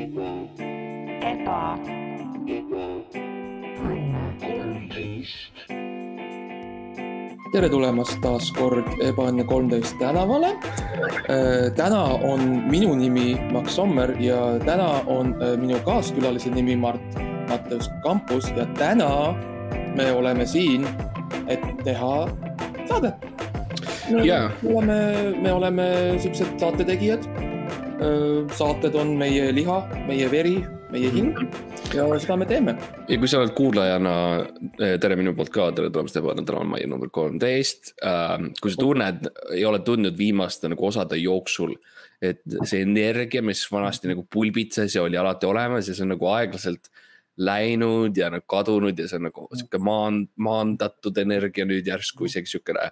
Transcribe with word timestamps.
eba, 0.00 1.76
tere 7.50 7.68
tulemast 7.68 8.16
taas 8.24 8.48
kord 8.56 8.86
Ebaõnne 9.04 9.44
kolmteist 9.48 9.98
tänavale. 10.00 10.54
täna 11.76 12.02
on 12.24 12.46
minu 12.70 12.94
nimi 12.96 13.34
Max 13.52 13.76
Sommer 13.76 14.14
ja 14.22 14.38
täna 14.64 14.88
on 15.06 15.34
äh, 15.42 15.56
minu 15.60 15.80
kaaskülalise 15.84 16.50
nimi 16.54 16.76
Mart 16.76 17.20
Matteus 17.50 17.90
Kampus 18.04 18.48
ja 18.56 18.66
täna 18.78 19.34
me 19.96 20.12
oleme 20.12 20.46
siin, 20.46 20.86
et 21.48 21.60
teha 21.84 22.28
saadet. 22.88 23.30
Jaa. 24.24 24.50
me 24.62 24.74
oleme, 24.74 24.98
me 25.42 25.52
oleme 25.52 25.86
siuksed 26.18 26.58
saatetegijad. 26.58 27.29
Saated 28.56 28.94
on 28.96 29.12
meie 29.20 29.50
liha, 29.52 29.76
meie 30.08 30.28
veri, 30.32 30.54
meie 30.92 31.10
hing 31.12 31.36
ja 31.92 32.06
seda 32.22 32.36
me 32.40 32.46
teeme. 32.48 32.74
ja 33.08 33.18
kui 33.20 33.28
sa 33.28 33.40
oled 33.42 33.52
kuulajana, 33.56 34.14
tere 35.02 35.18
minu 35.20 35.34
poolt 35.36 35.52
ka, 35.52 35.68
tere 35.76 35.90
tulemast 35.92 36.16
Ebaõnne 36.16 36.64
majja 36.70 36.88
number 36.88 37.10
kolmteist. 37.12 37.92
kui 38.60 38.72
sa 38.72 38.80
tunned, 38.80 39.28
ei 39.56 39.66
ole 39.68 39.82
tundnud 39.84 40.16
viimaste 40.18 40.70
nagu 40.72 40.88
osade 40.88 41.20
jooksul, 41.20 41.76
et 42.22 42.40
see 42.64 42.82
energia, 42.86 43.42
mis 43.44 43.66
vanasti 43.72 44.10
nagu 44.12 44.24
pulbitses 44.32 44.96
ja 44.96 45.04
oli 45.04 45.20
alati 45.20 45.48
olemas 45.50 45.88
ja 45.88 45.96
see 45.96 46.06
on 46.06 46.14
nagu 46.14 46.32
aeglaselt 46.32 46.90
läinud 47.40 48.16
ja 48.16 48.30
nagu 48.32 48.44
kadunud 48.48 48.98
ja 48.98 49.08
see 49.08 49.20
on 49.20 49.28
nagu 49.28 49.46
sihuke 49.52 49.80
maan-, 49.80 50.26
maandatud 50.40 51.16
energia 51.20 51.68
nüüd 51.68 51.88
järsku 51.88 52.28
isegi 52.28 52.56
siukene. 52.56 52.90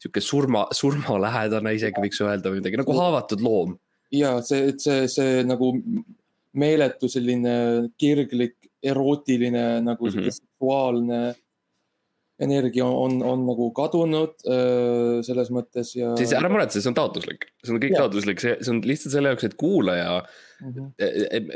sihuke 0.00 0.22
surma, 0.24 0.64
surmalähedane 0.72 1.74
isegi 1.76 2.00
võiks 2.00 2.22
öelda 2.24 2.48
või 2.50 2.62
midagi 2.62 2.78
nagu 2.80 2.94
haavatud 2.96 3.42
loom. 3.44 3.78
Ja 4.12 4.38
see, 4.46 4.70
et 4.72 4.82
see, 4.82 5.04
see 5.10 5.44
nagu 5.46 5.72
meeletu 6.58 7.08
selline 7.10 7.54
kirglik, 8.00 8.56
erootiline 8.82 9.80
nagu 9.84 10.08
mm 10.08 10.16
-hmm. 10.16 10.30
seksuaalne 10.30 11.20
energia 12.40 12.86
on, 12.86 13.22
on 13.22 13.42
nagu 13.46 13.66
kadunud 13.76 14.32
öö, 14.48 15.22
selles 15.22 15.50
mõttes 15.52 15.92
ja. 15.96 16.14
siis 16.16 16.32
ära 16.32 16.48
muretse, 16.48 16.80
see 16.80 16.88
on 16.88 16.96
taotluslik, 16.96 17.44
see 17.60 17.74
on 17.74 17.80
kõik 17.82 17.92
Jaa. 17.92 18.06
taotluslik, 18.06 18.40
see, 18.40 18.54
see 18.64 18.72
on 18.72 18.80
lihtsalt 18.88 19.12
selle 19.12 19.34
jaoks, 19.34 19.44
et 19.50 19.58
kuulaja 19.60 20.22
Mhm. 20.60 20.92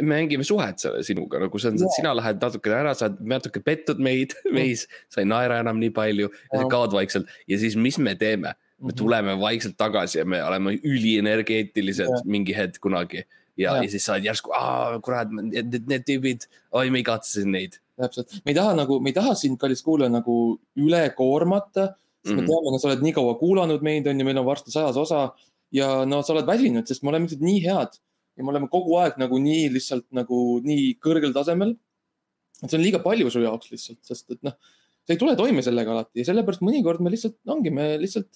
me 0.00 0.14
mängime 0.16 0.44
suhet 0.44 0.80
selle 0.80 1.02
sinuga, 1.04 1.38
nagu 1.42 1.58
see 1.60 1.70
on 1.72 1.80
Jaa., 1.80 1.92
sina 1.96 2.14
lähed 2.16 2.40
natukene 2.40 2.78
ära, 2.80 2.94
sa 2.96 3.10
oled 3.10 3.20
natuke 3.34 3.60
pettud 3.64 4.00
meid, 4.00 4.32
meis, 4.56 4.86
sa 5.12 5.20
ei 5.20 5.28
naera 5.28 5.60
enam 5.64 5.80
nii 5.80 5.92
palju 5.96 6.30
ja 6.30 6.60
sa 6.62 6.68
kaod 6.72 6.96
vaikselt 6.96 7.28
ja 7.50 7.60
siis, 7.60 7.76
mis 7.76 8.00
me 8.00 8.16
teeme? 8.20 8.54
Me 8.80 8.90
Mhm. 8.92 8.96
tuleme 8.98 9.34
vaikselt 9.40 9.76
tagasi 9.76 10.18
ja 10.18 10.24
me 10.24 10.42
oleme 10.44 10.74
ülienergeetilised 10.82 12.24
mingi 12.24 12.54
hetk 12.56 12.80
kunagi. 12.82 13.24
ja, 13.56 13.76
ja 13.82 13.86
siis 13.88 14.02
sa 14.04 14.16
oled 14.16 14.24
järsku, 14.26 14.50
kurat, 15.06 15.30
need, 15.30 15.76
need 15.86 16.02
tüübid, 16.08 16.46
oi, 16.74 16.88
ma 16.90 16.98
igatsesin 16.98 17.52
neid. 17.54 17.76
täpselt, 18.00 18.32
me 18.44 18.50
ei 18.50 18.54
taha 18.58 18.72
nagu, 18.74 18.96
me 19.00 19.10
ei 19.12 19.14
taha 19.14 19.34
sind, 19.38 19.58
kallis 19.60 19.82
kuulaja, 19.86 20.10
nagu 20.10 20.58
üle 20.76 21.04
koormata. 21.14 21.94
sest 22.24 22.34
me 22.34 22.42
Mhm. 22.42 22.48
teame, 22.50 22.70
no 22.72 22.78
sa 22.78 22.88
oled 22.88 23.02
nii 23.04 23.12
kaua 23.12 23.34
kuulanud 23.38 23.82
meid, 23.82 24.06
on 24.08 24.18
ju, 24.18 24.24
meil 24.24 24.38
on 24.38 24.46
varsti 24.46 24.72
sajas 24.72 24.96
osa 24.96 25.32
ja 25.70 26.04
no 26.04 26.22
sa 26.22 26.32
oled 26.32 26.46
väsinud, 26.46 26.86
sest 26.88 27.02
me 27.04 27.10
oleme 27.10 27.26
lihtsalt 27.28 27.42
nii 27.44 27.60
head 27.62 27.98
ja 28.36 28.42
me 28.44 28.50
oleme 28.50 28.66
kogu 28.68 28.96
aeg 28.98 29.18
nagu 29.18 29.38
nii 29.38 29.68
lihtsalt 29.70 30.06
nagu 30.10 30.60
nii 30.64 30.96
kõrgel 31.04 31.32
tasemel. 31.32 31.76
et 32.62 32.70
see 32.70 32.78
on 32.78 32.82
liiga 32.84 32.98
palju 33.02 33.30
su 33.30 33.38
jaoks 33.40 33.70
lihtsalt, 33.70 33.98
sest 34.02 34.30
et 34.30 34.42
noh, 34.42 34.52
sa 35.06 35.12
ei 35.12 35.16
tule 35.20 35.36
toime 35.36 35.60
sellega 35.62 35.90
alati 35.92 36.22
ja 36.22 36.24
sellepärast 36.24 36.62
mõnikord 36.64 37.00
me 37.00 37.10
lihtsalt 37.10 37.36
ongi, 37.46 37.70
me 37.70 37.98
lihtsalt 37.98 38.28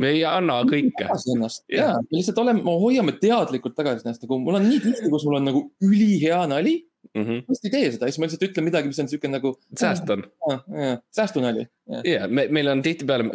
me 0.00 0.12
ei 0.14 0.24
anna 0.28 0.58
kõike. 0.68 0.92
tagasi 1.00 1.32
ennast 1.34 1.64
Jah. 1.72 1.96
ja 1.96 2.02
me 2.02 2.18
lihtsalt 2.18 2.42
oleme, 2.42 2.62
me 2.64 2.74
hoiame 2.82 3.16
teadlikult 3.20 3.76
tagasi 3.78 4.04
ennast, 4.06 4.24
nagu 4.24 4.38
mul 4.42 4.60
on 4.60 4.68
nii 4.68 4.82
tihti, 4.84 5.10
kus 5.12 5.24
mul 5.28 5.40
on 5.40 5.48
nagu 5.50 5.62
ülihea 5.84 6.42
nali, 6.50 6.76
ma 7.16 7.54
just 7.54 7.66
ei 7.66 7.72
tee 7.72 7.90
seda, 7.94 8.10
siis 8.10 8.20
ma 8.20 8.28
lihtsalt 8.28 8.44
ütlen 8.48 8.66
midagi, 8.66 8.90
mis 8.90 9.00
on 9.02 9.08
siuke 9.10 9.30
nagu. 9.30 9.54
säästan. 9.78 10.26
säästunali. 11.16 11.66
ja 12.04 12.28
me, 12.28 12.46
meil 12.52 12.72
on 12.72 12.82
tihtipeale, 12.84 13.28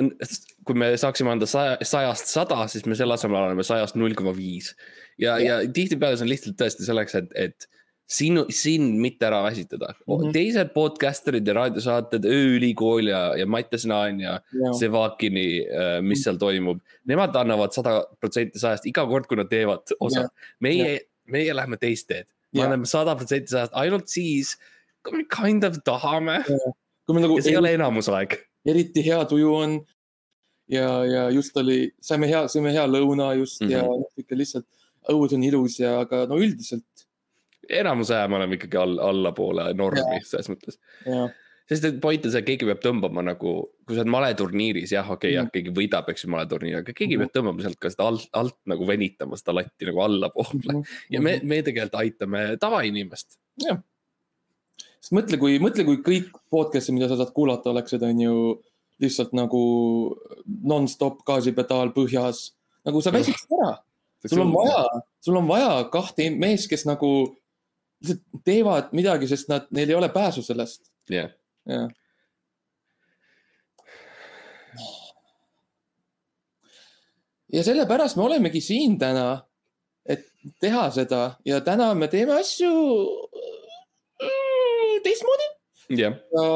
kui 0.67 0.77
me 0.77 0.93
saaksime 1.01 1.33
anda 1.33 1.49
saja, 1.49 1.77
sajast 1.87 2.33
sada, 2.33 2.63
siis 2.71 2.85
me 2.85 2.97
selle 2.99 3.17
asemel 3.17 3.41
oleme 3.41 3.65
sajast 3.65 3.97
null 3.99 4.17
koma 4.17 4.35
viis. 4.37 4.73
ja, 5.21 5.39
ja 5.41 5.61
tihtipeale 5.65 6.19
see 6.19 6.27
on 6.27 6.33
lihtsalt 6.33 6.59
tõesti 6.61 6.87
selleks, 6.87 7.17
et, 7.21 7.37
et 7.47 7.69
sinu, 8.11 8.43
sind 8.51 8.97
mitte 8.99 9.25
ära 9.29 9.39
väsitada 9.45 9.93
mm. 9.93 10.13
-hmm. 10.13 10.33
teised 10.35 10.73
podcaster'id 10.75 11.47
ja 11.47 11.55
raadiosaated, 11.57 12.27
Ööülikool 12.27 13.07
ja, 13.11 13.21
ja 13.39 13.47
Mattias 13.47 13.85
Naan 13.85 14.19
ja 14.19 14.39
Sevakini, 14.79 15.63
mis 16.01 16.23
seal 16.25 16.37
toimub. 16.41 16.81
Nemad 17.07 17.35
annavad 17.35 17.73
sada 17.75 18.01
protsenti 18.19 18.59
sajast 18.59 18.85
iga 18.91 19.07
kord, 19.07 19.29
kui 19.29 19.39
nad 19.39 19.49
teevad 19.49 19.95
osa 19.99 20.27
Jah.. 20.27 20.29
meie, 20.59 20.99
meie 21.25 21.55
läheme 21.55 21.79
teist 21.81 22.07
teed. 22.11 22.27
me 22.53 22.65
anname 22.65 22.85
sada 22.85 23.15
protsenti 23.15 23.53
sajast 23.53 23.75
ainult 23.79 24.07
siis, 24.11 24.57
kui 25.03 25.17
me 25.17 25.25
kind 25.31 25.63
of 25.63 25.79
tahame 25.87 26.41
meil 27.11 27.25
nagu 27.25 27.37
ja 27.37 27.43
see 27.43 27.51
ei 27.55 27.59
ole 27.59 27.73
enamusaeg 27.75 28.37
eriti 28.65 29.03
hea 29.05 29.23
tuju 29.25 29.55
on 29.55 29.79
ja, 30.71 31.05
ja 31.05 31.23
just 31.33 31.57
oli, 31.57 31.91
saime 32.03 32.29
hea, 32.31 32.45
sõime 32.51 32.73
hea 32.75 32.85
lõuna 32.87 33.33
just 33.39 33.61
mm 33.61 33.67
-hmm. 33.67 33.71
ja 33.71 33.81
Mhm. 33.83 34.03
noh, 34.03 34.11
ikka 34.17 34.35
lihtsalt 34.35 34.67
õues 35.09 35.33
on 35.33 35.43
ilus 35.43 35.79
ja, 35.79 35.99
aga 35.99 36.25
no 36.29 36.37
üldiselt 36.37 36.85
enamuse 37.79 38.15
aja 38.15 38.27
me 38.27 38.35
oleme 38.39 38.57
ikkagi 38.57 38.77
all, 38.81 38.97
allapoole 38.99 39.71
normi 39.77 40.19
selles 40.27 40.49
mõttes. 40.51 40.79
sest 41.71 41.85
et 41.87 41.99
point 42.03 42.25
on 42.25 42.31
see, 42.33 42.41
et 42.41 42.47
keegi 42.47 42.67
peab 42.67 42.81
tõmbama 42.83 43.23
nagu, 43.23 43.51
kui 43.87 43.95
sa 43.95 44.01
oled 44.01 44.11
maleturniiris, 44.11 44.91
jah, 44.91 45.05
okei 45.07 45.31
okay,, 45.31 45.37
jah, 45.37 45.51
keegi 45.53 45.71
võidab, 45.75 46.09
eks 46.11 46.25
ju, 46.25 46.31
maleturniiri, 46.33 46.81
aga 46.81 46.93
keegi 46.97 47.15
Mhm. 47.15 47.21
peab 47.21 47.37
tõmbama 47.37 47.63
sealt 47.63 47.79
ka 47.79 47.89
seda 47.93 48.07
alt, 48.09 48.27
alt 48.33 48.57
nagu 48.67 48.87
venitama 48.87 49.37
seda 49.39 49.55
latti 49.55 49.87
nagu 49.87 50.01
allapoole. 50.03 50.83
ja 51.09 51.21
me, 51.21 51.39
me 51.43 51.61
tegelikult 51.63 52.01
aitame 52.01 52.57
tavainimest. 52.59 53.37
sest 55.01 55.13
mõtle, 55.15 55.39
kui, 55.39 55.59
mõtle, 55.63 55.85
kui 55.87 56.01
kõik 56.03 56.35
podcast'id, 56.51 56.93
mida 56.93 57.07
sa 57.07 57.17
saad 57.17 57.31
kuulata, 57.33 57.71
oleksid, 57.71 58.03
on 58.03 58.19
ju 58.19 58.35
lihtsalt 59.01 59.31
nagu 59.33 59.61
nonstop 60.45 61.23
gaasipedaal 61.25 61.93
põhjas, 61.95 62.51
nagu 62.85 63.01
sa 63.01 63.13
väsiksid 63.13 63.55
ära. 63.57 63.77
Sul 64.27 64.43
on. 64.43 64.51
vaja, 64.53 65.01
sul 65.25 65.37
on 65.39 65.47
vaja 65.49 65.89
kahte 65.89 66.27
meest, 66.29 66.69
kes 66.69 66.85
nagu 66.85 67.35
lihtsalt 68.01 68.43
teevad 68.45 68.93
midagi, 68.97 69.27
sest 69.29 69.49
nad, 69.51 69.67
neil 69.71 69.89
ei 69.89 69.95
ole 69.95 70.09
pääsu 70.09 70.43
sellest. 70.43 70.91
jah, 71.09 71.29
jah. 71.69 71.89
ja 77.53 77.63
sellepärast 77.63 78.15
me 78.15 78.23
olemegi 78.23 78.61
siin 78.61 78.97
täna, 78.99 79.41
et 80.05 80.27
teha 80.59 80.89
seda 80.91 81.23
ja 81.45 81.61
täna 81.61 81.93
me 81.93 82.07
teeme 82.07 82.39
asju 82.39 82.71
mm, 84.21 85.01
teistmoodi. 85.03 85.49
jah, 86.01 86.15
ja 86.33 86.47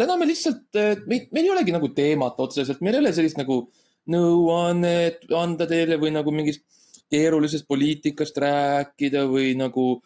täna 0.00 0.16
me 0.16 0.26
lihtsalt, 0.26 0.66
meil, 1.06 1.28
meil 1.30 1.44
ei 1.44 1.54
olegi 1.54 1.76
nagu 1.76 1.92
teemat 1.94 2.40
otseselt, 2.40 2.80
meil 2.80 2.98
ei 2.98 3.04
ole 3.04 3.14
sellist 3.14 3.38
nagu 3.40 3.62
nõuannet 4.10 5.28
anda 5.36 5.66
teile 5.70 6.00
või 6.00 6.14
nagu 6.14 6.32
mingist 6.34 6.64
keerulisest 7.10 7.66
poliitikast 7.68 8.38
rääkida 8.38 9.26
või 9.28 9.52
nagu 9.58 10.00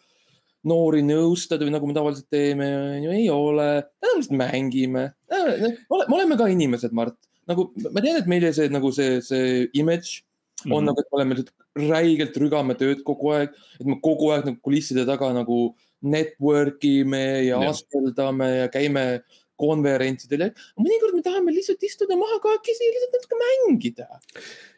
noori 0.65 1.03
nõustada 1.05 1.65
või 1.65 1.73
nagu 1.75 1.89
me 1.89 1.95
tavaliselt 1.95 2.29
teeme, 2.33 2.67
on 2.97 3.05
ju, 3.05 3.15
ei 3.15 3.27
ole. 3.33 3.69
täna 4.01 4.13
me 4.13 4.21
lihtsalt 4.21 4.39
mängime. 4.41 5.05
me 5.31 6.15
oleme 6.17 6.37
ka 6.39 6.49
inimesed, 6.51 6.95
Mart. 6.95 7.17
nagu 7.49 7.69
ma 7.91 8.01
tean, 8.01 8.17
et 8.21 8.29
meile 8.29 8.53
see 8.57 8.71
nagu 8.73 8.89
see, 8.95 9.19
see 9.21 9.67
image 9.77 10.23
on 10.65 10.69
mm. 10.69 10.73
-hmm. 10.73 10.85
nagu, 10.89 10.99
et 10.99 11.11
me 11.11 11.17
oleme 11.19 11.89
räigelt 11.91 12.37
rügame 12.41 12.75
tööd 12.79 13.03
kogu 13.05 13.33
aeg, 13.35 13.53
et 13.79 13.85
me 13.85 13.99
kogu 14.01 14.31
aeg 14.33 14.45
nagu 14.47 14.59
kulisside 14.63 15.05
taga 15.05 15.33
nagu 15.35 15.75
network 16.01 16.83
ime 16.83 17.45
ja 17.45 17.59
Jah. 17.61 17.69
askeldame 17.69 18.49
ja 18.63 18.67
käime 18.69 19.21
konverentsidel 19.61 20.47
ja 20.47 20.49
mõnikord 20.81 21.15
me 21.17 21.23
tahame 21.25 21.53
lihtsalt 21.55 21.83
istuda 21.87 22.17
maha 22.19 22.39
kahekesi 22.43 22.87
ja 22.87 22.93
lihtsalt 22.95 23.17
natuke 23.17 23.39
mängida. 23.41 24.07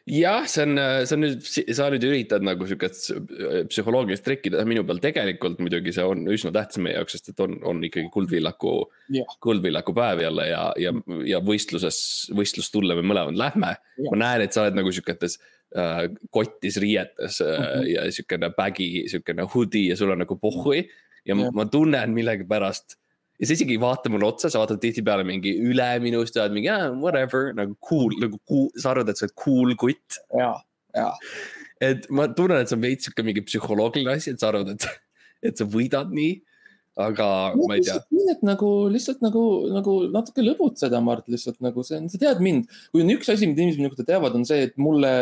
jah, 0.08 0.46
see 0.48 0.64
on, 0.64 0.80
see 1.04 1.16
on 1.18 1.24
nüüd, 1.24 1.50
sa 1.76 1.90
nüüd 1.92 2.06
üritad 2.08 2.46
nagu 2.46 2.66
siukest 2.68 3.10
psühholoogilist 3.68 4.24
trikki 4.26 4.52
teha 4.54 4.64
minu 4.68 4.84
peal, 4.88 5.02
tegelikult 5.04 5.60
muidugi 5.62 5.92
see 5.96 6.06
on 6.06 6.24
üsna 6.32 6.52
tähtis 6.54 6.80
meie 6.84 6.96
jaoks, 6.96 7.18
sest 7.18 7.34
et 7.34 7.44
on, 7.44 7.58
on 7.68 7.84
ikkagi 7.84 8.08
kuldvillaku 8.14 8.74
kuldvillaku 9.44 9.94
päev 9.96 10.22
jälle 10.26 10.48
ja, 10.50 10.64
ja, 10.80 10.94
ja 11.28 11.42
võistluses, 11.44 12.00
võistlustulle 12.36 12.96
me 12.98 13.04
mõlemad 13.06 13.38
lähme. 13.38 13.76
Ma 14.10 14.18
näen, 14.20 14.44
et 14.44 14.56
sa 14.56 14.64
oled 14.66 14.76
nagu 14.78 14.92
siuketes 14.94 15.38
äh, 15.76 16.06
kottis 16.34 16.76
riietes 16.82 17.40
äh, 17.44 17.56
Mhm. 17.58 17.86
ja 17.88 18.06
siukene 18.12 18.50
bag'i, 18.56 19.08
siukene 19.10 19.46
hoodie 19.54 19.92
ja 19.92 19.96
sul 19.96 20.12
on 20.14 20.22
nagu 20.24 20.36
pohhui 20.40 20.82
ja 21.26 21.34
Jah. 21.34 21.52
ma 21.52 21.64
tunnen 21.66 22.14
millegipärast 22.16 22.97
ja 23.38 23.46
sa 23.46 23.54
isegi 23.54 23.76
ei 23.76 23.82
vaata 23.82 24.10
mulle 24.10 24.26
otsa, 24.26 24.50
sa 24.50 24.62
vaatad 24.62 24.80
tihtipeale 24.82 25.24
mingi 25.26 25.54
üle 25.62 25.88
minust 26.02 26.36
ja 26.36 26.44
oled 26.44 26.56
mingi 26.56 26.70
ah, 26.72 26.88
whatever 26.98 27.52
nagu 27.56 27.76
cool, 27.88 28.14
nagu 28.22 28.40
cool, 28.48 28.68
sa 28.76 28.92
arvad, 28.92 29.12
et 29.12 29.20
sa 29.20 29.28
oled 29.28 29.36
cool 29.38 29.74
kutt. 29.78 30.18
ja, 30.34 30.50
ja, 30.96 31.12
et 31.84 32.08
ma 32.10 32.26
tunnen, 32.34 32.62
et 32.62 32.70
see 32.70 32.78
on 32.78 32.84
veits 32.84 33.06
sihuke 33.06 33.24
mingi 33.26 33.44
psühholoogiline 33.46 34.18
asi, 34.18 34.34
et 34.34 34.42
sa 34.42 34.50
arvad, 34.50 34.74
et, 34.74 34.86
et 35.50 35.58
sa 35.60 35.66
võidad 35.70 36.10
nii. 36.14 36.36
aga 36.98 37.26
ma 37.54 37.76
ei 37.78 37.84
tea, 37.86 38.00
nii, 38.10 38.30
et 38.32 38.40
nagu 38.42 38.68
lihtsalt 38.90 39.20
nagu, 39.22 39.42
nagu 39.70 39.92
natuke 40.10 40.42
lõbutseda, 40.42 40.98
Mart, 41.04 41.28
lihtsalt 41.30 41.60
nagu 41.62 41.84
see 41.86 42.00
on, 42.00 42.08
sa 42.10 42.18
tead 42.18 42.42
mind. 42.42 42.72
kui 42.90 43.04
on 43.04 43.12
üks 43.14 43.30
asi, 43.30 43.46
mida 43.46 43.62
inimesed 43.62 43.84
minu 43.84 43.92
kohta 43.92 44.06
teavad, 44.08 44.34
on 44.34 44.46
see, 44.48 44.64
et 44.66 44.74
mulle, 44.82 45.12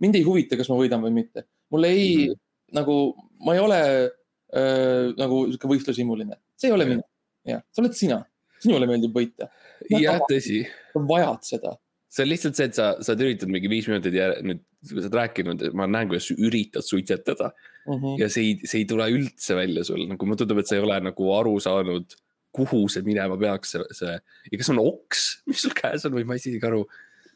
mind 0.00 0.16
ei 0.16 0.24
huvita, 0.24 0.56
kas 0.56 0.72
ma 0.72 0.78
võidan 0.80 1.04
või 1.04 1.12
mitte. 1.18 1.44
mulle 1.74 1.92
ei 1.92 2.06
mm. 2.14 2.30
-hmm. 2.30 2.78
nagu, 2.80 2.96
ma 3.44 3.58
ei 3.58 3.60
ole 3.60 3.82
äh, 3.84 5.12
nagu 5.20 5.44
sihuke 5.50 5.68
võistlushimuline, 5.74 6.40
see 6.56 6.72
ei 6.72 6.78
ole 6.78 6.88
Jah. 6.88 6.94
mina. 6.94 7.10
jah, 7.46 7.64
see 7.72 7.84
oled 7.84 7.96
sina, 7.98 8.20
sinule 8.62 8.88
meldib 8.90 9.16
võita, 9.16 9.50
jah, 9.92 10.20
tõsi, 10.30 10.62
sa 10.92 11.04
vajad 11.10 11.48
seda. 11.50 11.76
see 12.12 12.26
on 12.26 12.30
lihtsalt 12.32 12.58
see, 12.58 12.68
et 12.70 12.78
sa, 12.78 12.90
sa 13.00 13.14
oled 13.14 13.26
üritanud 13.28 13.56
mingi 13.56 13.72
viis 13.72 13.88
minutit 13.90 14.16
ja 14.16 14.30
nüüd, 14.44 14.62
sa 14.86 14.98
oled 14.98 15.18
rääkinud, 15.20 15.64
ma 15.78 15.88
näen, 15.90 16.10
kuidas 16.10 16.28
sa 16.30 16.36
üritad 16.38 16.86
suitsetada. 16.86 17.54
Mhm. 17.86 18.16
ja 18.18 18.26
see 18.26 18.42
ei, 18.42 18.54
see 18.66 18.80
ei 18.82 18.86
tule 18.90 19.04
üldse 19.14 19.54
välja 19.54 19.84
sul, 19.86 20.00
nagu 20.10 20.26
mulle 20.26 20.40
tundub, 20.40 20.58
et 20.58 20.66
sa 20.66 20.74
ei 20.74 20.82
ole 20.82 20.96
nagu 21.06 21.28
aru 21.36 21.52
saanud, 21.62 22.16
kuhu 22.56 22.86
see 22.90 23.04
minema 23.06 23.36
peaks, 23.38 23.76
see, 23.76 23.84
see. 23.94 24.14
Ja 24.50 24.58
kas 24.58 24.72
on 24.72 24.80
oks, 24.82 25.26
mis 25.46 25.62
sul 25.62 25.74
käes 25.76 26.06
on 26.08 26.16
või 26.16 26.24
ma 26.26 26.34
ei 26.34 26.42
saa 26.42 26.50
isegi 26.50 26.66
aru, 26.66 26.80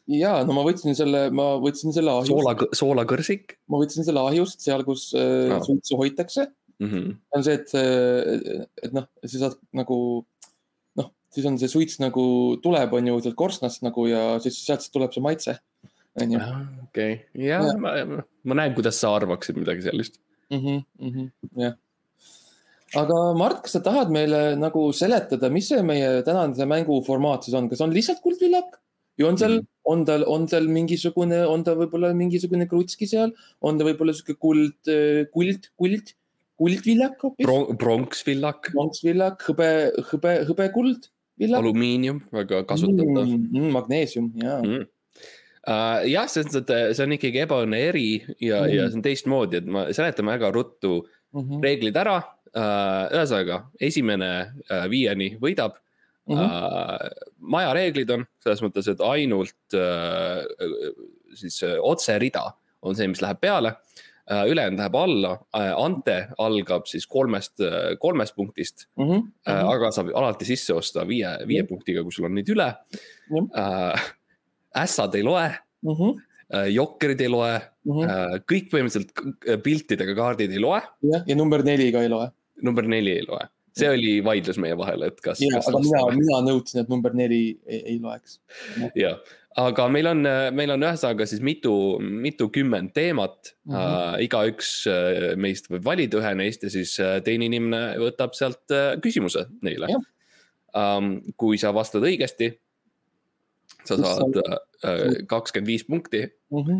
ja 0.09 0.31
no 0.47 0.55
ma 0.55 0.63
võtsin 0.65 0.95
selle, 0.97 1.25
ma 1.35 1.53
võtsin 1.61 1.93
selle 1.95 2.13
ahjust, 2.13 2.31
soola, 2.33 2.55
soolakõrsik 2.77 3.55
ma 3.71 3.81
võtsin 3.81 4.07
selle 4.07 4.23
ahjust 4.25 4.63
seal, 4.65 4.83
kus 4.87 5.11
äh, 5.17 5.51
Aa. 5.53 5.61
suitsu 5.65 5.99
hoitakse. 5.99 6.47
mm. 6.81 6.89
-hmm. 6.89 7.15
on 7.35 7.45
see, 7.45 7.57
et, 7.59 7.73
et 8.83 8.95
noh, 8.95 9.07
sa 9.23 9.43
saad 9.45 9.59
nagu 9.77 9.97
noh, 10.99 11.11
siis 11.33 11.47
on 11.49 11.59
see 11.61 11.71
suits 11.71 11.99
nagu 12.03 12.25
tuleb, 12.63 12.97
on 12.97 13.11
ju 13.11 13.19
sealt 13.25 13.37
korstnast 13.39 13.85
nagu 13.85 14.07
ja 14.09 14.25
siis 14.43 14.59
sealt 14.65 14.87
tuleb 14.93 15.13
see 15.13 15.23
maitse. 15.23 15.59
on 16.21 16.33
ju. 16.35 16.41
okei, 16.89 17.21
ja 17.47 17.61
ma, 17.79 17.93
ma 18.43 18.59
näen, 18.59 18.75
kuidas 18.75 18.99
sa 18.99 19.13
arvaksid 19.15 19.55
midagi 19.61 19.85
sellist. 19.85 20.19
Mhm, 20.51 21.29
jah. 21.55 21.77
aga 22.99 23.17
Mart, 23.39 23.61
kas 23.63 23.77
sa 23.77 23.79
tahad 23.79 24.11
meile 24.11 24.57
nagu 24.59 24.89
seletada, 24.91 25.49
mis 25.49 25.69
see 25.71 25.79
meie 25.81 26.19
tänase 26.27 26.67
mängu 26.67 26.99
formaat 27.07 27.47
siis 27.47 27.55
on, 27.55 27.69
kas 27.71 27.79
on 27.85 27.93
lihtsalt 27.95 28.19
kuldvillak 28.25 28.81
või 29.19 29.27
on 29.29 29.37
seal 29.37 29.53
Mhm. 29.53 29.59
mm, 29.59 29.67
-hmm. 29.67 29.91
on 29.91 30.05
tal, 30.05 30.23
on 30.27 30.47
tal 30.47 30.67
mingisugune, 30.67 31.45
on 31.47 31.63
ta 31.63 31.75
võib-olla 31.75 32.13
mingisugune 32.13 32.67
krutski 32.67 33.07
seal, 33.07 33.31
on 33.61 33.77
ta 33.77 33.85
võib-olla 33.87 34.13
sihuke 34.13 34.35
kuld, 34.35 34.91
kuld, 35.31 35.69
kuld, 35.77 36.13
kuldvillak 36.61 37.25
hoopis, 37.25 37.45
Bron-, 37.47 37.77
pronksvillak, 37.81 38.71
pronksvillak, 38.75 39.45
hõbe, 39.49 39.69
hõbe, 40.11 40.37
hõbekuld 40.49 41.09
alumiinium, 41.57 42.21
väga 42.33 42.63
kasutatav 42.69 43.25
mm.. 43.25 43.47
mm,. 43.49 43.69
Magneesium 43.73 44.33
ja 44.41 44.59
mm.. 44.61 44.89
Uh, 45.61 45.99
jah, 46.09 46.25
selles 46.25 46.55
mõttes, 46.55 46.63
et 46.73 46.97
see 46.97 47.05
on 47.05 47.11
ikkagi 47.13 47.43
ebaõnne 47.43 47.77
eri 47.91 48.05
ja 48.41 48.63
mm., 48.63 48.71
ja 48.73 48.85
see 48.87 48.97
on 48.97 49.03
teistmoodi, 49.05 49.59
et 49.59 49.67
ma 49.69 49.83
seletan 49.93 50.29
väga 50.31 50.49
ruttu 50.53 51.01
Mm 51.31 51.45
-hmm. 51.47 51.63
reeglid 51.63 51.95
ära 51.95 52.17
uh,. 52.19 53.05
ühesõnaga, 53.07 53.61
esimene 53.79 54.51
uh, 54.67 54.83
viieni 54.91 55.37
võidab 55.39 55.77
mm. 56.27 56.35
-hmm. 56.35 56.41
Uh, 56.43 57.29
maja 57.39 57.69
reeglid 57.73 58.11
on 58.11 58.25
selles 58.43 58.59
mõttes, 58.59 58.89
et 58.91 58.99
ainult 58.99 59.77
uh, 59.79 60.43
siis 61.33 61.63
uh, 61.63 61.77
otserida 61.79 62.49
on 62.81 62.95
see, 62.95 63.07
mis 63.07 63.23
läheb 63.23 63.39
peale 63.39 63.71
uh,. 63.71 64.10
Ülejäänud 64.51 64.79
läheb 64.79 64.95
alla 64.95 65.33
uh,, 65.39 65.83
ante 65.85 66.17
algab 66.37 66.87
siis 66.89 67.07
kolmest 67.07 67.59
uh,, 67.59 67.93
kolmest 67.99 68.35
punktist 68.35 68.87
Mm 68.97 69.07
-hmm. 69.09 69.21
aga 69.73 69.91
saab 69.91 70.11
alati 70.15 70.45
sisse 70.45 70.73
osta 70.73 71.05
viie, 71.07 71.29
viie 71.47 71.61
Jah. 71.61 71.67
punktiga, 71.69 72.03
kui 72.03 72.11
sul 72.11 72.25
on 72.25 72.35
neid 72.35 72.49
üle 72.49 72.67
Jah. 72.67 73.43
uh,. 73.43 74.09
ässad 74.83 75.15
ei 75.15 75.23
loe 75.23 75.47
mm 75.81 75.95
-hmm. 75.95 76.67
jokkerid 76.71 77.21
ei 77.21 77.29
loe 77.29 77.61
Mm 77.85 77.97
-hmm. 77.97 78.43
kõik 78.45 78.67
põhimõtteliselt 78.69 79.61
piltidega 79.63 80.13
kaardid 80.15 80.51
ei 80.51 80.59
loe, 80.61 80.81
jah, 81.01 81.23
ja 81.25 81.35
number 81.35 81.63
neli 81.63 81.91
ka 81.91 82.03
ei 82.05 82.09
loe. 82.09 82.27
number 82.61 82.85
neli 82.85 83.11
ei 83.11 83.25
loe. 83.25 83.47
See 83.77 83.89
oli 83.89 84.15
vaidlus 84.23 84.59
meie 84.61 84.75
vahel, 84.77 85.05
et 85.07 85.21
kas. 85.23 85.41
ja, 85.43 85.59
aga 85.59 85.79
mina, 85.83 86.01
mina 86.17 86.39
nõudsin, 86.47 86.83
et 86.83 86.89
number 86.91 87.15
neli 87.17 87.43
ei, 87.65 87.81
ei 87.93 87.99
loeks. 88.03 88.39
jah, 88.99 89.19
aga 89.59 89.87
meil 89.91 90.09
on, 90.11 90.23
meil 90.55 90.73
on 90.75 90.87
ühesõnaga 90.87 91.27
siis 91.29 91.43
mitu, 91.45 91.73
mitukümmend 91.99 92.93
teemat 92.95 93.53
mm. 93.65 93.73
-hmm. 93.73 93.79
Uh, 93.81 94.15
igaüks 94.27 94.71
uh, 94.91 95.33
meist 95.39 95.69
võib 95.71 95.85
valida 95.87 96.19
ühe 96.19 96.33
neist 96.39 96.63
ja 96.63 96.71
siis 96.73 96.97
uh, 96.99 97.19
teine 97.23 97.47
inimene 97.47 97.99
võtab 98.01 98.35
sealt 98.37 98.75
uh, 98.75 98.95
küsimuse 99.03 99.47
neile. 99.61 99.91
Um, 100.71 101.17
kui 101.35 101.57
sa 101.59 101.73
vastad 101.75 102.03
õigesti, 102.07 102.53
sa 103.83 103.97
saad 103.99 104.37
kakskümmend 105.27 105.67
viis 105.67 105.83
punkti 105.83 106.29
Mm 106.51 106.63
-hmm. 106.67 106.79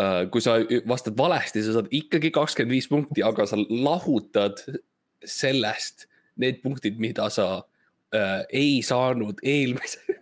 uh,. 0.00 0.30
kui 0.30 0.40
sa 0.40 0.56
vastad 0.88 1.16
valesti, 1.16 1.62
sa 1.62 1.72
saad 1.72 1.88
ikkagi 1.90 2.30
kakskümmend 2.30 2.72
viis 2.72 2.88
punkti, 2.88 3.22
aga 3.22 3.46
sa 3.46 3.56
lahutad 3.56 4.60
sellest 5.24 6.06
need 6.36 6.60
punktid, 6.62 6.98
mida 7.00 7.30
sa 7.32 7.46
uh, 7.62 8.42
ei 8.52 8.82
saanud 8.84 9.40
eelmise 9.42 10.02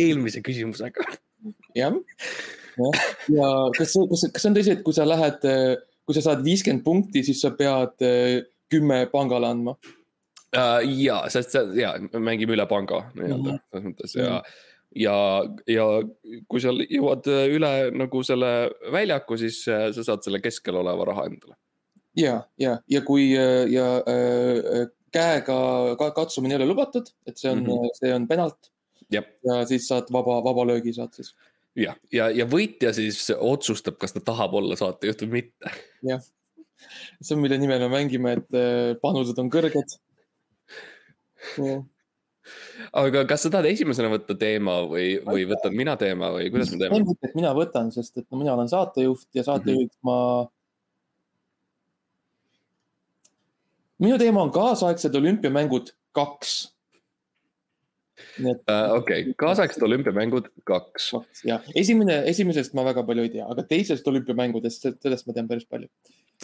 eelmise 0.00 0.42
küsimusega. 0.44 1.04
jah, 1.76 1.96
jah, 2.78 3.00
ja 3.34 3.48
kas, 3.76 3.94
kas, 4.10 4.26
kas 4.32 4.44
see 4.44 4.50
on 4.52 4.56
tõsi, 4.58 4.74
et 4.76 4.82
kui 4.86 4.96
sa 4.96 5.06
lähed, 5.08 5.44
kui 6.06 6.16
sa 6.16 6.24
saad 6.24 6.44
viiskümmend 6.46 6.84
punkti, 6.86 7.22
siis 7.26 7.42
sa 7.42 7.52
pead 7.56 8.04
eh, 8.06 8.40
kümme 8.70 9.02
pangale 9.12 9.50
andma? 9.50 9.76
Uh, 10.50 10.80
ja, 10.98 11.20
sest 11.30 11.52
see 11.54 11.78
ja 11.78 11.92
mängime 12.18 12.56
üle 12.56 12.66
panga 12.70 13.04
nii-öelda 13.14 13.52
Mhm. 13.54 13.60
selles 13.70 13.84
mõttes 13.86 14.14
ja, 14.18 14.40
ja, 14.98 15.16
ja 15.70 15.84
kui 16.50 16.62
sa 16.62 16.72
jõuad 16.74 17.28
üle 17.54 17.70
nagu 17.94 18.22
selle 18.26 18.48
väljaku, 18.90 19.38
siis 19.38 19.60
äh, 19.70 19.90
sa 19.94 20.02
saad 20.08 20.26
selle 20.26 20.40
keskel 20.42 20.80
oleva 20.80 21.06
raha 21.12 21.28
endale. 21.30 21.54
ja, 22.16 22.40
ja, 22.58 22.78
ja 22.90 23.02
kui 23.06 23.30
eh, 23.36 23.66
ja 23.70 23.86
äh, 24.08 24.88
käega 25.14 25.60
ka, 25.98 26.10
katsumine 26.16 26.54
ei 26.54 26.60
ole 26.62 26.70
lubatud, 26.70 27.10
et 27.26 27.38
see 27.38 27.50
on 27.50 27.62
mm. 27.64 27.70
-hmm. 27.70 27.94
see 27.98 28.14
on 28.14 28.26
penalt 28.28 28.70
jah, 29.10 29.26
ja 29.44 29.62
siis 29.66 29.88
saad 29.88 30.10
vaba, 30.12 30.40
vaba 30.44 30.66
löögi 30.66 30.92
saad 30.96 31.14
siis. 31.14 31.34
ja, 31.76 31.94
ja, 32.12 32.30
ja 32.30 32.46
võitja 32.46 32.92
siis 32.96 33.30
otsustab, 33.36 33.98
kas 33.98 34.12
ta 34.16 34.20
tahab 34.24 34.54
olla 34.54 34.76
saatejuht 34.76 35.22
või 35.26 35.40
mitte. 35.40 35.72
see 37.20 37.34
on, 37.36 37.42
mille 37.42 37.58
nimel 37.58 37.82
me 37.86 37.88
mängime, 37.96 38.36
et 38.38 39.00
panused 39.02 39.38
on 39.38 39.50
kõrged. 39.50 39.98
aga 43.02 43.24
kas 43.28 43.44
sa 43.44 43.50
tahad 43.52 43.68
esimesena 43.70 44.10
võtta 44.12 44.36
teema 44.38 44.80
või, 44.88 45.18
või 45.24 45.44
võtan 45.50 45.76
mina 45.76 45.96
teema 46.00 46.30
või 46.36 46.48
kuidas 46.52 46.72
me 46.72 46.80
teeme? 46.80 47.02
mina 47.34 47.52
võtan, 47.56 47.92
sest 47.94 48.16
et 48.22 48.26
no 48.30 48.40
mina 48.40 48.54
olen 48.56 48.70
saatejuht 48.70 49.28
ja 49.34 49.44
saatejuhiks 49.46 49.98
mm 50.00 50.08
-hmm. 50.08 50.46
ma. 50.46 50.48
Minu 54.00 54.18
teema 54.20 54.44
on 54.46 54.52
kaasaegsed 54.54 55.14
olümpiamängud 55.14 55.94
kaks. 56.16 56.60
et 56.66 56.76
Uh, 58.68 58.98
okei 59.00 59.32
kaasaegsed 59.40 59.82
olümpiamängud 59.82 60.50
kaks. 60.68 61.10
kaks 61.10 61.44
ja 61.44 61.60
esimene, 61.74 62.18
esimesest 62.28 62.74
ma 62.76 62.84
väga 62.84 63.04
palju 63.08 63.24
ei 63.24 63.32
tea, 63.36 63.46
aga 63.48 63.64
teisest 63.68 64.06
olümpiamängudest, 64.12 64.90
sellest 65.02 65.28
ma 65.28 65.36
tean 65.36 65.48
päris 65.48 65.64
palju. 65.64 65.88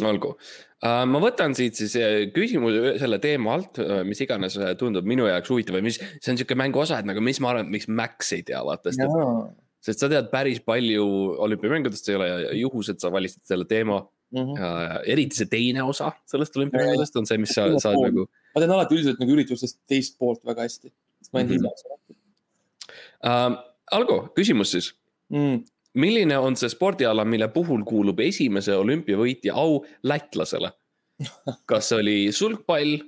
olgu 0.04 0.32
uh,, 0.32 1.04
ma 1.08 1.20
võtan 1.22 1.56
siit 1.56 1.76
siis 1.76 1.98
äh, 2.00 2.16
küsimuse 2.32 2.96
selle 3.02 3.20
teema 3.20 3.58
alt, 3.58 3.80
mis 4.08 4.24
iganes 4.24 4.56
äh, 4.60 4.72
tundub 4.80 5.08
minu 5.08 5.28
jaoks 5.28 5.52
huvitav 5.52 5.78
või 5.78 5.90
mis, 5.90 6.00
see 6.00 6.32
on 6.32 6.40
sihuke 6.40 6.56
mängu 6.58 6.80
osa, 6.80 7.00
et 7.00 7.08
nagu 7.08 7.22
mis 7.24 7.40
ma 7.44 7.52
arvan, 7.52 7.70
miks 7.72 7.88
Max 7.92 8.32
ei 8.36 8.44
tea, 8.46 8.64
vaata, 8.64 8.92
sest 8.96 9.04
et 9.04 9.62
sest 9.86 10.02
sa 10.02 10.08
tead 10.10 10.32
päris 10.32 10.58
palju 10.64 11.06
olümpiamängudest, 11.46 12.08
ei 12.10 12.18
ole 12.18 12.28
juhus, 12.58 12.90
et 12.90 13.02
sa 13.02 13.12
valisid 13.12 13.44
selle 13.46 13.68
teema 13.68 14.00
Mhm. 14.36 14.56
ja 14.60 15.00
eriti 15.08 15.38
see 15.40 15.48
teine 15.50 15.82
osa 15.82 16.12
sellest 16.28 16.56
olümpiamängudest 16.56 17.16
on 17.16 17.26
see, 17.28 17.38
mis 17.40 17.54
sa 17.56 17.68
saad 17.82 17.98
nagu 18.02 18.26
ma 18.54 18.62
tean 18.62 18.74
alati 18.76 18.98
üldiselt 18.98 19.22
nagu 19.22 19.32
üritustest 19.36 19.80
teist 19.88 20.18
poolt 20.20 20.44
väga 20.44 20.66
hästi, 20.66 20.92
sest 21.22 21.32
ma 21.32 21.40
enda 21.44 21.56
Mhm. 21.56 21.64
ise 21.64 21.88
olen 21.88 23.54
uh,. 23.56 23.64
Algo, 23.94 24.32
küsimus 24.34 24.72
siis, 24.74 24.88
mm.. 25.30 25.60
milline 25.94 26.38
on 26.42 26.56
see 26.58 26.68
spordiala, 26.72 27.24
mille 27.24 27.46
puhul 27.54 27.84
kuulub 27.86 28.18
esimese 28.24 28.74
olümpiavõitja 28.74 29.54
au 29.54 29.84
lätlasele? 30.02 30.72
kas 31.70 31.92
see 31.92 32.00
oli 32.02 32.16
sulgpall, 32.34 32.98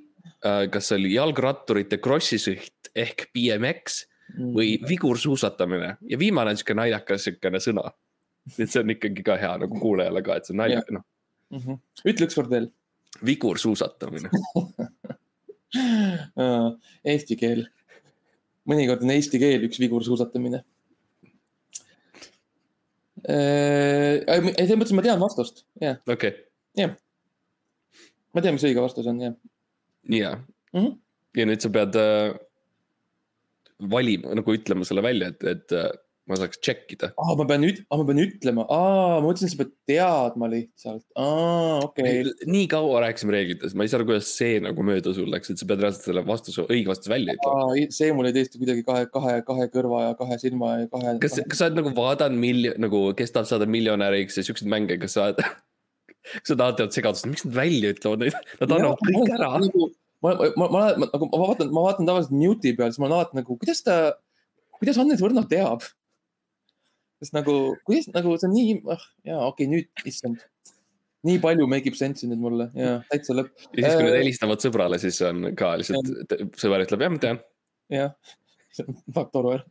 kas 0.71 0.89
see 0.89 1.01
oli 1.01 1.11
jalgratturite 1.17 1.99
krossisõit 1.99 2.93
ehk 2.95 3.27
BMX 3.35 4.05
mm. 4.37 4.53
või 4.55 4.77
vigursuusatamine 4.89 5.97
ja 6.09 6.19
viimane 6.21 6.55
on 6.55 6.61
sihuke 6.61 6.79
naljakas 6.79 7.27
siukene 7.27 7.61
sõna. 7.63 7.91
et 8.55 8.71
see 8.71 8.81
on 8.81 8.95
ikkagi 8.95 9.27
ka 9.27 9.37
hea 9.37 9.57
nagu 9.61 9.81
kuulajale 9.83 10.23
ka, 10.25 10.39
et 10.39 10.47
see 10.47 10.55
on 10.55 10.63
naljakas, 10.63 10.95
noh, 10.95 11.05
mm. 11.51 11.59
-hmm. 11.59 11.79
ütle 12.05 12.29
ükskord 12.29 12.51
veel. 12.51 12.71
vigursuusatamine. 13.25 14.31
Eesti 17.13 17.37
keel. 17.37 17.67
mõnikord 18.69 19.03
on 19.05 19.11
eesti 19.11 19.39
keel 19.41 19.65
üks 19.65 19.81
vigur 19.81 20.05
suusatamine. 20.05 20.63
selles 23.29 24.77
mõttes 24.79 24.95
ma 24.95 25.03
tean 25.03 25.21
vastust, 25.21 25.65
jah, 25.81 25.99
okei, 26.07 26.33
ma 28.33 28.41
tean, 28.41 28.55
mis 28.55 28.65
õige 28.65 28.81
vastus 28.81 29.07
on, 29.11 29.21
jah. 29.21 29.35
ja 30.09 30.31
Mhm., 30.73 30.99
ja 31.39 31.47
nüüd 31.49 31.65
sa 31.65 31.71
pead 31.73 31.97
äh, 31.99 32.35
valima 33.93 34.35
nagu 34.37 34.55
ütlema 34.57 34.87
selle 34.89 35.05
välja, 35.07 35.31
et, 35.33 35.45
et 35.49 35.77
äh, 35.77 35.91
ma 36.29 36.37
saaks 36.39 36.61
check 36.65 36.93
ida. 36.93 37.11
aa, 37.17 37.35
ma 37.39 37.47
pean 37.49 37.63
nüüd, 37.65 37.81
ma 37.89 38.05
pean 38.09 38.21
ütlema, 38.23 38.65
aa, 38.69 39.19
ma 39.19 39.27
mõtlesin, 39.27 39.53
sa 39.53 39.61
pead 39.63 39.73
teadma 39.89 40.51
lihtsalt, 40.53 41.05
aa, 41.17 41.79
okei 41.87 42.23
okay.. 42.23 42.49
nii 42.51 42.67
kaua 42.73 43.03
rääkisime 43.07 43.35
reeglitest, 43.35 43.77
ma 43.79 43.87
ei 43.87 43.93
saa 43.93 44.01
aru, 44.01 44.09
kuidas 44.11 44.33
see 44.39 44.59
nagu 44.65 44.85
mööda 44.87 45.15
sul 45.17 45.31
läks, 45.33 45.53
et 45.53 45.61
sa 45.61 45.69
pead 45.69 45.85
reaalselt 45.85 46.11
selle 46.11 46.25
vastuse, 46.29 46.67
õige 46.67 46.93
vastuse 46.93 47.13
välja 47.13 47.37
ütlema. 47.39 47.87
see 47.97 48.11
mul 48.13 48.29
oli 48.29 48.35
tõesti 48.37 48.61
kuidagi 48.61 48.85
kahe, 48.89 49.07
kahe, 49.15 49.39
kahe 49.49 49.69
kõrva 49.75 50.05
ja 50.09 50.19
kahe 50.19 50.41
silma 50.43 50.75
ja 50.83 50.91
kahe. 50.93 51.17
kas, 51.25 51.39
kas 51.49 51.63
sa 51.63 51.71
oled 51.71 51.81
nagu 51.81 51.95
vaadanud 51.97 52.43
miljon, 52.45 52.77
nagu 52.85 53.03
kes 53.19 53.35
tahab 53.35 53.49
saada 53.51 53.71
miljonäriks 53.71 54.39
ja 54.41 54.47
siukseid 54.47 54.71
mänge, 54.71 55.01
kas 55.01 55.17
sa 55.17 55.31
oled, 55.31 55.41
kas 56.43 56.53
nad 56.53 56.65
tahavad 56.65 56.97
segadust, 56.97 57.29
miks 57.31 57.47
nad 57.49 57.57
välja 57.57 57.95
ütlevad 57.97 58.27
neid, 58.27 58.39
nad 58.61 58.77
annavad 58.79 59.05
kõik 59.09 59.35
ära. 59.39 59.53
nagu, 59.65 59.91
ma, 60.25 60.35
ma, 60.35 60.49
ma, 60.53 60.69
ma, 60.69 60.87
ma, 61.05 61.13
nagu 61.15 61.31
ma 61.33 61.45
vaatan, 61.47 61.71
ma 61.73 61.85
vaatan 61.89 62.09
tavaliselt 62.09 62.37
mute'i 62.37 62.75
peal, 62.77 62.93
siis 62.93 63.01
ma 63.01 63.09
olen 63.09 63.21
alati 63.21 63.41
nagu, 63.41 63.57
kuidas 63.61 63.85
ta, 63.87 63.99
kuidas 64.79 65.01
Hannes 65.01 65.23
Võrno 65.23 65.45
teab? 65.49 65.87
Sest 67.23 67.35
nagu, 67.37 67.55
kuidas 67.87 68.09
nagu 68.15 68.31
see 68.39 68.49
on 68.49 68.55
nii, 68.55 68.75
ah 68.95 69.03
jaa, 69.27 69.41
okei 69.49 69.67
okay,, 69.67 69.73
nüüd, 69.73 69.89
issand. 70.09 70.39
nii 71.27 71.39
palju 71.43 71.65
make 71.71 71.87
ib 71.91 71.97
sense'i 71.99 72.27
nüüd 72.31 72.43
mulle 72.43 72.67
ja 72.79 72.89
täitsa 73.11 73.33
lõpp. 73.37 73.51
ja 73.75 73.81
siis, 73.83 73.97
kui 73.99 74.07
nad 74.07 74.19
helistavad 74.21 74.61
sõbrale, 74.65 74.97
siis 75.03 75.17
on 75.27 75.37
ka 75.59 75.69
lihtsalt, 75.81 76.07
sõber 76.61 76.81
ütleb, 76.87 77.01
jah, 77.05 77.13
ma 77.15 77.21
tean. 77.25 77.39
jah, 77.95 78.11
see 78.77 78.85
on 78.87 78.93
faktor 79.17 79.45
ära. 79.55 79.65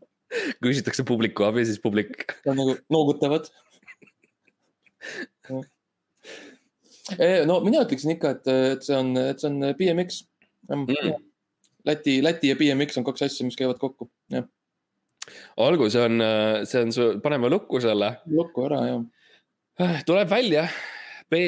küsitakse 0.64 1.04
publiku 1.08 1.42
abi, 1.48 1.62
siis 1.70 1.80
publik. 1.84 2.12
nagu 2.48 2.64
noogutavad 2.94 3.44
no 7.48 7.54
mina 7.64 7.86
ütleksin 7.86 8.12
ikka, 8.18 8.28
et, 8.36 8.46
et 8.76 8.82
see 8.84 8.98
on, 8.98 9.08
et 9.22 9.40
see 9.40 9.50
on 9.52 9.56
BMX 9.80 10.10
mm.. 10.74 10.84
Läti, 11.88 12.14
Läti 12.24 12.48
ja 12.52 12.56
BMX 12.60 12.98
on 13.00 13.06
kaks 13.08 13.22
asja, 13.24 13.46
mis 13.48 13.56
käivad 13.56 13.78
kokku, 13.80 14.10
jah. 14.34 14.44
Olgu, 15.64 15.90
see 15.94 16.04
on, 16.08 16.24
see 16.68 16.84
on 16.86 16.94
su, 16.96 17.10
paneme 17.24 17.50
lukku 17.52 17.82
selle. 17.84 18.14
lukku 18.32 18.68
ära, 18.70 18.84
jah. 18.92 19.98
tuleb 20.08 20.32
välja, 20.32 20.68
B 21.32 21.42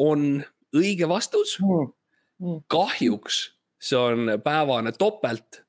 on 0.00 0.42
õige 0.76 1.08
vastus 1.10 1.56
mm.. 1.60 1.88
Mm. 2.40 2.60
kahjuks 2.72 3.40
see 3.80 3.98
on 3.98 4.36
päevane 4.44 4.92
topelt 4.96 5.62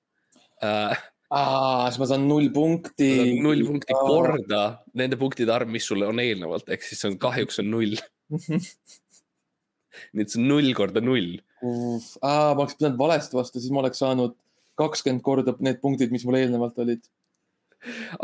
äh, 0.63 0.97
aa, 1.31 1.87
siis 1.89 1.99
ma 2.01 2.07
saan 2.11 2.27
null 2.27 2.49
punkti. 2.53 3.39
null 3.43 3.63
punkti 3.67 3.95
aa. 3.95 4.03
korda 4.07 4.63
nende 4.99 5.19
punktide 5.19 5.53
arv, 5.55 5.71
mis 5.71 5.87
sulle 5.87 6.09
on 6.09 6.19
eelnevalt, 6.23 6.67
ehk 6.71 6.83
siis 6.85 7.01
see 7.01 7.13
on 7.13 7.17
kahjuks 7.21 7.61
on 7.63 7.71
null 7.71 7.95
nii 10.15 10.23
et 10.25 10.31
see 10.31 10.41
on 10.41 10.47
null 10.51 10.71
korda 10.77 11.03
null. 11.03 11.39
ma 11.61 12.35
oleks 12.55 12.77
pidanud 12.79 12.99
valesti 12.99 13.37
vastu, 13.37 13.61
siis 13.61 13.73
ma 13.73 13.83
oleks 13.83 14.01
saanud 14.03 14.35
kakskümmend 14.79 15.23
korda 15.25 15.55
need 15.63 15.81
punktid, 15.83 16.13
mis 16.13 16.23
mul 16.25 16.39
eelnevalt 16.39 16.79
olid. 16.81 17.03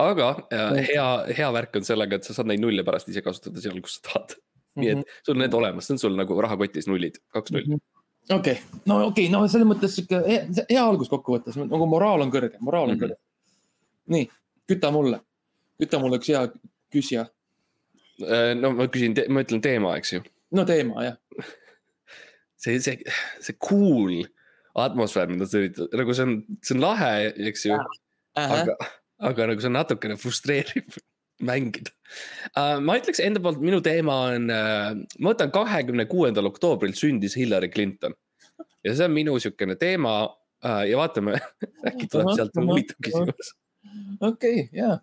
Aga 0.08 0.32
hea, 0.78 1.08
hea 1.38 1.52
värk 1.56 1.80
on 1.80 1.88
sellega, 1.88 2.20
et 2.20 2.28
sa 2.28 2.36
saad 2.38 2.50
neid 2.52 2.62
nulle 2.62 2.86
pärast 2.88 3.10
ise 3.10 3.24
kasutada 3.26 3.64
seal, 3.64 3.80
kus 3.82 3.98
sa 3.98 4.08
tahad. 4.10 4.38
nii 4.78 4.90
et 4.94 5.00
mhm. 5.00 5.22
sul 5.26 5.34
on 5.34 5.42
need 5.42 5.56
olemas, 5.58 5.88
see 5.88 5.96
on 5.96 6.02
sul 6.04 6.18
nagu 6.18 6.36
rahakotis 6.46 6.90
nullid, 6.90 7.22
kaks 7.34 7.56
nulli. 7.56 7.76
-hmm 7.76 7.86
okei 8.30 8.60
no 8.86 9.08
okei 9.08 9.26
okay., 9.26 9.32
no 9.32 9.48
selles 9.48 9.68
mõttes 9.68 9.96
sihuke 9.96 10.20
hea, 10.28 10.42
hea 10.70 10.84
algus 10.84 11.10
kokkuvõttes, 11.12 11.58
nagu 11.60 11.88
moraal 11.90 12.26
on 12.26 12.32
kõrge, 12.34 12.60
moraal 12.60 12.90
on 12.90 12.96
mm 12.96 13.00
-hmm. 13.00 13.14
kõrge. 13.14 14.14
nii, 14.16 14.30
küta 14.68 14.92
mulle, 14.92 15.22
küta 15.80 16.00
mulle 16.00 16.20
üks 16.20 16.32
hea 16.34 16.44
küsija. 16.94 17.28
Äh, 18.24 18.54
no 18.60 18.72
ma 18.76 18.88
küsin, 18.92 19.16
ma 19.30 19.44
ütlen 19.46 19.62
teema, 19.62 19.96
eks 19.98 20.14
ju. 20.14 20.22
no 20.52 20.66
teema, 20.66 21.04
jah. 21.04 21.18
see, 22.64 22.80
see, 22.80 23.00
see 23.40 23.58
cool 23.70 24.26
atmosfäär, 24.78 25.30
mida 25.32 25.48
sa 25.50 25.62
üritad, 25.62 25.90
nagu 25.98 26.14
see 26.14 26.28
on, 26.28 26.38
see 26.62 26.76
on 26.78 26.84
lahe, 26.84 27.12
eks 27.50 27.66
ju. 27.66 27.78
aga, 28.38 28.78
aga 29.20 29.48
nagu 29.50 29.62
see 29.62 29.70
on 29.72 29.78
natukene 29.78 30.18
frustreeriv 30.22 30.98
mängida 31.50 31.94
uh,. 32.54 32.78
ma 32.84 32.98
ütleks 33.00 33.22
enda 33.24 33.42
poolt, 33.44 33.62
minu 33.62 33.82
teema 33.86 34.18
on 34.32 34.50
uh,, 34.54 34.90
ma 35.20 35.34
võtan 35.34 35.54
kahekümne 35.54 36.08
kuuendal 36.10 36.50
oktoobril 36.50 36.96
sündis 36.98 37.38
Hillary 37.38 37.70
Clinton. 37.74 38.16
ja 38.86 38.96
see 38.96 39.08
on 39.08 39.16
minu 39.16 39.38
sihukene 39.42 39.78
teema 39.80 40.18
uh, 40.28 40.84
ja 40.90 41.00
vaatame 41.00 41.38
äkki 41.90 42.10
tuleb 42.12 42.34
sealt 42.38 42.58
huvitav 42.62 43.00
küsimus. 43.06 43.54
okei, 44.22 44.68
ja, 44.76 44.98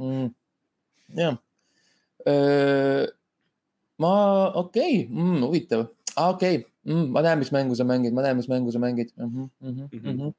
mm, 0.00 0.30
ja. 1.20 1.34
ma, 4.00 4.14
okei 4.62 5.04
okay. 5.04 5.10
mm,, 5.10 5.42
huvitav, 5.44 5.88
okei 6.16 6.60
okay. 6.60 6.70
mm,, 6.88 7.10
ma 7.12 7.24
näen, 7.24 7.40
mis 7.44 7.52
mängu 7.56 7.76
sa 7.76 7.88
mängid, 7.88 8.16
ma 8.16 8.24
näen, 8.24 8.40
mis 8.40 8.48
mängu 8.52 8.72
sa 8.72 8.80
mängid 8.82 9.12
mm. 9.16 9.28
-hmm, 9.28 9.50
mm 9.60 9.74
-hmm, 9.74 10.00
mm 10.00 10.18
-hmm. 10.20 10.32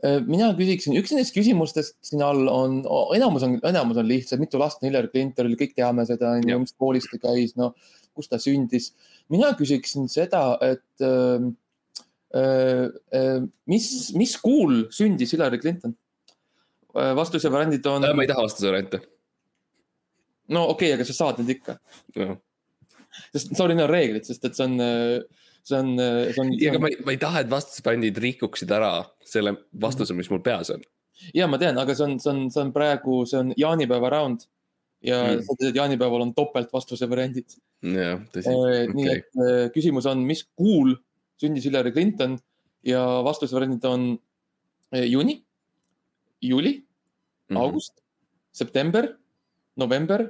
Äh, 0.00 0.18
mina 0.24 0.48
küsiksin, 0.56 0.96
üks 0.96 1.12
nendest 1.12 1.34
küsimustest 1.36 1.96
siin 2.08 2.22
all 2.24 2.48
on, 2.48 2.80
enamus 3.16 3.44
on, 3.44 3.58
enamus 3.68 4.00
on 4.00 4.08
lihtsad, 4.08 4.40
mitu 4.40 4.60
last 4.60 4.80
Hillary 4.84 5.10
Clintonil, 5.12 5.58
kõik 5.60 5.74
teame 5.76 6.06
seda, 6.08 6.34
on 6.38 6.46
ju, 6.48 6.60
mis 6.62 6.76
koolis 6.80 7.08
ta 7.10 7.20
käis, 7.20 7.52
no 7.60 7.74
kus 8.16 8.30
ta 8.30 8.40
sündis. 8.40 8.94
mina 9.32 9.52
küsiksin 9.58 10.08
seda, 10.10 10.56
et 10.64 11.04
äh, 11.04 11.50
äh, 12.40 13.40
mis, 13.68 13.90
mis 14.16 14.36
kuul 14.40 14.86
sündis 14.94 15.36
Hillary 15.36 15.60
Clinton? 15.60 15.96
Äh, 16.96 17.12
vastuse 17.18 17.52
variandid 17.52 17.86
on. 17.86 18.08
ma 18.16 18.24
ei 18.24 18.30
taha 18.30 18.46
vastuse 18.48 18.70
variante. 18.72 19.02
no 20.48 20.64
okei 20.72 20.94
okay,, 20.94 20.96
aga 20.96 21.06
sa 21.06 21.18
saad 21.18 21.42
need 21.42 21.58
ikka 21.58 21.76
sest 23.34 23.52
sorry, 23.56 23.76
need 23.76 23.84
on 23.84 23.92
reeglid, 23.92 24.24
sest 24.26 24.48
et 24.48 24.56
see 24.56 24.64
on 24.64 24.80
äh, 24.80 25.20
see 25.66 25.78
on, 25.78 25.92
see 25.98 26.42
on. 26.42 26.54
ja, 26.60 26.70
aga 26.72 26.82
ma 26.82 26.92
ei, 26.92 27.00
ma 27.06 27.14
ei 27.14 27.20
taha, 27.20 27.44
et 27.44 27.50
vastusbändid 27.50 28.18
rikuksid 28.22 28.70
ära 28.74 28.94
selle 29.26 29.56
vastuse, 29.82 30.16
mis 30.16 30.30
mul 30.32 30.42
peas 30.44 30.72
on. 30.74 30.82
ja 31.36 31.48
ma 31.50 31.60
tean, 31.60 31.78
aga 31.80 31.96
see 31.96 32.06
on, 32.06 32.16
see 32.22 32.32
on, 32.32 32.46
see 32.52 32.62
on 32.64 32.72
praegu, 32.76 33.20
see 33.28 33.42
on 33.42 33.52
jaanipäeva 33.58 34.12
round 34.16 34.46
ja 35.04 35.20
mm. 35.24 35.60
tead, 35.60 35.76
jaanipäeval 35.76 36.26
on 36.26 36.34
topelt 36.36 36.72
vastuse 36.72 37.08
variandid. 37.10 37.56
jah, 37.84 38.20
tõsi 38.34 38.52
okay.. 38.52 38.88
nii 38.92 39.12
et 39.12 39.40
äh, 39.40 39.62
küsimus 39.74 40.08
on, 40.10 40.24
mis 40.28 40.44
kuul 40.58 40.94
sündis 41.40 41.66
Hillary 41.68 41.92
Clinton 41.96 42.36
ja 42.86 43.00
vastuse 43.24 43.56
variandid 43.56 43.86
on 43.88 44.10
äh, 44.94 45.06
juuni, 45.08 45.40
juuli 46.44 46.74
mm, 46.76 46.84
-hmm. 47.48 47.62
august, 47.62 47.96
september, 48.52 49.08
november, 49.76 50.26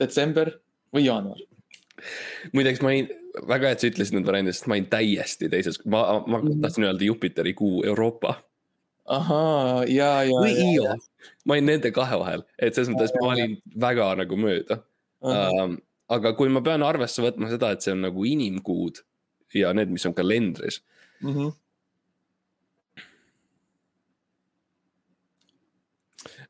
detsember 0.00 0.54
või 0.94 1.06
jaanuar. 1.08 1.40
muideks 2.52 2.82
ma 2.84 2.92
ei 2.92 3.06
väga 3.48 3.68
hea, 3.70 3.76
et 3.76 3.84
sa 3.84 3.90
ütlesid 3.90 4.16
need 4.16 4.28
variandid, 4.28 4.56
sest 4.56 4.68
ma 4.70 4.76
olin 4.76 4.90
täiesti 4.92 5.50
teises, 5.52 5.80
ma, 5.84 6.02
ma 6.26 6.40
mm. 6.40 6.60
tahtsin 6.64 6.86
öelda 6.88 7.08
Jupiteri 7.08 7.54
kuu 7.54 7.82
Euroopa. 7.86 8.36
ahaa, 9.06 9.84
ja, 9.86 10.22
ja. 10.26 10.38
või 10.42 10.54
Io, 10.74 10.94
ma 11.44 11.56
olin 11.56 11.68
nende 11.72 11.92
kahe 11.94 12.18
vahel, 12.18 12.46
et 12.58 12.74
selles 12.74 12.90
mõttes 12.90 13.14
ma 13.20 13.34
olin 13.34 13.58
väga 13.80 14.08
nagu 14.22 14.38
mööda. 14.40 14.80
Um, 15.26 15.76
aga 16.12 16.32
kui 16.38 16.50
ma 16.52 16.62
pean 16.62 16.84
arvesse 16.86 17.22
võtma 17.24 17.50
seda, 17.50 17.72
et 17.74 17.84
see 17.84 17.94
on 17.94 18.04
nagu 18.06 18.26
inimkuud 18.26 19.00
ja 19.56 19.72
need, 19.76 19.92
mis 19.94 20.06
on 20.06 20.14
kalendris 20.14 20.82
mm. 21.22 21.32
-hmm. 21.32 21.54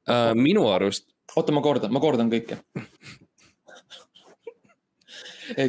Uh, 0.07 0.35
minu 0.39 0.69
arust. 0.71 1.09
oota, 1.37 1.53
ma 1.53 1.61
kordan, 1.61 1.93
ma 1.93 2.01
kordan 2.01 2.31
kõike 2.31 2.61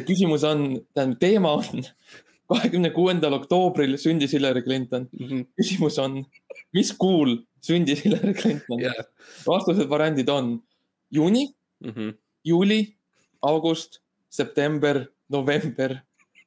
küsimus 0.06 0.44
on, 0.44 0.80
tähendab 0.94 1.20
teema 1.20 1.52
on 1.60 1.84
kahekümne 2.50 2.90
kuuendal 2.94 3.36
oktoobril 3.38 3.96
sündis 4.00 4.32
Hillary 4.32 4.62
Clinton 4.62 5.08
mm. 5.12 5.26
-hmm. 5.26 5.46
küsimus 5.60 5.98
on, 5.98 6.24
mis 6.72 6.92
kuul 6.92 7.36
sündis 7.60 8.04
Hillary 8.04 8.34
Clinton 8.34 8.80
yeah.? 8.80 9.04
vastused, 9.46 9.88
variandid 9.90 10.28
on 10.28 10.62
juuni 11.10 11.54
mm, 11.80 11.90
-hmm. 11.90 12.14
juuli, 12.44 12.96
august, 13.42 14.00
september, 14.28 15.06
november, 15.28 15.98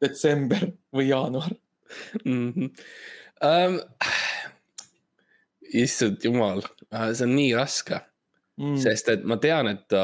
detsember 0.01 0.71
või 0.93 1.09
jaanuar 1.09 1.51
mm. 2.25 2.53
-hmm. 2.53 2.69
Um, 3.41 3.79
issand 5.73 6.21
jumal, 6.23 6.61
see 7.13 7.25
on 7.25 7.31
nii 7.35 7.53
raske 7.57 7.97
mm., 8.57 8.75
sest 8.83 9.09
et 9.09 9.23
ma 9.25 9.37
tean, 9.41 9.67
et 9.71 9.87
ta 9.89 10.03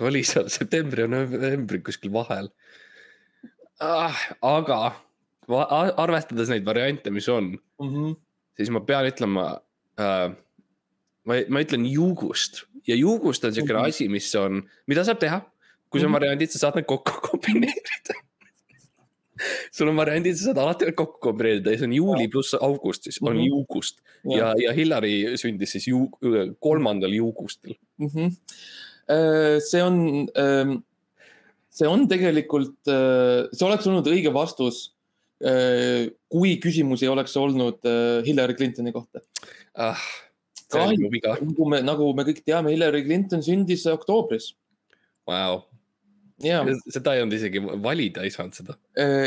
oli 0.00 0.24
seal 0.26 0.48
septembri 0.58 1.04
ja 1.04 1.10
novembri 1.10 1.82
kuskil 1.84 2.12
vahel 2.14 2.50
ah,. 3.82 4.16
aga 4.42 4.80
arvestades 6.00 6.48
neid 6.48 6.64
variante, 6.64 7.10
mis 7.10 7.28
on 7.28 7.52
mm, 7.52 7.88
-hmm. 7.88 8.14
siis 8.56 8.70
ma 8.70 8.80
pean 8.80 9.06
ütlema 9.06 9.60
äh,. 10.00 10.34
ma, 11.24 11.40
ma 11.48 11.64
ütlen 11.64 11.86
juugust 11.86 12.64
ja 12.86 12.96
juugust 12.96 13.44
on 13.44 13.54
siukene 13.54 13.78
mm 13.78 13.84
-hmm. 13.84 13.88
asi, 13.88 14.08
mis 14.08 14.34
on, 14.34 14.62
mida 14.86 15.04
saab 15.04 15.18
teha. 15.18 15.40
kui 15.90 16.00
sul 16.00 16.06
on 16.06 16.10
mm 16.10 16.16
-hmm. 16.16 16.20
variandid, 16.20 16.50
sa 16.50 16.58
saad 16.58 16.74
need 16.74 16.86
kokku 16.86 17.12
kombineerida 17.30 18.14
sul 19.72 19.88
on 19.88 19.96
variandid, 19.96 20.36
sa 20.36 20.44
saad 20.44 20.58
alati 20.58 20.84
need 20.84 20.94
kokku 20.94 21.18
kombineerida 21.20 21.70
ja 21.70 21.78
see 21.78 21.86
on 21.86 21.92
juuli 21.92 22.28
pluss 22.28 22.54
august, 22.54 23.02
siis 23.02 23.20
mm 23.20 23.26
-hmm. 23.26 23.30
on 23.30 23.36
mhm. 23.36 23.46
juugust 23.46 24.00
ja, 24.24 24.38
ja, 24.38 24.54
ja 24.58 24.72
Hillary 24.72 25.36
sündis 25.36 25.70
siis 25.72 25.88
juug, 25.88 26.18
kolmandal 26.58 27.12
juugustil 27.12 27.74
mm. 27.98 28.06
-hmm 28.06 28.32
see 29.08 29.82
on, 29.84 30.26
ähm, 30.40 30.78
see 31.72 31.88
on 31.90 32.06
tegelikult, 32.10 32.76
äh, 32.88 33.46
see 33.52 33.66
oleks 33.66 33.88
olnud 33.90 34.08
õige 34.10 34.32
vastus, 34.34 34.86
äh, 35.44 36.08
kui 36.32 36.56
küsimus 36.62 37.04
ei 37.04 37.12
oleks 37.12 37.36
olnud 37.40 37.84
Hillary 38.26 38.56
Clintoni 38.58 38.94
kohta. 38.94 39.24
Ah,. 39.74 40.00
nagu 40.74 41.68
me, 41.70 41.78
nagu 41.84 42.08
me 42.16 42.24
kõik 42.26 42.42
teame, 42.42 42.72
Hillary 42.74 43.04
Clinton 43.04 43.44
sündis 43.44 43.84
oktoobris. 43.90 44.54
Wow.. 45.28 45.62
seda 46.42 47.14
ei 47.14 47.22
olnud 47.22 47.36
isegi 47.36 47.60
valida, 47.62 48.24
ei 48.26 48.32
saanud 48.34 48.56
seda. 48.58 48.74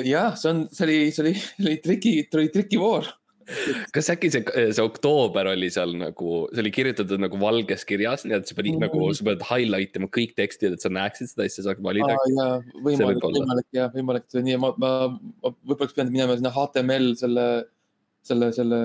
jah, 0.06 0.36
see 0.38 0.52
on, 0.52 0.66
see 0.76 0.84
oli, 0.86 0.98
see 1.16 1.24
oli, 1.24 1.34
see 1.40 1.64
oli 1.64 1.78
triki, 1.86 2.12
see 2.28 2.42
oli 2.42 2.52
trikivoor 2.54 3.08
kas 3.96 4.10
äkki 4.14 4.30
see, 4.34 4.44
see 4.76 4.84
oktoober 4.84 5.50
oli 5.54 5.70
seal 5.74 5.94
nagu, 5.98 6.32
see 6.52 6.64
oli 6.64 6.74
kirjutatud 6.76 7.22
nagu 7.24 7.40
valges 7.42 7.86
kirjas, 7.88 8.26
nii 8.28 8.38
et 8.40 8.50
sa 8.50 8.58
pidid 8.58 8.76
mm 8.76 8.86
nagu, 8.88 9.08
sa 9.18 9.26
pead 9.26 9.46
highlight 9.48 9.98
ima 10.00 10.10
kõik 10.14 10.36
tekstid, 10.38 10.76
et 10.76 10.84
sa 10.84 10.92
näeksid 10.94 11.32
seda 11.32 11.48
ja 11.48 11.54
siis 11.54 11.64
sa 11.64 11.72
saad 11.72 11.82
valida. 11.86 12.18
jaa, 12.34 12.60
võimalik, 12.84 13.24
võimalik 13.24 13.68
jah, 13.76 13.90
võimalik, 13.96 14.28
see 14.34 14.46
nii, 14.46 14.60
ma, 14.62 14.74
ma, 14.82 14.92
ma 15.14 15.54
võib-olla 15.56 15.94
pidanud 15.94 16.14
minema 16.14 16.38
sinna 16.38 16.54
HTML 16.54 17.10
selle, 17.20 17.48
selle, 18.28 18.52
selle 18.56 18.82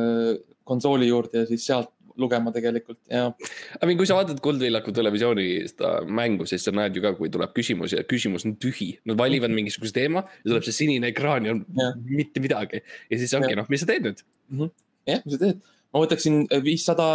konsooli 0.68 1.10
juurde 1.10 1.42
ja 1.42 1.50
siis 1.50 1.66
sealt 1.66 1.90
lugema 2.20 2.52
tegelikult, 2.54 2.98
jah. 3.10 3.32
I 3.78 3.88
mean, 3.88 3.98
kui 4.00 4.08
sa 4.08 4.16
vaatad 4.18 4.40
Kuldvillaku 4.44 4.94
televisiooni 4.96 5.46
seda 5.70 5.94
mängu, 6.06 6.46
siis 6.50 6.64
sa 6.66 6.74
näed 6.74 6.96
ju 6.96 7.04
ka, 7.04 7.14
kui 7.18 7.30
tuleb 7.32 7.54
küsimus 7.56 7.96
ja 7.96 8.04
küsimus 8.08 8.46
on 8.48 8.56
tühi. 8.62 8.92
Nad 9.08 9.20
valivad 9.20 9.50
mhm. 9.50 9.62
mingisuguse 9.62 9.96
teema 9.96 10.24
ja 10.26 10.48
tuleb 10.50 10.66
see 10.68 10.78
sinine 10.82 11.12
ekraan 11.12 11.48
ja 11.48 11.56
on 11.56 11.64
ja. 11.78 11.92
mitte 12.08 12.42
midagi. 12.44 12.82
ja 13.10 13.20
siis 13.20 13.34
ongi 13.38 13.54
noh, 13.58 13.68
mis 13.72 13.84
sa 13.84 13.90
teed 13.90 14.08
nüüd? 14.08 14.24
-hmm. 14.50 14.74
jah, 15.10 15.22
mis 15.24 15.38
sa 15.38 15.44
teed? 15.46 15.62
ma 15.92 16.04
võtaksin 16.06 16.44
viissada 16.64 17.06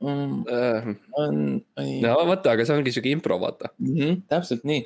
Mm, 0.00 0.44
uh, 0.44 0.94
no 2.00 2.12
vot, 2.28 2.46
aga 2.48 2.64
see 2.64 2.76
ongi 2.76 2.92
sihuke 2.92 3.12
impro, 3.12 3.38
vaata 3.40 3.70
mm. 3.78 3.94
-hmm, 3.96 4.18
täpselt 4.28 4.64
nii 4.68 4.82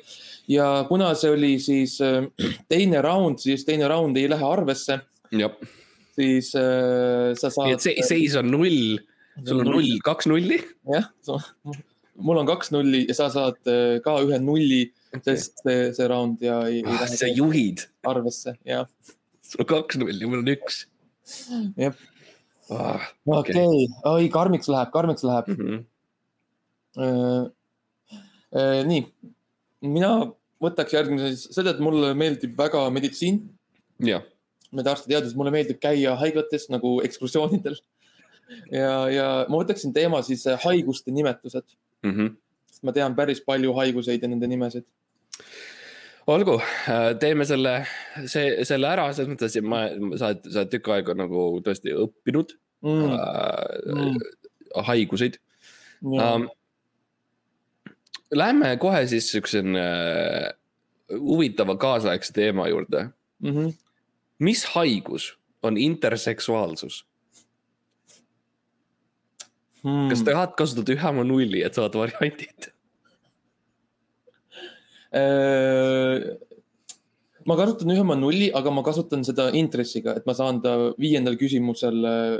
ja 0.51 0.85
kuna 0.87 1.13
see 1.15 1.31
oli 1.31 1.53
siis 1.59 1.97
äh, 2.03 2.23
teine 2.71 3.01
round, 3.03 3.39
siis 3.43 3.65
teine 3.67 3.87
round 3.87 4.17
ei 4.17 4.29
lähe 4.31 4.45
arvesse. 4.47 4.99
Siis 6.15 6.53
äh, 6.55 7.33
sa 7.37 7.51
saad. 7.51 7.67
nii 7.67 7.75
et 7.77 7.83
see, 7.83 8.05
seis 8.07 8.37
on 8.39 8.49
null, 8.53 8.97
sul 9.43 9.61
on 9.63 9.71
null, 9.73 9.91
kaks 10.05 10.29
nulli. 10.31 10.59
jah, 10.91 11.09
mul 12.25 12.41
on 12.41 12.49
kaks 12.49 12.71
nulli 12.75 13.03
ja 13.09 13.17
sa 13.17 13.29
saad 13.33 13.59
äh, 13.71 13.97
ka 14.05 14.17
ühe 14.23 14.39
nulli 14.43 14.85
okay., 15.11 15.35
sest 15.35 15.63
see, 15.65 15.89
see 15.97 16.09
round 16.11 16.43
ja 16.43 16.61
ei, 16.69 16.81
ei 16.83 16.97
ah, 16.97 17.07
sa 17.11 17.29
juhid. 17.31 17.85
arvesse, 18.07 18.55
jah. 18.67 18.87
sul 19.43 19.65
on 19.65 19.71
kaks 19.73 19.99
nulli, 20.01 20.21
mul 20.29 20.43
on 20.43 20.53
üks. 20.55 20.85
jah. 21.79 21.97
Ah, 22.73 23.11
okei, 23.29 23.85
oi 24.09 24.31
karmiks 24.33 24.71
läheb, 24.71 24.89
karmiks 24.95 25.27
läheb 25.27 25.51
mm. 25.53 25.59
-hmm. 25.59 25.83
Äh, 26.95 27.41
äh, 28.55 28.77
nii, 28.87 29.01
mina 29.83 30.11
võtaks 30.63 30.93
järgmise 30.95 31.51
seda, 31.51 31.73
et 31.75 31.81
mulle 31.83 32.13
meeldib 32.15 32.53
väga 32.55 32.85
meditsiin. 32.95 33.41
jah 33.99 34.23
mediarstiteadus, 34.75 35.35
mulle 35.37 35.53
meeldib 35.53 35.79
käia 35.83 36.15
haiglates 36.19 36.69
nagu 36.73 36.97
ekskursioonidel. 37.05 37.77
ja, 38.71 38.89
ja 39.09 39.27
ma 39.49 39.61
võtaksin 39.61 39.93
teema 39.93 40.21
siis 40.25 40.45
äh, 40.49 40.59
haiguste 40.65 41.11
nimetused 41.11 41.65
mm. 42.05 42.11
-hmm. 42.11 42.35
sest 42.69 42.83
ma 42.85 42.93
tean 42.93 43.15
päris 43.17 43.41
palju 43.41 43.73
haiguseid 43.73 44.21
ja 44.21 44.29
nende 44.29 44.47
nimesid. 44.47 44.85
olgu, 46.27 46.59
äh, 46.89 47.13
teeme 47.19 47.45
selle, 47.45 47.85
see, 48.25 48.65
selle 48.65 48.89
ära, 48.89 49.07
selles 49.13 49.31
mõttes, 49.33 49.57
et 49.57 49.65
ma, 49.65 49.85
sa 50.17 50.31
oled, 50.31 50.45
sa 50.51 50.61
oled 50.61 50.75
tükk 50.75 50.91
aega 50.93 51.17
nagu 51.17 51.47
tõesti 51.65 51.95
õppinud 52.05 52.53
mm. 52.85 53.17
äh, 53.17 53.95
mm. 53.95 54.83
haiguseid 54.91 55.41
um,. 56.03 56.49
Lähme 58.35 58.71
kohe 58.81 59.03
siis 59.07 59.27
siukse 59.31 59.59
äh, 59.61 60.47
huvitava 61.13 61.75
kaasaegse 61.77 62.33
teema 62.33 62.65
juurde 62.67 63.03
mm. 63.39 63.51
-hmm 63.51 63.73
mis 64.39 64.65
haigus 64.75 65.33
on 65.63 65.77
interseksuaalsus 65.77 67.03
hmm.? 69.83 70.09
kas 70.11 70.23
tahad 70.27 70.55
kasutada 70.59 70.95
ühe 70.95 71.11
oma 71.11 71.23
nulli, 71.27 71.63
et 71.65 71.77
saada 71.77 72.01
variandid 72.01 72.71
äh,? 75.15 76.35
ma 77.45 77.57
kasutan 77.59 77.93
ühe 77.93 78.03
oma 78.03 78.17
nulli, 78.19 78.49
aga 78.53 78.73
ma 78.73 78.83
kasutan 78.85 79.23
seda 79.27 79.51
intressiga, 79.57 80.17
et 80.17 80.25
ma 80.27 80.35
saan 80.37 80.61
ta 80.63 80.75
viiendal 80.99 81.37
küsimusel 81.39 82.09
äh, 82.09 82.39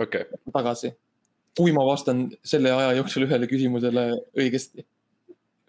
okay. 0.00 0.26
tagasi. 0.52 0.94
kui 1.58 1.74
ma 1.76 1.84
vastan 1.84 2.28
selle 2.46 2.72
aja 2.72 2.94
jooksul 3.00 3.26
ühele 3.26 3.48
küsimusele 3.50 4.06
õigesti 4.38 4.86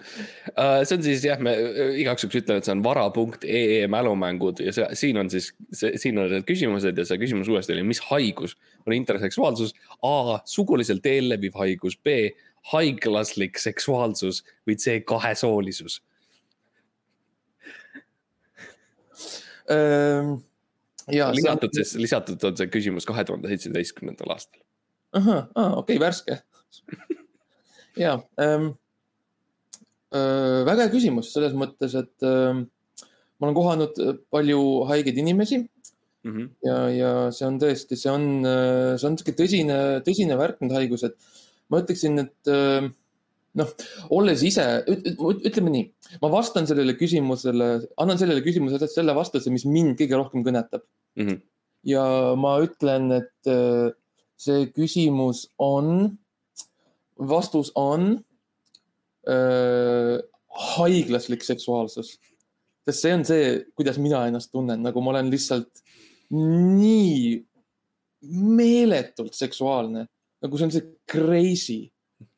see 0.88 0.98
on 0.98 1.04
siis 1.06 1.26
jah, 1.26 1.40
me 1.44 1.54
igaks 2.02 2.26
juhuks 2.26 2.40
ütlen, 2.42 2.60
et 2.62 2.68
see 2.68 2.76
on 2.76 2.84
vara.ee 2.86 3.88
mälumängud 3.92 4.62
ja 4.66 4.74
see, 4.76 4.88
siin 5.00 5.20
on 5.22 5.32
siis, 5.32 5.52
siin 5.74 6.20
on 6.22 6.30
need 6.32 6.46
küsimused 6.48 6.98
ja 6.98 7.06
see 7.08 7.20
küsimus 7.22 7.50
uuesti 7.52 7.76
oli, 7.76 7.86
mis 7.88 8.02
haigus 8.10 8.58
on 8.86 8.96
interseksuaalsus? 8.98 9.74
A 10.08 10.40
suguliselt 10.50 11.06
eelleviv 11.10 11.58
haigus, 11.62 11.98
B 11.98 12.32
haiglaslik 12.74 13.58
seksuaalsus 13.62 14.44
või 14.70 14.78
C 14.82 15.00
kahesoolisus 15.08 16.02
ähm,? 19.72 20.40
lisatud 21.10 21.72
on... 21.72 21.78
siis, 21.80 21.96
lisatud 22.00 22.44
on 22.48 22.58
see 22.58 22.70
küsimus 22.72 23.08
kahe 23.10 23.26
tuhande 23.26 23.50
seitsmeteistkümnendal 23.52 24.38
aastal. 24.38 24.62
ahah, 25.18 25.50
okei 25.82 26.00
värske 26.00 26.42
ja 28.04 28.20
Äh, 28.40 28.72
väga 30.12 30.86
hea 30.86 30.92
küsimus 30.92 31.32
selles 31.34 31.54
mõttes, 31.58 31.96
et 31.96 32.26
äh, 32.28 32.58
ma 32.62 33.48
olen 33.48 33.58
kohanud 33.58 34.00
äh, 34.04 34.16
palju 34.34 34.62
haigeid 34.90 35.20
inimesi 35.22 35.62
mm. 35.62 36.32
-hmm. 36.32 36.50
ja, 36.68 36.80
ja 36.92 37.12
see 37.36 37.48
on 37.48 37.60
tõesti, 37.62 38.00
see 38.00 38.12
on, 38.12 38.26
see 38.44 39.08
on 39.08 39.20
sihuke 39.20 39.36
tõsine, 39.38 39.78
tõsine 40.08 40.38
värk, 40.40 40.60
need 40.62 40.76
haigused. 40.76 41.16
ma 41.72 41.80
ütleksin, 41.80 42.20
et 42.20 42.50
noh, 43.56 43.70
olles 44.12 44.42
ise, 44.44 44.66
ütleme 44.88 45.72
nii, 45.72 45.86
ma 46.22 46.32
vastan 46.32 46.68
sellele 46.68 46.98
küsimusele, 47.00 47.70
annan 47.98 48.20
sellele 48.20 48.44
küsimusele 48.44 48.90
selle 48.92 49.16
vastuse, 49.16 49.52
mis 49.52 49.64
mind 49.66 49.96
kõige 50.00 50.20
rohkem 50.20 50.44
kõnetab 50.44 50.84
mm. 51.16 51.28
-hmm. 51.28 51.40
ja 51.88 52.36
ma 52.36 52.58
ütlen, 52.66 53.12
et 53.16 53.96
see 54.36 54.68
küsimus 54.76 55.48
on, 55.58 56.18
vastus 57.16 57.72
on 57.76 58.20
äh, 59.30 60.18
haiglaslik 60.76 61.44
seksuaalsus. 61.46 62.18
sest 62.86 63.04
see 63.04 63.14
on 63.14 63.24
see, 63.26 63.50
kuidas 63.78 64.00
mina 64.02 64.24
ennast 64.28 64.50
tunnen, 64.52 64.82
nagu 64.82 65.04
ma 65.06 65.14
olen 65.14 65.30
lihtsalt 65.30 65.84
nii 66.34 67.38
meeletult 68.58 69.38
seksuaalne, 69.38 70.08
nagu 70.42 70.58
see 70.58 70.68
on 70.68 70.74
see 70.74 70.88
crazy, 71.10 71.80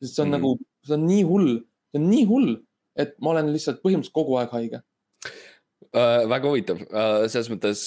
sest 0.02 0.18
see 0.18 0.24
on 0.24 0.28
mm. 0.28 0.36
nagu, 0.36 0.50
see 0.84 0.96
on 0.98 1.06
nii 1.08 1.24
hull, 1.28 1.54
see 1.88 2.02
on 2.02 2.06
nii 2.10 2.26
hull, 2.28 2.52
et 3.00 3.16
ma 3.24 3.32
olen 3.32 3.48
lihtsalt 3.54 3.80
põhimõtteliselt 3.84 4.16
kogu 4.16 4.36
aeg 4.40 4.52
haige 4.54 4.82
uh,. 4.82 6.28
väga 6.30 6.50
huvitav 6.50 6.84
uh,, 6.84 7.24
selles 7.24 7.50
mõttes 7.52 7.86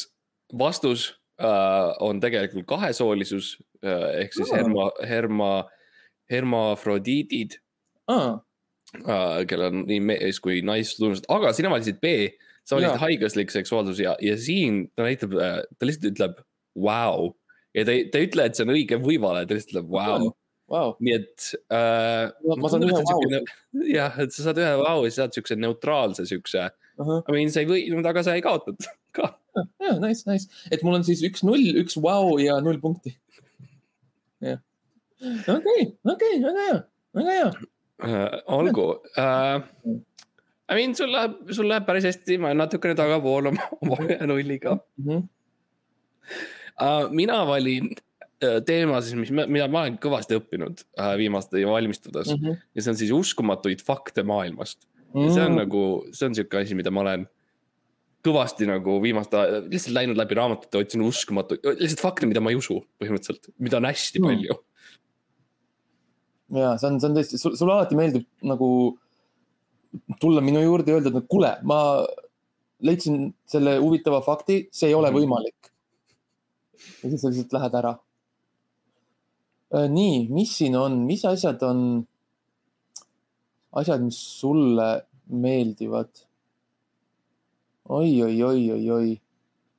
vastus 0.57 1.11
uh, 1.37 1.93
on 2.03 2.21
tegelikult 2.23 2.67
kahesoolisus 2.69 3.53
uh, 3.85 4.09
ehk 4.23 4.35
siis 4.35 4.49
ah. 4.49 4.57
herma, 4.59 4.89
herma, 5.07 5.51
hermafrodiidid 6.31 7.59
ah 8.11 8.41
kellel 9.05 9.69
on 9.71 9.85
nii 9.87 9.99
mees 10.03 10.39
kui 10.43 10.61
naistunnused, 10.65 11.27
aga 11.33 11.53
sina 11.55 11.71
valisid 11.73 11.99
B, 12.03 12.31
sa 12.67 12.77
valisid 12.77 13.01
haiglaslik 13.01 13.53
seksuaalsus 13.53 14.01
ja, 14.03 14.15
ja 14.23 14.35
siin 14.39 14.85
ta 14.95 15.05
näitab, 15.07 15.35
äh, 15.39 15.61
ta 15.77 15.87
lihtsalt 15.87 16.11
ütleb 16.11 16.41
vau 16.75 17.29
wow. 17.29 17.29
ja 17.77 17.85
ta 17.87 17.95
ei, 17.95 18.07
ta 18.11 18.19
ei 18.19 18.27
ütle, 18.29 18.47
et 18.47 18.57
see 18.57 18.67
on 18.67 18.73
õige 18.75 18.99
või 19.03 19.19
vale, 19.21 19.45
ta 19.47 19.57
lihtsalt 19.57 19.75
ütleb 19.75 19.93
vau 19.93 20.17
wow. 20.25 20.33
wow.. 20.73 20.91
nii 21.03 21.15
et 21.15 21.47
äh,. 21.73 22.27
ma, 22.47 22.59
ma 22.63 22.73
saan 22.73 22.87
ühe 22.87 23.03
vau. 23.07 23.45
jah, 23.87 24.19
et 24.23 24.35
sa 24.35 24.49
saad 24.49 24.61
ühe 24.63 24.73
vau 24.81 25.05
ja 25.05 25.13
sa 25.13 25.23
saad 25.23 25.39
siukse 25.39 25.59
neutraalse 25.59 26.27
siukse 26.29 26.67
uh. 26.67 27.05
-huh. 27.05 27.21
I 27.23 27.37
mean, 27.37 27.53
sa 27.53 27.63
ei 27.63 27.71
võitnud, 27.71 28.11
aga 28.11 28.25
sa 28.27 28.35
ei 28.37 28.45
kaotanud 28.45 28.89
ka. 29.17 29.31
jah, 29.83 29.97
nice, 30.03 30.27
nice, 30.29 30.51
et 30.71 30.83
mul 30.83 30.99
on 30.99 31.07
siis 31.07 31.23
üks 31.27 31.45
null, 31.47 31.71
üks 31.83 31.95
vau 31.99 32.33
wow 32.33 32.43
ja 32.43 32.59
null 32.63 32.81
punkti. 32.83 33.15
jah, 34.43 34.59
okei, 35.55 35.89
okei, 36.03 36.37
väga 36.43 36.69
hea, 36.69 36.77
väga 37.21 37.39
hea 37.39 37.49
äh,. 38.03 38.41
olgu 38.45 38.89
äh,. 39.17 39.61
I 40.67 40.75
mean, 40.75 40.95
sul 40.95 41.11
läheb, 41.11 41.37
sul 41.55 41.69
läheb 41.69 41.85
päris 41.87 42.03
hästi, 42.09 42.37
ma 42.43 42.51
olen 42.51 42.59
natukene 42.65 42.95
tagapool 42.99 43.53
oma, 43.53 43.69
oma 43.81 43.97
nulliga 44.31 44.75
mm. 44.75 45.07
-hmm. 45.07 45.25
Uh, 46.77 47.07
mina 47.09 47.39
valin 47.47 47.87
uh, 48.43 48.59
teema 48.65 48.99
siis, 49.01 49.15
mis, 49.15 49.31
mida 49.31 49.65
ma 49.71 49.79
olen 49.85 49.95
kõvasti 49.97 50.35
õppinud 50.37 50.83
uh, 50.99 51.15
viimaste 51.17 51.63
valmistudes 51.65 52.27
mm. 52.35 52.43
-hmm. 52.43 52.59
ja 52.75 52.83
see 52.83 52.91
on 52.91 52.99
siis 52.99 53.13
uskumatuid 53.15 53.81
fakte 53.81 54.23
maailmast 54.23 54.85
mm. 55.13 55.21
-hmm. 55.21 55.33
see 55.33 55.45
on 55.45 55.55
nagu, 55.55 55.81
see 56.11 56.27
on 56.27 56.35
sihuke 56.35 56.59
asi, 56.59 56.75
mida 56.75 56.91
ma 56.91 57.01
olen 57.01 57.25
kõvasti 58.27 58.67
nagu 58.69 58.99
viimaste, 59.01 59.41
lihtsalt 59.71 59.95
läinud 59.95 60.19
läbi 60.19 60.37
raamatute, 60.37 60.83
otsin 60.83 61.01
uskumatuid, 61.01 61.65
lihtsalt 61.79 62.03
fakte, 62.03 62.29
mida 62.29 62.43
ma 62.43 62.53
ei 62.53 62.59
usu 62.59 62.81
põhimõtteliselt, 63.01 63.49
mida 63.57 63.79
on 63.79 63.89
hästi 63.89 64.21
mm. 64.21 64.27
palju 64.29 64.59
ja 66.55 66.75
see 66.79 66.89
on, 66.89 66.99
see 67.01 67.09
on 67.09 67.17
tõesti, 67.17 67.39
sulle 67.41 67.73
alati 67.73 67.97
meeldib 67.97 68.25
nagu 68.47 68.69
tulla 70.21 70.43
minu 70.43 70.61
juurde 70.61 70.91
ja 70.91 70.99
öelda, 70.99 71.11
et 71.11 71.17
no 71.17 71.23
kuule, 71.27 71.53
ma 71.67 71.79
leidsin 72.85 73.31
selle 73.49 73.77
huvitava 73.81 74.21
fakti, 74.25 74.67
see 74.71 74.91
ei 74.91 74.97
ole 74.97 75.11
mhm. 75.11 75.19
võimalik. 75.19 75.71
ja 77.01 77.09
siis 77.09 77.21
sa 77.23 77.31
lihtsalt 77.31 77.57
lähed 77.57 77.79
ära. 77.79 77.95
Äh, 79.75 79.89
nii, 79.91 80.27
mis 80.31 80.53
siin 80.59 80.77
on, 80.79 81.01
mis 81.07 81.25
asjad 81.27 81.63
on, 81.67 81.81
asjad, 83.81 84.05
mis 84.05 84.19
sulle 84.39 84.91
meeldivad 85.27 86.27
oi, 87.89 88.21
oi, 88.21 88.43
oi, 88.43 88.71
oi, 88.71 88.91
oi, 88.91 89.21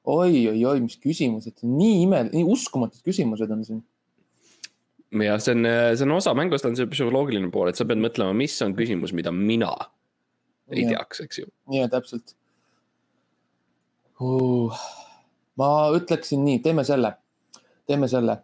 oi, 0.05 0.49
oi, 0.49 0.65
oi, 0.65 0.81
mis 0.81 0.97
küsimused, 1.01 1.61
nii 1.65 2.03
ime, 2.05 2.23
nii 2.33 2.45
uskumatud 2.49 3.05
küsimused 3.05 3.51
on 3.53 3.65
siin. 3.67 3.83
jah, 5.13 5.39
see 5.41 5.55
on, 5.57 5.65
see 5.97 6.05
on 6.05 6.13
osa 6.19 6.35
mängust, 6.37 6.67
on 6.69 6.77
see 6.77 6.87
psühholoogiline 6.91 7.51
pool, 7.55 7.69
et 7.71 7.77
sa 7.81 7.85
pead 7.89 8.01
mõtlema, 8.03 8.35
mis 8.37 8.57
on 8.63 8.75
küsimus, 8.77 9.13
mida 9.17 9.33
mina 9.33 9.71
ei 10.71 10.83
Jah. 10.85 10.91
teaks, 10.99 11.21
eks 11.25 11.39
ju. 11.41 11.47
ja 11.73 11.89
täpselt 11.89 12.35
uh,. 14.21 14.75
ma 15.57 15.69
ütleksin 15.97 16.43
nii, 16.45 16.59
teeme 16.65 16.85
selle, 16.85 17.15
teeme 17.89 18.09
selle. 18.11 18.37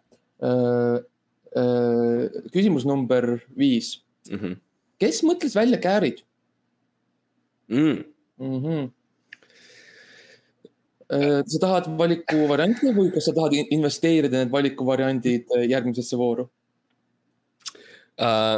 küsimus 2.53 2.85
number 2.85 3.37
viis, 3.57 4.01
Mhm. 4.31 4.57
kes 4.99 5.21
mõtles 5.23 5.55
välja 5.55 5.77
käärid 5.79 6.23
Mm. 7.69 8.03
mm? 8.37 8.59
-hmm. 8.63 8.89
Sa 11.09 11.59
tahad 11.61 11.85
valikuvariante 11.99 12.89
või 12.95 13.11
kas 13.13 13.27
sa 13.29 13.33
tahad 13.37 13.53
in- 13.53 13.67
investeerida 13.77 14.39
need 14.41 14.51
valikuvariandid 14.53 15.51
äh, 15.57 15.65
järgmisesse 15.69 16.17
vooru? 16.17 16.47
Uh, 18.15 18.57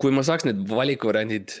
kui 0.00 0.10
ma 0.16 0.24
saaks 0.24 0.46
need 0.48 0.62
valikuvariandid, 0.70 1.54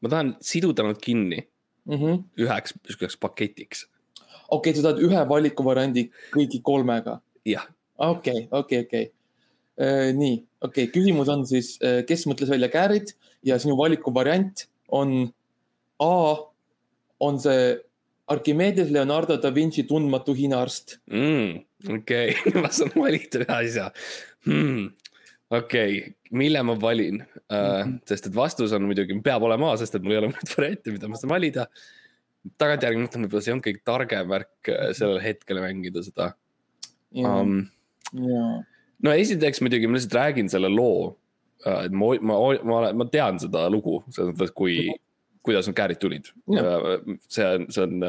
ma 0.00 0.08
tahan 0.12 0.34
siduda 0.40 0.86
nad 0.86 0.98
kinni 1.02 1.42
Mhm. 1.90 2.20
üheks 2.38 2.74
sihukeseks 2.86 3.16
paketiks, 3.20 3.86
okei, 4.52 4.74
sa 4.76 4.82
tahad 4.88 5.00
ühe 5.04 5.22
valikuvariandi 5.28 6.04
kõigi 6.34 6.60
kolmega 6.62 7.20
jah. 7.48 7.66
okei, 7.98 8.48
okei, 8.52 8.84
okei. 8.84 9.10
nii, 10.14 10.36
okei 10.60 10.84
okay., 10.84 10.92
küsimus 10.92 11.28
on 11.32 11.46
siis, 11.48 11.78
kes 12.06 12.26
mõtles 12.28 12.50
välja 12.52 12.68
käärid 12.68 13.14
ja 13.42 13.58
sinu 13.58 13.76
valikuvariant 13.80 14.66
on 14.92 15.32
A 16.00 16.36
on 17.20 17.38
see 17.40 17.76
Archimedes 18.30 18.90
Leonardo 18.94 19.36
da 19.42 19.50
Vinci 19.50 19.84
tundmatu 19.88 20.34
Hiina 20.38 20.60
arst. 20.62 21.00
mm,. 21.10 21.60
okei 21.96 22.34
okay. 22.36 22.60
ma 22.62 22.70
saan 22.74 22.92
valida 22.94 23.42
ühe 23.42 23.56
asja 23.56 23.88
hmm.. 24.46 24.90
okei 25.50 25.98
okay., 25.98 26.14
mille 26.30 26.62
ma 26.62 26.76
valin 26.80 27.22
uh,, 27.22 27.88
sest 28.06 28.30
et 28.30 28.36
vastus 28.36 28.74
on 28.76 28.86
muidugi, 28.86 29.16
peab 29.24 29.46
olema 29.48 29.72
A, 29.72 29.80
sest 29.80 29.98
et 29.98 30.06
mul 30.06 30.14
ei 30.14 30.20
ole 30.22 30.30
muid 30.30 30.54
variante, 30.54 30.94
mida 30.94 31.10
ma 31.10 31.18
saan 31.18 31.34
valida. 31.34 31.66
tagantjärgi 32.60 33.02
mõtlen, 33.02 33.26
võib-olla 33.26 33.44
see 33.44 33.50
ei 33.50 33.56
olnud 33.56 33.66
kõige 33.66 33.84
targem 33.90 34.30
värk 34.30 34.72
äh, 34.72 34.86
sellel 34.96 35.22
hetkel 35.24 35.62
mängida 35.64 36.04
seda 36.06 36.32
um,. 37.10 37.64
no 39.02 39.16
esiteks 39.16 39.64
muidugi 39.64 39.90
ma 39.90 39.98
lihtsalt 39.98 40.18
räägin 40.20 40.52
selle 40.52 40.70
loo. 40.70 41.16
et 41.66 41.92
ma, 41.92 42.14
ma, 42.24 42.38
ma, 42.64 42.82
ma 42.96 43.10
tean 43.12 43.42
seda 43.42 43.66
lugu 43.72 43.98
selles 44.08 44.32
mõttes, 44.32 44.54
kui, 44.56 44.86
kuidas 45.50 45.68
need 45.68 45.76
käärid 45.82 46.00
tulid. 46.02 46.30
see 47.28 47.46
on, 47.46 47.66
see 47.74 47.82
on. 47.84 48.04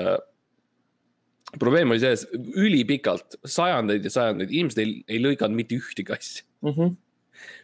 probleem 1.60 1.92
oli 1.92 2.00
selles, 2.00 2.26
ülipikalt, 2.56 3.36
sajandeid 3.44 4.06
ja 4.08 4.12
sajandeid, 4.14 4.52
inimesed 4.56 4.80
ei, 4.84 4.94
ei 5.12 5.20
lõiganud 5.24 5.58
mitte 5.58 5.76
ühtegi 5.80 6.14
asja. 6.16 6.46
Mhm. 6.64 6.94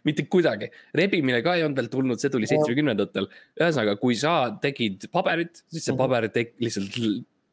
mitte 0.02 0.24
kuidagi, 0.26 0.66
rebimine 0.96 1.38
ka 1.44 1.52
ei 1.54 1.62
olnud 1.62 1.78
veel 1.78 1.88
tulnud, 1.92 2.18
see 2.18 2.32
tuli 2.34 2.48
seitsmekümnendatel. 2.50 3.28
ühesõnaga, 3.60 3.94
kui 4.00 4.16
sa 4.18 4.32
tegid 4.60 5.06
paberit, 5.14 5.62
siis 5.70 5.84
see 5.84 5.92
Mhm. 5.94 5.98
paber 6.02 6.26
tek-, 6.34 6.56
lihtsalt 6.58 6.90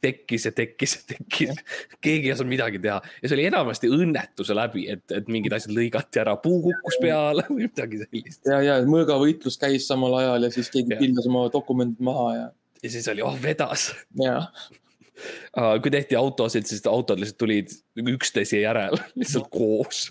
tekkis 0.02 0.46
ja 0.46 0.52
tekkis 0.52 0.96
ja 0.96 1.02
tekkis. 1.14 1.64
keegi 2.02 2.30
ei 2.30 2.34
osanud 2.34 2.52
midagi 2.52 2.80
teha 2.84 3.00
ja 3.02 3.30
see 3.30 3.36
oli 3.38 3.46
enamasti 3.50 3.90
õnnetuse 3.90 4.56
läbi, 4.58 4.88
et, 4.92 5.06
et 5.12 5.28
mingid 5.32 5.54
asjad 5.56 5.74
lõigati 5.78 6.22
ära, 6.22 6.36
puu 6.42 6.62
kukkus 6.68 7.00
peale 7.02 7.46
või 7.50 7.66
midagi 7.66 8.02
sellist. 8.04 8.42
ja, 8.50 8.62
ja 8.62 8.78
mõõgavõitlus 8.86 9.58
käis 9.62 9.88
samal 9.90 10.18
ajal 10.20 10.48
ja 10.48 10.54
siis 10.54 10.70
keegi 10.74 10.98
pildas 11.00 11.28
oma 11.32 11.48
dokumendid 11.54 12.04
maha 12.06 12.28
ja, 12.36 12.48
ja 12.84 12.90
siis 12.98 13.08
oli, 13.14 13.24
oh 13.26 13.38
vedas. 13.42 13.92
kui 15.82 15.92
tehti 15.94 16.18
autosid, 16.20 16.68
siis 16.68 16.84
autod 16.92 17.22
lihtsalt 17.22 17.40
tulid 17.40 17.72
üksteise 18.16 18.60
järel 18.60 18.98
lihtsalt 19.16 19.48
koos. 19.54 20.10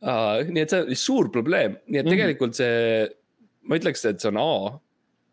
Uh, 0.00 0.44
nii 0.48 0.62
et 0.62 0.72
see 0.72 0.84
oli 0.84 0.96
suur 0.96 1.30
probleem, 1.32 1.78
nii 1.88 2.00
et 2.00 2.06
Mhm. 2.06 2.12
tegelikult 2.14 2.54
see, 2.56 3.08
ma 3.68 3.76
ütleks, 3.80 4.04
et 4.08 4.20
see 4.20 4.30
on 4.30 4.38
A. 4.40 4.78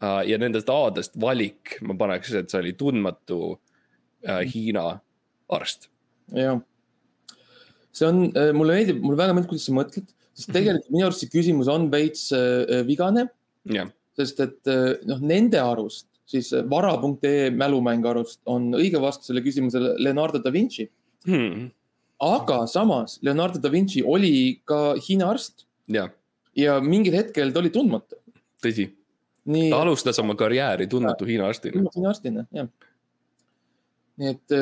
ja 0.02 0.38
nendest 0.38 0.70
A-dest 0.70 1.16
valik 1.18 1.80
ma 1.82 1.96
paneks, 1.98 2.34
et 2.38 2.52
see 2.52 2.60
oli 2.62 2.74
tundmatu 2.78 3.40
uh, 3.56 4.42
Hiina 4.46 5.00
arst. 5.50 5.90
ja. 6.36 6.58
see 7.92 8.06
on, 8.06 8.28
mulle 8.54 8.76
meeldib, 8.78 9.02
mulle 9.02 9.18
väga 9.18 9.34
meeldib, 9.34 9.50
kuidas 9.56 9.66
sa 9.66 9.74
mõtled, 9.74 10.12
sest 10.38 10.54
tegelikult 10.54 10.92
minu 10.94 11.08
arust 11.08 11.24
see 11.24 11.32
küsimus 11.34 11.72
on 11.72 11.88
veits 11.94 12.28
äh, 12.36 12.84
vigane, 12.86 13.26
jah, 13.74 13.90
sest 14.20 14.44
et 14.46 14.70
äh, 14.70 15.00
noh, 15.10 15.24
nende 15.24 15.62
arust 15.62 16.06
siis 16.28 16.52
äh, 16.54 16.66
vara.ee 16.70 17.50
mälumängu 17.56 18.12
arust 18.12 18.42
on 18.50 18.70
õige 18.78 19.02
vastus 19.02 19.32
selle 19.32 19.44
küsimusele 19.46 19.96
Leonardo 20.02 20.42
da 20.44 20.52
Vinci. 20.54 20.88
hmm. 21.26 21.70
aga 22.24 22.60
samas 22.68 23.18
Leonardo 23.26 23.62
da 23.64 23.72
Vinci 23.74 24.04
oli 24.04 24.62
ka 24.66 24.96
Hiina 25.02 25.32
arst 25.32 25.66
jah, 25.88 26.12
ja 26.56 26.80
mingil 26.84 27.16
hetkel 27.18 27.54
ta 27.54 27.64
oli 27.64 27.74
tundmatu. 27.74 28.20
tõsi, 28.64 28.90
nii 29.48 29.72
ta 29.72 29.82
alustas 29.86 30.20
oma 30.24 30.36
karjääri 30.40 30.88
tundmatu 30.92 31.28
Hiina 31.28 31.48
arstina. 31.50 31.84
Hiina 31.96 32.12
arstina, 32.12 32.46
jah. 32.56 32.70
nii 34.18 34.32
et 34.34 34.56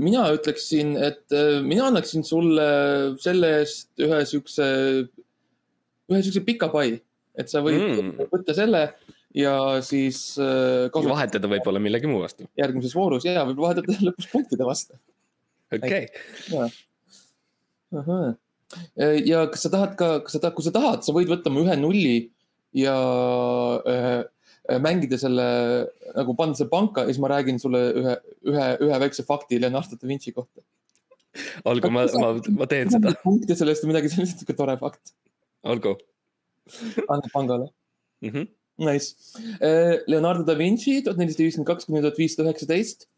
mina 0.00 0.26
ütleksin, 0.36 0.92
et 1.00 1.36
mina 1.64 1.86
annaksin 1.88 2.26
sulle 2.26 2.66
selle 3.22 3.54
eest 3.62 4.02
ühe 4.04 4.18
siukse, 4.28 4.66
ühe 6.10 6.20
siukse 6.26 6.42
pika 6.46 6.68
pai, 6.72 6.98
et 7.38 7.48
sa 7.52 7.62
võid 7.64 7.80
Mm. 7.80 8.28
võtta 8.32 8.54
selle 8.56 8.82
ja 9.36 9.54
siis 9.86 10.18
kasutada 10.36 11.14
vahetada 11.14 11.50
võib-olla 11.50 11.80
millegi 11.82 12.10
muu 12.10 12.22
vastu, 12.24 12.46
järgmises 12.58 12.94
voorus 12.98 13.24
ja 13.28 13.44
võib-olla 13.46 13.70
vahetada 13.70 13.98
lõpus 14.10 14.28
punktide 14.32 14.66
vastu. 14.66 14.98
okei 15.72 16.08
okay.. 17.94 18.34
ja 19.26 19.46
kas 19.50 19.66
sa 19.66 19.72
tahad 19.72 19.96
ka, 19.98 20.12
kas 20.26 20.36
sa 20.36 20.42
tahad, 20.42 20.56
kui 20.58 20.66
sa 20.66 20.74
tahad, 20.74 21.06
sa 21.06 21.14
võid 21.16 21.30
võtta 21.30 21.52
mu 21.52 21.64
ühe 21.64 21.78
nulli 21.78 22.18
ja 22.76 22.96
äh, 23.88 24.20
mängida 24.82 25.18
selle 25.18 25.46
nagu 26.14 26.34
panna 26.38 26.54
selle 26.58 26.70
panka 26.70 27.04
ja 27.04 27.10
siis 27.10 27.22
ma 27.22 27.30
räägin 27.32 27.58
sulle 27.62 27.80
ühe, 27.96 28.14
ühe, 28.46 28.68
ühe 28.86 29.00
väikse 29.02 29.24
fakti 29.26 29.58
Leonardo 29.60 29.98
da 29.98 30.08
Vinci 30.08 30.32
kohta. 30.36 30.62
olgu, 31.64 31.90
ma, 31.94 32.06
ma, 32.18 32.30
ma 32.58 32.66
teen 32.70 32.90
seda, 32.90 33.14
punkte 33.22 33.56
sellest 33.58 33.84
või 33.84 33.92
midagi 33.92 34.10
sellist, 34.12 34.40
sihuke 34.40 34.56
tore 34.58 34.76
fakt. 34.80 35.14
olgu 35.62 35.96
annad 37.08 37.30
pangale. 37.32 37.70
mm. 38.22 38.30
-hmm. 38.30 38.48
Nice. 38.80 39.14
Leonardo 40.08 40.44
da 40.44 40.54
Vinci 40.56 41.02
tuhat 41.04 41.18
nelisada 41.20 41.44
viiskümmend 41.44 41.68
kaks 41.68 41.84
kuni 41.84 42.00
tuhat 42.00 42.18
viissada 42.18 42.48
üheksateist. 42.48 43.08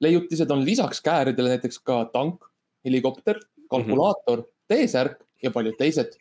leiutised 0.00 0.50
on 0.50 0.64
lisaks 0.66 1.00
kääridele 1.00 1.54
näiteks 1.54 1.78
ka 1.78 2.04
tank, 2.12 2.42
helikopter, 2.84 3.38
kalkulaator 3.70 4.38
mm, 4.38 4.44
-hmm. 4.44 4.50
T-särk 4.68 5.22
ja 5.42 5.50
paljud 5.50 5.76
teised. 5.78 6.16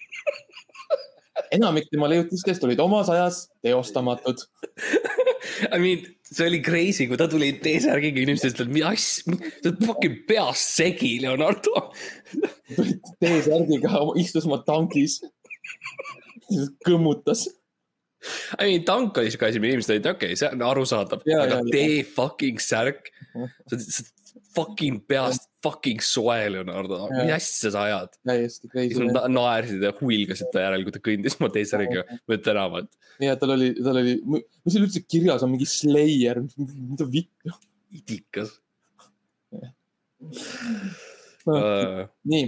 Enamik 1.56 1.90
tema 1.92 2.10
leiutistest 2.12 2.64
olid 2.66 2.82
omas 2.84 3.10
ajas 3.14 3.46
teostamatud. 3.66 4.44
I 5.76 5.80
mean, 5.80 6.06
see 6.24 6.48
oli 6.48 6.62
crazy, 6.64 7.08
kui 7.10 7.20
ta 7.20 7.28
tuli 7.30 7.52
T-särgiga, 7.64 8.22
inimesed 8.24 8.54
ütlesid, 8.54 8.74
mida 8.74 8.94
asja, 8.94 9.36
sa 9.36 9.72
oled 9.72 9.82
fucking 9.86 10.22
peast 10.30 10.78
segi, 10.78 11.16
Leonardo. 11.24 11.90
T-särgiga 13.22 14.06
istus 14.22 14.48
oma 14.50 14.62
tankis. 14.68 15.20
kõmmutas. 16.86 17.48
I 18.56 18.70
mean, 18.70 18.84
tank 18.88 19.18
oli 19.20 19.32
siuke 19.34 19.50
asi, 19.50 19.60
mille 19.60 19.76
inimesed 19.76 19.98
olid, 19.98 20.12
okei 20.14 20.32
okay,, 20.32 20.40
see 20.40 20.52
on 20.54 20.64
arusaadav, 20.64 21.24
aga 21.26 21.34
ja, 21.34 21.58
ja. 21.58 21.64
tee 21.74 22.04
fucking 22.08 22.62
särk. 22.64 23.10
sa 23.34 23.76
oled 23.76 24.14
fucking 24.56 25.02
peast 25.10 25.50
fucking 25.64 26.02
soe, 26.04 26.38
Leonardo, 26.52 27.06
mis 27.14 27.32
asja 27.38 27.72
sa 27.74 27.86
ajad? 27.88 28.18
täiesti 28.28 28.68
siis 28.68 28.74
crazy. 28.74 29.06
nad 29.08 29.32
naersid 29.32 29.86
ja 29.86 29.94
huilgasid 30.00 30.52
ta 30.54 30.66
järel, 30.66 30.84
kui 30.88 30.96
ta 30.96 31.02
kõndis 31.04 31.38
oma 31.40 31.52
T-särgiga 31.54 32.04
mööda 32.30 32.44
tänavat. 32.50 32.90
ja 33.24 33.38
tal 33.40 33.56
oli, 33.56 33.72
tal 33.80 34.02
oli, 34.02 34.18
mis 34.28 34.76
seal 34.76 34.88
üldse 34.88 35.04
kirjas 35.08 35.46
on, 35.46 35.54
mingi 35.56 35.70
Slayer, 35.70 36.44
mida 36.58 37.08
vittu. 37.10 37.56
idikas 37.94 38.58
Ah. 41.44 41.52
uh,. 41.52 42.04
nii, 42.24 42.46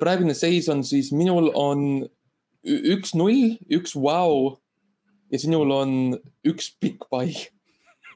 praegune 0.00 0.34
seis 0.36 0.68
on 0.68 0.82
siis, 0.84 1.08
minul 1.16 1.48
on 1.56 2.02
ü- 2.04 2.82
üks 2.96 3.14
null, 3.16 3.56
üks 3.72 3.94
vau 3.96 4.58
ja 5.32 5.40
sinul 5.40 5.72
on 5.72 5.94
üks 6.44 6.68
pikk 6.76 7.08
pai. 7.10 7.32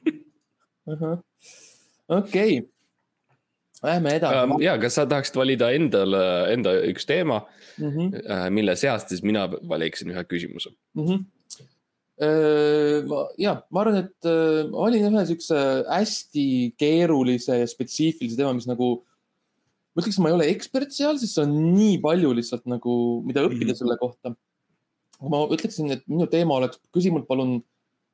okei, 2.19 2.61
lähme 3.85 4.13
edasi 4.17 4.63
ja, 4.63 4.75
kas 4.81 4.97
sa 4.97 5.05
tahaksid 5.09 5.37
valida 5.37 5.69
endale, 5.75 6.21
enda 6.53 6.73
üks 6.89 7.05
teema, 7.09 7.41
mm. 7.77 7.89
-hmm. 7.89 8.49
mille 8.53 8.75
seast 8.79 9.13
siis 9.13 9.23
mina 9.23 9.47
valiksin 9.47 10.13
ühe 10.13 10.23
küsimuse? 10.25 10.73
Mm 10.97 11.05
-hmm. 11.05 11.19
ma, 13.09 13.27
ja 13.37 13.61
ma 13.69 13.83
arvan, 13.83 13.99
et 14.05 14.25
äh, 14.25 14.65
ma 14.71 14.87
valin 14.87 15.11
ühe 15.11 15.25
siukse 15.29 15.61
hästi 15.89 16.73
keerulise 16.77 17.59
ja 17.61 17.67
spetsiifilise 17.67 18.37
teema, 18.39 18.53
mis 18.57 18.67
nagu, 18.69 19.03
ma 19.93 20.01
ütleks, 20.01 20.19
ma 20.19 20.29
ei 20.29 20.37
ole 20.39 20.51
ekspert 20.55 20.91
seal, 20.91 21.17
sest 21.21 21.37
see 21.37 21.45
on 21.45 21.55
nii 21.77 22.01
palju 22.01 22.33
lihtsalt 22.33 22.65
nagu, 22.65 23.21
mida 23.25 23.45
õppida 23.45 23.71
mm. 23.71 23.73
-hmm. 23.73 23.81
selle 23.83 23.97
kohta. 23.97 24.35
ma 25.21 25.45
ütleksin, 25.49 25.91
et 25.91 26.03
minu 26.07 26.27
teema 26.29 26.57
oleks, 26.57 26.79
küsi 26.93 27.11
mult 27.11 27.27
palun 27.27 27.61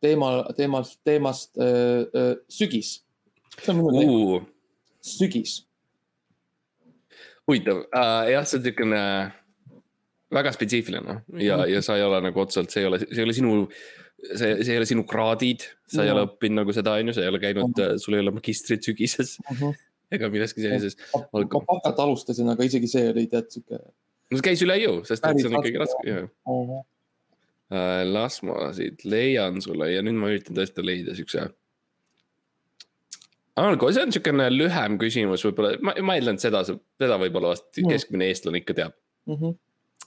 teema, 0.04 0.30
teemast, 0.58 1.00
teemast 1.04 1.58
äh, 1.58 2.04
äh, 2.12 2.36
sügis. 2.50 3.04
see 3.62 3.72
on 3.72 3.78
minu 3.80 4.36
uh,. 4.36 4.53
sügis. 5.04 5.62
huvitav 7.48 7.84
uh,, 7.86 8.24
jah, 8.32 8.46
see 8.48 8.60
on 8.60 8.64
niisugune 8.64 9.02
väga 10.34 10.54
spetsiifiline 10.56 11.20
ja, 11.44 11.64
ja 11.70 11.82
sa 11.86 11.98
ei 12.00 12.06
ole 12.06 12.22
nagu 12.24 12.42
otseselt, 12.44 12.72
see 12.74 12.84
ei 12.84 12.90
ole, 12.90 13.00
see 13.04 13.20
ei 13.20 13.28
ole 13.28 13.36
sinu, 13.38 13.56
see, 14.32 14.54
see 14.64 14.72
ei 14.74 14.80
ole 14.82 14.88
sinu 14.90 15.06
kraadid, 15.10 15.66
sa 15.90 16.04
ei 16.04 16.10
Jaa. 16.10 16.18
ole 16.18 16.28
õppinud 16.30 16.64
nagu 16.64 16.76
seda, 16.76 16.96
on 17.00 17.12
ju, 17.12 17.18
sa 17.18 17.26
ei 17.26 17.32
ole 17.32 17.42
käinud, 17.44 17.84
sul 18.02 18.18
ei 18.18 18.24
ole 18.24 18.34
magistrit 18.36 18.86
sügises 18.88 19.36
ega 20.14 20.30
milleski 20.34 20.64
sellises. 20.64 20.98
ma 21.34 21.44
pakat 21.68 22.02
alustasin, 22.06 22.50
aga 22.54 22.66
isegi 22.68 22.90
see 22.92 23.12
oli 23.12 23.28
tead 23.32 23.50
sihuke. 23.54 23.80
no 23.82 24.40
see 24.40 24.48
käis 24.50 24.64
üle 24.66 24.78
jõu, 24.82 25.02
sest 25.08 25.26
et 25.26 25.42
see 25.42 25.50
on 25.50 25.60
ikkagi 25.60 25.84
raske. 25.84 26.18
raske, 26.18 26.80
jah. 27.74 28.06
las 28.10 28.40
ma 28.46 28.70
siit 28.78 29.06
leian 29.10 29.62
sulle 29.64 29.90
ja 29.94 30.04
nüüd 30.06 30.20
ma 30.20 30.32
üritan 30.34 30.58
tõesti 30.58 30.86
leida 30.86 31.18
siukse. 31.18 31.50
algu, 33.60 33.92
see 33.94 34.02
on 34.04 34.12
niisugune 34.12 34.50
lühem 34.54 34.98
küsimus, 35.02 35.46
võib-olla 35.48 35.78
ma, 35.86 35.96
ma 36.02 36.18
eeldan, 36.18 36.40
et 36.40 36.46
seda, 36.46 36.64
seda 36.66 37.20
võib-olla 37.22 37.54
vast 37.54 37.70
Mm. 37.78 37.90
keskmine 37.94 38.30
eestlane 38.32 38.64
ikka 38.64 38.74
teab. 38.74 38.94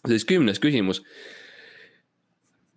siis 0.06 0.24
kümnes 0.24 0.59
küsimus. 0.62 1.02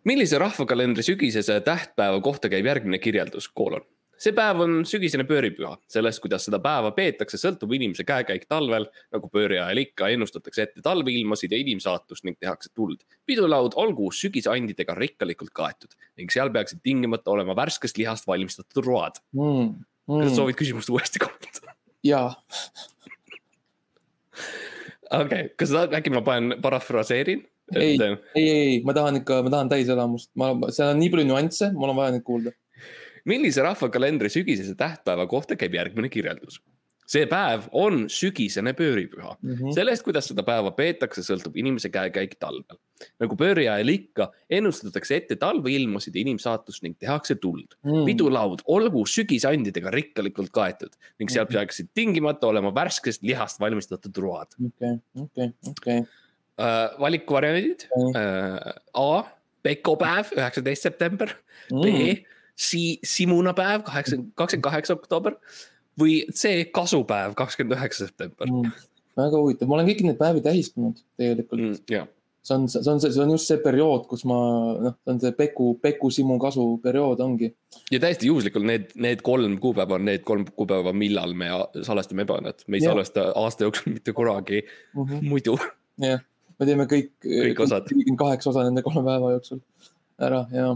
millise 0.03 0.37
rahvakalendri 0.39 1.03
sügisese 1.03 1.61
tähtpäeva 1.61 2.21
kohta 2.21 2.49
käib 2.49 2.65
järgmine 2.65 2.99
kirjeldus, 2.99 3.47
koolon? 3.47 3.81
see 4.19 4.33
päev 4.35 4.59
on 4.59 4.73
sügisene 4.87 5.23
pööripüha, 5.23 5.77
sellest, 5.87 6.19
kuidas 6.19 6.43
seda 6.47 6.59
päeva 6.59 6.91
peetakse, 6.91 7.39
sõltub 7.39 7.71
inimese 7.75 8.03
käekäik 8.03 8.45
talvel. 8.49 8.89
nagu 9.11 9.29
pööriajal 9.31 9.77
ikka, 9.77 10.09
ennustatakse 10.09 10.61
ette 10.67 10.81
talveilmasid 10.81 11.51
ja 11.51 11.57
inimsaatust 11.57 12.23
ning 12.23 12.37
tehakse 12.39 12.69
tuld. 12.75 13.03
pidulaud 13.25 13.73
olgu 13.75 14.11
sügisandidega 14.11 14.95
rikkalikult 14.95 15.53
kaetud 15.53 15.95
ning 16.17 16.31
seal 16.31 16.49
peaksid 16.49 16.83
tingimata 16.83 17.31
olema 17.31 17.55
värskest 17.55 17.97
lihast 17.97 18.27
valmistatud 18.27 18.85
road. 18.85 19.21
Kas 20.09 20.31
sa 20.31 20.39
soovid 20.41 20.57
küsimust 20.59 20.91
uuesti 20.93 21.21
kommentada? 21.21 21.75
jaa, 22.05 22.31
okei 25.21 25.49
kas 25.55 25.71
sa 25.71 25.83
tahad, 25.83 25.99
äkki 25.99 26.13
ma 26.15 26.23
panen, 26.25 26.57
parafraseerin? 26.63 27.45
Ei. 27.75 27.93
ei, 28.01 28.15
ei, 28.33 28.47
ei, 28.49 28.77
ma 28.81 28.95
tahan 28.97 29.19
ikka, 29.21 29.43
ma 29.45 29.53
tahan 29.53 29.69
täiselamust, 29.69 30.31
ma, 30.41 30.55
seal 30.73 30.95
on 30.95 30.99
nii 31.03 31.11
palju 31.13 31.27
nüansse, 31.29 31.69
mul 31.77 31.93
on 31.93 31.99
vaja 31.99 32.15
neid 32.15 32.25
kuulda. 32.25 32.55
millise 33.29 33.61
rahvakalendri 33.61 34.31
sügisese 34.33 34.73
tähtpäeva 34.79 35.27
kohta 35.29 35.57
käib 35.59 35.77
järgmine 35.77 36.09
kirjeldus? 36.09 36.57
See 37.09 37.25
päev 37.25 37.63
on 37.73 38.03
sügisene 38.13 38.73
pööripüha. 38.77 39.31
Mhm. 39.41 39.71
sellest, 39.73 40.03
kuidas 40.05 40.27
seda 40.29 40.43
päeva 40.45 40.69
peetakse, 40.77 41.23
sõltub 41.25 41.55
inimese 41.57 41.89
käekäik 41.89 42.35
talvel. 42.39 42.77
nagu 43.19 43.35
pööriajal 43.39 43.87
ikka, 43.89 44.25
ennustatakse 44.51 45.15
ette 45.15 45.35
talveilmasid 45.39 46.15
ja 46.15 46.21
inimsaatust 46.21 46.83
ning 46.83 46.97
tehakse 46.99 47.35
tuld. 47.39 47.73
Mm. 47.85 48.05
pidulaud 48.05 48.61
olgu 48.67 49.05
sügisandidega 49.07 49.89
rikkalikult 49.95 50.51
kaetud 50.51 50.93
ning 51.19 51.29
seal 51.31 51.45
Mhm. 51.45 51.53
peaksid 51.53 51.87
tingimata 51.95 52.47
olema 52.47 52.71
värskest 52.75 53.23
lihast 53.23 53.59
valmistatud 53.59 54.17
road. 54.17 54.47
okei, 54.59 54.99
okei, 55.15 55.53
okei. 55.69 56.01
valikuvariandid 56.99 57.87
Mhm. 57.95 58.15
uh,. 58.15 58.73
A, 58.93 59.23
pekopäev, 59.63 60.31
üheksateist 60.37 60.81
september. 60.83 61.29
Mm. 61.71 61.81
B, 61.81 62.25
si-, 62.55 62.99
simunapäev, 63.03 63.83
kaheksa, 63.87 64.17
kakskümmend 64.35 64.63
kaheksa 64.63 64.93
oktoober 64.93 65.35
või 65.99 66.21
C, 66.33 66.69
kasupäev, 66.75 67.35
kakskümmend 67.39 67.77
üheksa 67.77 68.07
september. 68.07 68.49
Mm. 68.49 68.71
väga 69.19 69.41
huvitav, 69.41 69.67
ma 69.69 69.79
olen 69.79 69.89
kõiki 69.89 70.07
neid 70.07 70.19
päevi 70.19 70.41
tähistanud 70.45 71.01
tegelikult 71.19 71.59
mm.. 71.59 71.79
jah, 71.91 72.07
see 72.45 72.55
on, 72.55 72.67
see 72.69 72.91
on 72.91 73.01
see, 73.01 73.11
see 73.11 73.23
on 73.23 73.33
just 73.33 73.49
see 73.51 73.59
periood, 73.63 74.05
kus 74.09 74.23
ma 74.29 74.37
noh, 74.85 74.95
see 75.03 75.13
on 75.13 75.19
see 75.23 75.35
Peku, 75.37 75.73
Peku 75.81 76.11
Simu 76.13 76.39
kasu 76.41 76.65
periood 76.83 77.19
ongi. 77.23 77.51
ja 77.91 77.99
täiesti 78.01 78.29
juhuslikult 78.29 78.67
need, 78.69 78.93
need 78.95 79.23
kolm 79.25 79.57
kuupäeva 79.61 79.99
on 79.99 80.07
need 80.07 80.23
kolm 80.27 80.47
kuupäeva, 80.55 80.93
millal 80.95 81.35
me 81.37 81.51
salvestame 81.85 82.25
ebaõnnet. 82.27 82.63
me 82.67 82.79
ei 82.79 82.85
Jah. 82.85 82.93
salvesta 82.93 83.29
aasta 83.35 83.67
jooksul 83.67 83.93
mitte 83.97 84.15
kunagi 84.15 84.63
muidu. 84.95 85.57
jah, 86.09 86.23
me 86.59 86.69
teeme 86.69 86.87
kõik. 86.89 87.13
Kõik 87.25 87.63
viiskümmend 87.65 88.19
kaheksa 88.23 88.53
osa 88.53 88.65
nende 88.67 88.85
kolme 88.85 89.03
päeva 89.07 89.35
jooksul 89.35 89.63
ära 90.19 90.45
ja. 90.53 90.73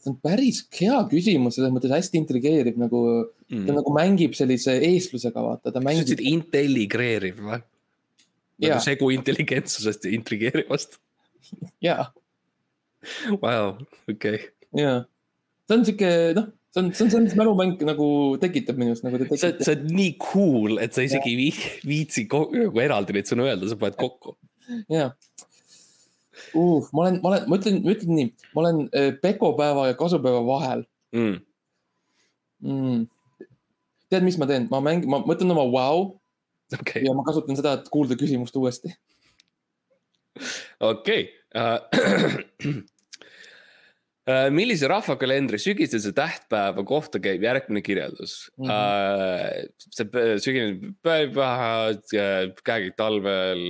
See 0.00 0.10
on 0.12 0.16
päris 0.24 0.62
hea 0.78 0.98
küsimus, 1.10 1.56
selles 1.58 1.72
mõttes 1.74 1.92
hästi 1.92 2.18
intrigeeriv 2.22 2.76
nagu, 2.80 3.00
ta 3.50 3.56
Mm. 3.56 3.74
nagu 3.80 3.90
mängib 3.92 4.34
sellise 4.38 4.76
eestlusega, 4.86 5.42
vaata, 5.42 5.72
ta 5.72 5.80
sa 5.80 5.84
mängib 5.84 6.06
ütlesid. 6.06 6.20
intelligreeriv 6.32 7.40
või? 7.42 7.60
Jaa. 8.60 8.74
nagu 8.76 8.84
segu 8.84 9.08
intelligentsusest 9.14 10.04
ja 10.04 10.10
intrigeerivast. 10.12 10.98
ja, 11.80 12.10
Vau, 13.40 13.78
okei. 14.10 14.38
ja 14.76 15.04
see 15.66 15.76
on 15.78 15.84
sihuke 15.88 16.10
noh, 16.36 16.46
see 16.74 16.82
on, 16.82 16.90
see 16.92 17.04
on 17.06 17.10
see, 17.14 17.20
mis 17.24 17.36
mälumäng 17.40 17.80
nagu 17.88 18.06
tekitab 18.42 18.76
minus 18.80 19.00
nagu 19.06 19.18
ta 19.22 19.38
sa, 19.40 19.50
sa 19.56 19.72
oled 19.72 19.86
nii 19.90 20.12
cool, 20.20 20.76
et 20.84 20.92
sa 20.92 21.00
isegi 21.06 21.32
ei 21.32 21.38
vii- 21.40 21.72
viitsi 21.88 22.26
nagu 22.28 22.80
eraldi 22.84 23.16
neid 23.16 23.30
sõnu 23.30 23.48
öelda, 23.48 23.68
sa 23.72 23.78
paned 23.80 23.96
kokku. 24.00 24.36
ja 24.92 25.10
uh,. 26.54 26.88
ma 26.92 27.06
olen, 27.06 27.20
ma 27.22 27.32
olen, 27.32 27.46
ma 27.48 27.60
ütlen, 27.60 27.82
ma 27.84 27.94
ütlen 27.94 28.16
nii, 28.16 28.32
ma 28.54 28.64
olen 28.64 28.82
äh, 28.94 29.12
pekopäeva 29.22 29.90
ja 29.90 29.98
kasupäeva 29.98 30.46
vahel 30.46 30.86
Mm. 31.10 31.40
mm.. 32.62 33.06
tead, 34.06 34.22
mis 34.22 34.36
ma 34.38 34.46
teen, 34.46 34.68
ma 34.70 34.78
mängin, 34.78 35.10
ma 35.10 35.18
võtan 35.26 35.50
oma 35.50 35.64
Wow 35.66 36.20
okei, 36.78 37.04
ja 37.06 37.14
ma 37.16 37.24
kasutan 37.26 37.58
seda, 37.58 37.74
et 37.78 37.90
kuulda 37.92 38.16
küsimust 38.18 38.56
uuesti. 38.56 38.92
okei. 40.80 41.28
Äh, 41.56 41.80
millise 44.52 44.88
rahvakalendri 44.90 45.58
sügisese 45.60 46.12
tähtpäeva 46.16 46.82
kohta 46.86 47.20
käib 47.22 47.44
järgmine 47.44 47.82
kirjeldus 47.84 48.50
mm? 48.58 48.68
-hmm. 48.68 49.70
see 49.96 50.36
sügine 50.44 50.92
päeva, 51.02 51.50
käekäik 52.10 52.96
talvel, 52.98 53.62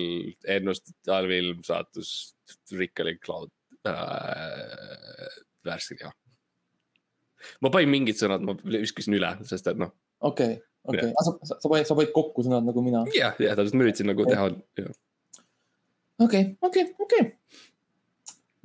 ennust 0.56 0.92
talveilm 1.06 1.62
saatus, 1.66 2.34
rikkalik 2.72 3.28
laud 3.28 3.52
äh,. 3.86 5.28
värske 5.64 5.98
liha. 6.00 6.12
ma 7.60 7.70
panin 7.70 7.92
mingid 7.92 8.18
sõnad, 8.18 8.44
ma 8.44 8.56
viskasin 8.64 9.16
üle, 9.16 9.30
sest 9.48 9.70
et 9.70 9.78
noh, 9.80 9.94
okei, 10.20 10.58
okei, 10.84 11.12
sa, 11.14 11.36
sa, 11.44 11.60
sa 11.62 11.72
panid, 11.72 11.88
sa 11.88 11.96
panid 11.98 12.14
kokku 12.16 12.44
sõnad 12.46 12.66
nagu 12.66 12.84
mina. 12.84 13.04
jah, 13.14 13.38
jah, 13.38 13.56
täpselt, 13.56 13.78
ma 13.78 13.86
üritasin 13.86 14.10
nagu 14.12 14.26
teha. 14.28 14.50
okei, 16.26 16.46
okei, 16.60 16.88
okei. 17.06 17.28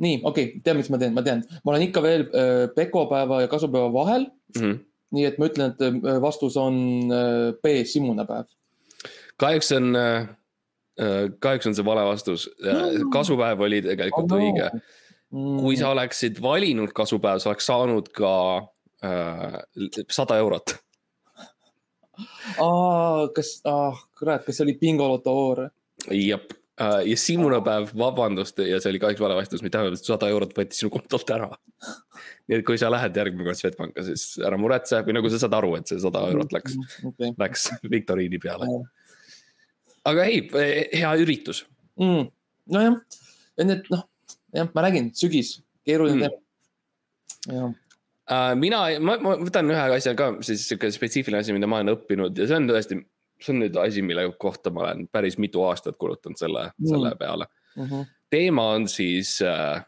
nii, 0.04 0.20
okei 0.24 0.50
okay., 0.50 0.64
tead, 0.66 0.80
mis 0.80 0.92
ma 0.94 1.00
teen, 1.02 1.16
ma 1.16 1.24
tean, 1.26 1.46
ma 1.64 1.74
olen 1.74 1.88
ikka 1.88 2.04
veel 2.04 2.28
äh, 2.28 2.66
pekopäeva 2.76 3.44
ja 3.46 3.52
kasupäeva 3.52 3.94
vahel. 3.94 4.30
Mhm. 4.58 4.84
nii 5.16 5.26
et 5.30 5.38
ma 5.40 5.48
ütlen, 5.48 5.72
et 5.72 5.82
äh, 5.86 6.20
vastus 6.22 6.58
on 6.60 6.76
äh, 7.14 7.54
B, 7.64 7.78
simunapäev. 7.88 8.50
kahjuks 9.40 9.72
on, 9.76 9.98
kahjuks 11.44 11.68
on 11.68 11.76
see 11.76 11.86
vale 11.86 12.04
vastus. 12.08 12.48
kasupäev 13.14 13.62
oli 13.68 13.82
tegelikult 13.84 14.32
oh, 14.32 14.40
õige. 14.40 14.70
Mm. 15.36 15.60
kui 15.60 15.76
sa 15.76 15.90
oleksid 15.92 16.40
valinud 16.42 16.94
kasupäev, 16.96 17.42
sa 17.44 17.52
oleks 17.52 17.68
saanud 17.68 18.12
ka 18.16 18.34
sada 20.10 20.38
äh, 20.38 20.42
eurot. 20.44 20.76
aa, 22.64 23.28
kas, 23.36 23.58
ah, 23.68 23.98
kurat, 24.18 24.46
kas 24.46 24.60
see 24.60 24.68
oli 24.68 24.78
bingoloto 24.80 25.34
voor? 25.36 25.66
jep, 26.12 26.54
ja 26.80 27.18
simunapäev, 27.18 27.92
vabandust, 27.98 28.60
ja 28.60 28.82
see 28.84 28.92
oli 28.92 29.00
kahjuks 29.00 29.24
vale 29.24 29.38
vastus, 29.38 29.62
mis 29.64 29.72
tähendab, 29.72 29.96
et 29.96 30.08
sada 30.10 30.28
eurot 30.34 30.56
võeti 30.58 30.80
sinu 30.80 30.92
kontolt 30.94 31.32
ära. 31.32 31.50
nii 32.50 32.60
et 32.60 32.66
kui 32.68 32.80
sa 32.82 32.92
lähed 32.92 33.16
järgmine 33.16 33.48
kord 33.48 33.60
Swedbanka, 33.60 34.04
siis 34.06 34.26
ära 34.44 34.60
muretse 34.60 35.00
või 35.08 35.16
nagu 35.18 35.32
sa 35.32 35.40
saad 35.42 35.56
aru, 35.58 35.76
et 35.80 35.92
see 35.92 36.02
sada 36.04 36.26
eurot 36.30 36.56
läks, 36.56 36.76
okei. 37.12 37.32
läks 37.40 37.70
viktoriini 37.96 38.42
peale. 38.44 38.68
aga 40.06 40.28
ei, 40.30 40.44
hea 40.94 41.14
üritus. 41.24 41.64
mm.. 42.02 42.28
nojah, 42.76 43.00
ja 43.56 43.70
need 43.72 43.88
noh, 43.94 44.04
jah, 44.56 44.74
ma 44.76 44.88
räägin, 44.90 45.14
sügis, 45.16 45.60
keeruline 45.88 46.34
Mm. 47.46 47.52
teema. 47.52 47.74
Uh, 48.26 48.56
mina, 48.58 48.80
ma, 49.06 49.20
ma 49.22 49.36
võtan 49.38 49.70
ühe 49.70 49.82
asja 50.00 50.16
ka, 50.18 50.32
siis 50.46 50.64
sihuke 50.66 50.90
spetsiifiline 50.94 51.44
asi, 51.44 51.54
mida 51.54 51.70
ma 51.70 51.84
olen 51.84 51.94
õppinud 51.94 52.40
ja 52.42 52.48
see 52.50 52.58
on 52.58 52.66
tõesti, 52.72 52.98
see 53.46 53.54
on 53.54 53.62
nüüd 53.64 53.80
asi, 53.80 54.02
mille 54.06 54.26
kohta 54.42 54.74
ma 54.74 54.88
olen 54.88 55.08
päris 55.14 55.38
mitu 55.42 55.64
aastat 55.68 55.98
kulutanud 56.02 56.40
selle 56.42 56.70
mm., 56.72 56.88
selle 56.90 57.16
peale. 57.20 57.50
Mhm. 57.76 58.08
teema 58.32 58.70
on 58.76 58.88
siis 58.88 59.38
uh, 59.44 59.82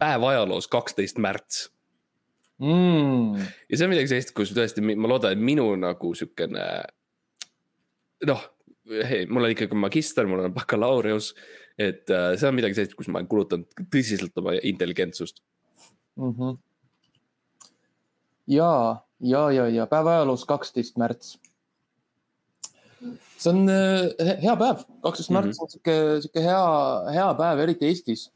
päev 0.00 0.24
ajaloos, 0.24 0.68
kaksteist 0.68 1.18
märts 1.20 1.68
mm.. 2.60 3.36
ja 3.70 3.76
see 3.76 3.86
on 3.86 3.92
midagi 3.92 4.12
sellist, 4.12 4.32
kus 4.36 4.54
tõesti 4.56 4.84
ma 4.84 5.10
loodan, 5.10 5.36
et 5.36 5.44
minu 5.50 5.68
nagu 5.80 6.12
siukene. 6.16 6.64
noh, 8.28 8.46
mul 9.30 9.48
on 9.48 9.54
ikkagi 9.54 9.78
magister, 9.78 10.28
mul 10.28 10.44
on 10.44 10.54
bakalaureus, 10.54 11.32
et 11.80 12.10
uh, 12.12 12.32
see 12.36 12.48
on 12.48 12.58
midagi 12.58 12.78
sellist, 12.78 12.96
kus 12.98 13.08
ma 13.08 13.20
olen 13.20 13.30
kulutanud 13.30 13.86
tõsiselt 13.92 14.36
oma 14.40 14.56
intelligentsust. 14.56 15.40
Mm 16.20 16.34
-hmm. 16.36 16.58
ja, 18.56 18.72
ja, 19.20 19.44
ja, 19.52 19.68
ja 19.68 19.86
päev 19.86 20.06
ajaloos 20.06 20.44
kaksteist 20.44 20.98
märts. 21.00 21.38
See 23.40 23.50
on 23.54 23.62
äh, 23.72 24.10
he- 24.20 24.36
hea 24.44 24.54
päev, 24.60 24.84
kaksteist 25.04 25.32
märts 25.34 25.60
on 25.62 25.70
sihuke, 25.72 25.96
sihuke 26.26 26.44
hea, 26.44 26.60
hea 27.16 27.26
päev, 27.38 27.62
eriti 27.64 27.88
Eestis. 27.88 28.26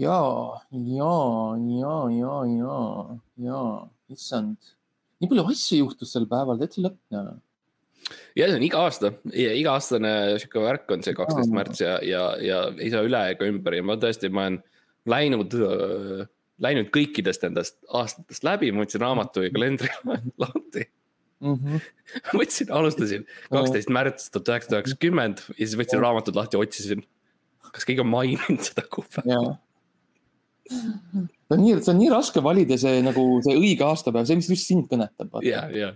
ja, 0.00 0.16
ja, 0.72 1.12
ja, 1.76 1.94
ja, 2.16 2.34
ja, 2.56 2.80
ja, 3.44 3.60
issand, 4.16 4.56
nii 5.20 5.28
palju 5.30 5.44
asju 5.52 5.82
juhtus 5.84 6.12
sel 6.16 6.26
päeval, 6.30 6.60
täitsa 6.62 6.84
lõpp. 6.86 7.00
ja 8.38 8.46
see 8.48 8.56
on 8.56 8.64
iga 8.66 8.80
aasta, 8.86 9.12
iga-aastane 9.30 10.12
sihuke 10.40 10.62
värk 10.64 10.90
on 10.96 11.04
see 11.06 11.14
kaksteist 11.18 11.52
märts 11.54 11.82
ja, 11.84 11.98
ja, 12.06 12.22
ja 12.40 12.62
ei 12.78 12.88
saa 12.92 13.04
üle 13.06 13.20
ega 13.34 13.46
ümber. 13.50 13.76
Ja 13.76 13.84
ma 13.86 13.98
tõesti, 14.00 14.30
ma 14.32 14.46
olen 14.48 14.56
läinud, 15.10 15.54
läinud 16.64 16.88
kõikidest 16.94 17.44
nendest 17.46 17.76
aastatest 17.88 18.44
läbi, 18.46 18.72
ma 18.72 18.82
võtsin 18.86 19.04
raamatu 19.04 19.44
ja 19.44 19.52
kalendri 19.54 19.92
lahti. 20.42 20.86
võtsin, 22.36 22.68
alustasin 22.74 23.24
kaksteist 23.48 23.90
märts 23.92 24.28
tuhat 24.32 24.52
üheksasada 24.52 24.80
üheksakümmend 24.80 25.42
ja 25.54 25.62
siis 25.62 25.78
võtsin 25.80 26.02
raamatud 26.02 26.36
lahti 26.36 26.60
otsisin. 26.60 27.04
kas 27.72 27.86
keegi 27.88 28.04
on 28.04 28.10
maininud 28.12 28.60
seda 28.66 28.84
kuupäeva? 28.92 29.56
see 30.70 31.56
on 31.56 31.64
nii, 31.64 31.78
see 31.80 31.92
on 31.94 31.98
nii 31.98 32.12
raske 32.12 32.42
valida 32.44 32.78
see 32.80 33.00
nagu 33.04 33.24
see 33.44 33.56
õige 33.58 33.86
aastapäev, 33.86 34.28
see, 34.28 34.38
mis 34.38 34.50
just 34.52 34.68
sind 34.70 34.86
kõnetab. 34.90 35.40
ja, 35.46 35.64
ja, 35.74 35.90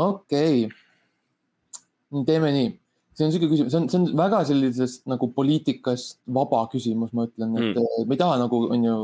okei. 0.00 0.68
teeme 2.30 2.54
nii, 2.54 2.72
see 3.12 3.26
on 3.26 3.34
siuke 3.34 3.50
küsimus, 3.50 3.74
see 3.74 3.82
on, 3.82 3.90
see 3.92 4.00
on 4.00 4.08
väga 4.22 4.44
sellisest 4.48 5.04
nagu 5.10 5.28
poliitikast 5.36 6.20
vaba 6.38 6.64
küsimus, 6.72 7.12
ma 7.16 7.26
ütlen, 7.28 7.58
et 7.58 7.74
mm. 7.74 8.08
me 8.08 8.16
ei 8.16 8.22
taha 8.22 8.38
nagu, 8.46 8.64
on 8.70 8.88
ju 8.88 8.98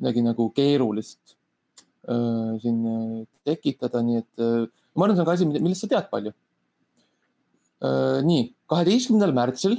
midagi 0.00 0.24
nagu 0.24 0.48
keerulist 0.56 1.36
siin 2.62 2.78
öö, 2.86 3.24
tekitada, 3.44 4.02
nii 4.02 4.16
et 4.22 4.38
öö, 4.40 4.66
ma 4.96 5.04
arvan, 5.04 5.16
see 5.16 5.22
on 5.22 5.28
ka 5.28 5.32
asi, 5.36 5.46
millest 5.46 5.84
sa 5.84 5.90
tead 5.90 6.08
palju. 6.10 6.32
nii, 8.28 8.42
kaheteistkümnendal 8.68 9.32
märtsil 9.32 9.78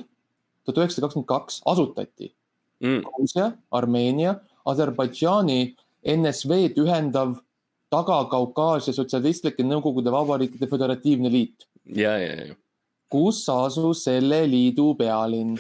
tuhat 0.65 0.77
üheksasada 0.81 1.05
kakskümmend 1.07 1.27
kaks 1.29 1.62
asutati 1.69 2.31
Mm. 2.81 3.03
Gruusia, 3.05 3.51
Armeenia, 3.77 4.31
Aserbaidžaani 4.65 5.75
NSV-d 6.01 6.79
ühendav 6.81 7.36
Taga-Kaukaasia 7.93 8.89
Sotsialistlike 8.95 9.62
Nõukogude 9.62 10.10
Vabariikide 10.10 10.65
Föderatiivne 10.65 11.29
Liit, 11.29 11.67
ja, 11.86 12.15
ja, 12.17 12.31
ja. 12.47 12.55
kus 13.12 13.43
asus 13.53 14.01
selle 14.07 14.39
liidu 14.49 14.95
pealinn. 14.97 15.60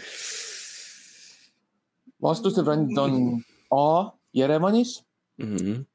vastuste 2.21 2.65
variandid 2.65 2.97
on 2.97 3.43
A 3.69 4.11
Jerevanis, 4.33 5.03
Mhm. 5.37 5.85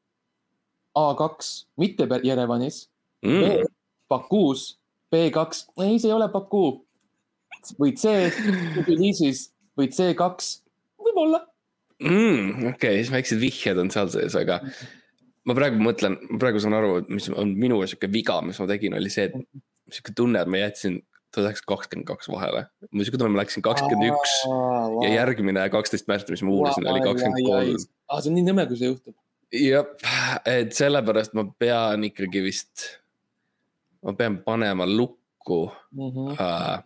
A2 0.97 1.51
mitte 1.77 2.09
Jerevanis, 2.25 2.87
Mm. 3.27 3.41
B 3.41 3.65
Bakuus, 4.09 4.79
B2, 5.11 5.67
ei, 5.83 5.99
see 5.99 6.11
ei 6.11 6.15
ole 6.15 6.29
Baku 6.31 6.67
või 7.81 7.95
C 7.99 8.29
Tbilisis 8.77 9.49
või 9.79 9.89
C2, 9.91 10.29
võib-olla 11.03 11.41
mm,. 12.05 12.69
okei 12.71 12.71
okay,, 12.71 13.01
siis 13.01 13.11
väiksed 13.15 13.43
vihjed 13.43 13.81
on 13.83 13.91
seal 13.91 14.13
sees, 14.13 14.37
aga 14.39 14.61
ma 15.49 15.57
praegu 15.59 15.83
mõtlen, 15.83 16.21
praegu 16.39 16.63
saan 16.63 16.79
aru, 16.79 17.01
et 17.03 17.11
mis 17.11 17.27
on 17.33 17.57
minu 17.59 17.81
sihuke 17.83 18.11
viga, 18.13 18.39
mis 18.47 18.63
ma 18.63 18.69
tegin, 18.71 18.95
oli 18.99 19.11
see, 19.11 19.27
et 19.31 19.97
sihuke 19.97 20.15
tunne, 20.15 20.45
et 20.45 20.53
ma 20.53 20.63
jätsin 20.63 21.01
tuhat 21.35 21.51
üheksasada 21.51 21.73
kakskümmend 21.73 22.07
kaks 22.09 22.31
vahele. 22.31 22.67
mul 22.93 23.09
sihuke 23.09 23.19
tunne, 23.19 23.35
ma 23.35 23.43
läksin 23.43 23.67
kakskümmend 23.67 24.13
üks 24.13 24.39
ja 25.03 25.13
järgmine 25.17 25.67
kaksteist 25.75 26.07
märts, 26.11 26.31
mis 26.31 26.47
ma 26.47 26.55
uurisin, 26.55 26.87
oli 26.93 27.03
kakskümmend 27.03 27.51
kolm. 27.51 27.87
aa, 28.07 28.21
see 28.21 28.31
on 28.31 28.39
nii 28.39 28.47
nõme, 28.53 28.71
kui 28.71 28.79
see 28.79 28.93
juhtub. 28.93 29.17
jah, 29.53 29.87
et 30.47 30.75
sellepärast 30.75 31.35
ma 31.39 31.47
pean 31.59 32.05
ikkagi 32.09 32.43
vist, 32.45 32.89
ma 34.03 34.15
pean 34.19 34.43
panema 34.45 34.87
lukku 34.87 35.71
Mhm, 35.93 36.37
äh,. 36.39 36.83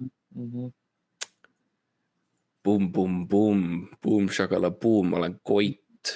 Bum-bum-bum, 2.61 3.89
bum-šagala-bum, 4.03 5.11
ma 5.11 5.17
olen 5.17 5.39
koit 5.43 6.13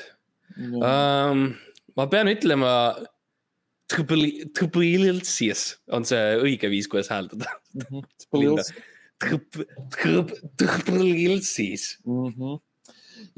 um,. 0.61 1.55
ma 1.97 2.07
pean 2.07 2.29
ütlema. 2.29 2.73
Tbilsis 3.95 5.63
on 5.93 6.07
see 6.09 6.37
õige 6.41 6.71
viis, 6.73 6.89
kuidas 6.91 7.11
hääldada. 7.13 7.53
Tbilsis. 8.25 8.73
Mhm. 12.05 12.57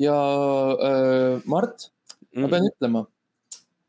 ja 0.01 0.17
äh, 0.89 1.43
Mart, 1.45 1.91
ma 2.37 2.51
pean 2.53 2.69
ütlema, 2.69 3.05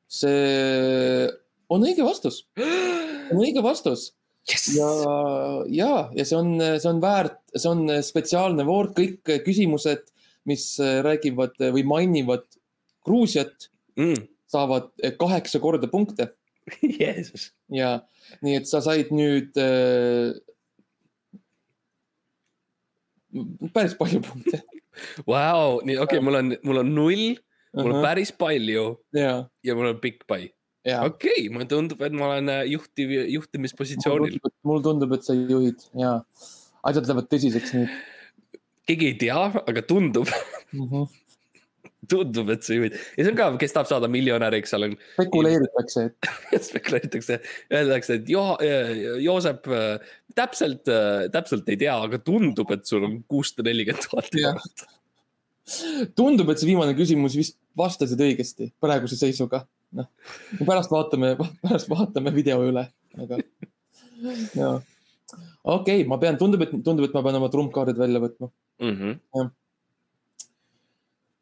see 0.07 1.27
on 1.73 1.83
õige 1.83 2.05
vastus, 2.05 2.45
on 2.57 3.41
õige 3.41 3.63
vastus 3.65 4.11
ja, 4.75 4.91
ja, 5.73 5.91
ja 6.15 6.25
see 6.27 6.37
on, 6.37 6.53
see 6.79 6.91
on 6.91 7.01
väärt, 7.03 7.41
see 7.55 7.71
on 7.71 7.85
spetsiaalne 8.05 8.65
voor, 8.67 8.93
kõik 8.97 9.35
küsimused, 9.45 10.07
mis 10.47 10.69
räägivad 10.79 11.57
või 11.75 11.83
mainivad 11.87 12.47
Gruusiat, 13.07 13.69
mm.. 13.99 14.27
saavad 14.51 14.91
kaheksa 15.19 15.59
korda 15.63 15.89
punkte 15.91 16.31
Jeesus. 16.99 17.51
ja 17.71 17.97
nii 18.43 18.59
et 18.59 18.67
sa 18.69 18.81
said 18.83 19.11
nüüd 19.15 19.55
äh, 19.61 20.35
päris 23.75 23.95
palju 23.99 24.21
punkte. 24.25 24.61
Vau, 25.27 25.79
nii 25.85 25.99
okei 26.01 26.17
okay,, 26.17 26.23
mul 26.25 26.39
on, 26.39 26.55
mul 26.65 26.81
on 26.81 26.93
null, 26.95 27.25
mul 27.75 27.95
on 27.95 28.05
päris 28.05 28.31
palju 28.31 28.85
ja, 29.15 29.33
ja 29.65 29.75
mul 29.77 29.91
on 29.91 29.99
pikk 30.03 30.27
pai. 30.29 30.43
ja. 30.87 31.03
okei 31.05 31.47
okay,, 31.47 31.49
mulle 31.53 31.69
tundub, 31.71 32.01
et 32.05 32.15
ma 32.15 32.31
olen 32.31 32.53
äh, 32.53 32.65
juhtiv, 32.71 33.11
juhtimispositsioonil. 33.33 34.39
mulle 34.63 34.85
tundub, 34.85 35.17
et 35.17 35.27
sa 35.27 35.35
juhid 35.37 35.89
ja 35.97 36.19
asjad 36.87 37.09
lähevad 37.09 37.31
tõsiseks 37.31 37.75
nüüd 37.77 37.97
keegi 38.87 39.11
ei 39.11 39.15
tea, 39.19 39.39
aga 39.67 39.83
tundub, 39.83 40.29
mm. 40.71 40.85
-hmm. 40.87 41.07
tundub, 42.09 42.51
et 42.53 42.63
sa 42.63 42.77
juhid 42.77 42.95
ja 42.95 43.23
see 43.25 43.31
on 43.33 43.39
ka, 43.39 43.49
kes 43.61 43.75
tahab 43.75 43.89
saada 43.89 44.09
miljonäriks, 44.11 44.71
seal 44.73 44.87
on 44.87 44.95
spekuleeritakse, 45.17 46.05
et 46.55 46.67
spekuleeritakse, 46.69 47.39
öeldakse, 47.73 48.21
et 48.21 48.31
Jo-, 48.31 48.57
Joosep 49.23 49.67
äh, 49.67 50.13
täpselt, 50.37 50.87
täpselt 51.33 51.73
ei 51.73 51.79
tea, 51.83 51.97
aga 52.07 52.21
tundub, 52.23 52.71
et 52.75 52.85
sul 52.87 53.07
on 53.07 53.19
kuussada 53.27 53.67
nelikümmend 53.67 54.07
tuhat 54.07 54.39
eurot. 54.43 54.87
tundub, 56.17 56.51
et 56.51 56.61
see 56.61 56.69
viimane 56.69 56.95
küsimus 56.97 57.35
vist 57.37 57.57
vastasid 57.77 58.21
õigesti 58.23 58.71
praeguse 58.83 59.19
seisuga. 59.19 59.65
noh, 59.97 60.07
pärast 60.67 60.91
vaatame, 60.91 61.35
pärast 61.63 61.89
vaatame 61.91 62.33
video 62.35 62.59
üle, 62.67 62.87
aga 63.17 63.41
ja 64.57 64.71
okei 65.63 66.01
okay,, 66.01 66.07
ma 66.07 66.17
pean, 66.21 66.39
tundub, 66.39 66.63
et 66.65 66.73
tundub, 66.75 67.05
et 67.07 67.15
ma 67.15 67.23
pean 67.25 67.39
oma 67.39 67.51
trumpkaardid 67.53 67.99
välja 67.99 68.23
võtma 68.23 68.51
Mhm. 68.79 69.49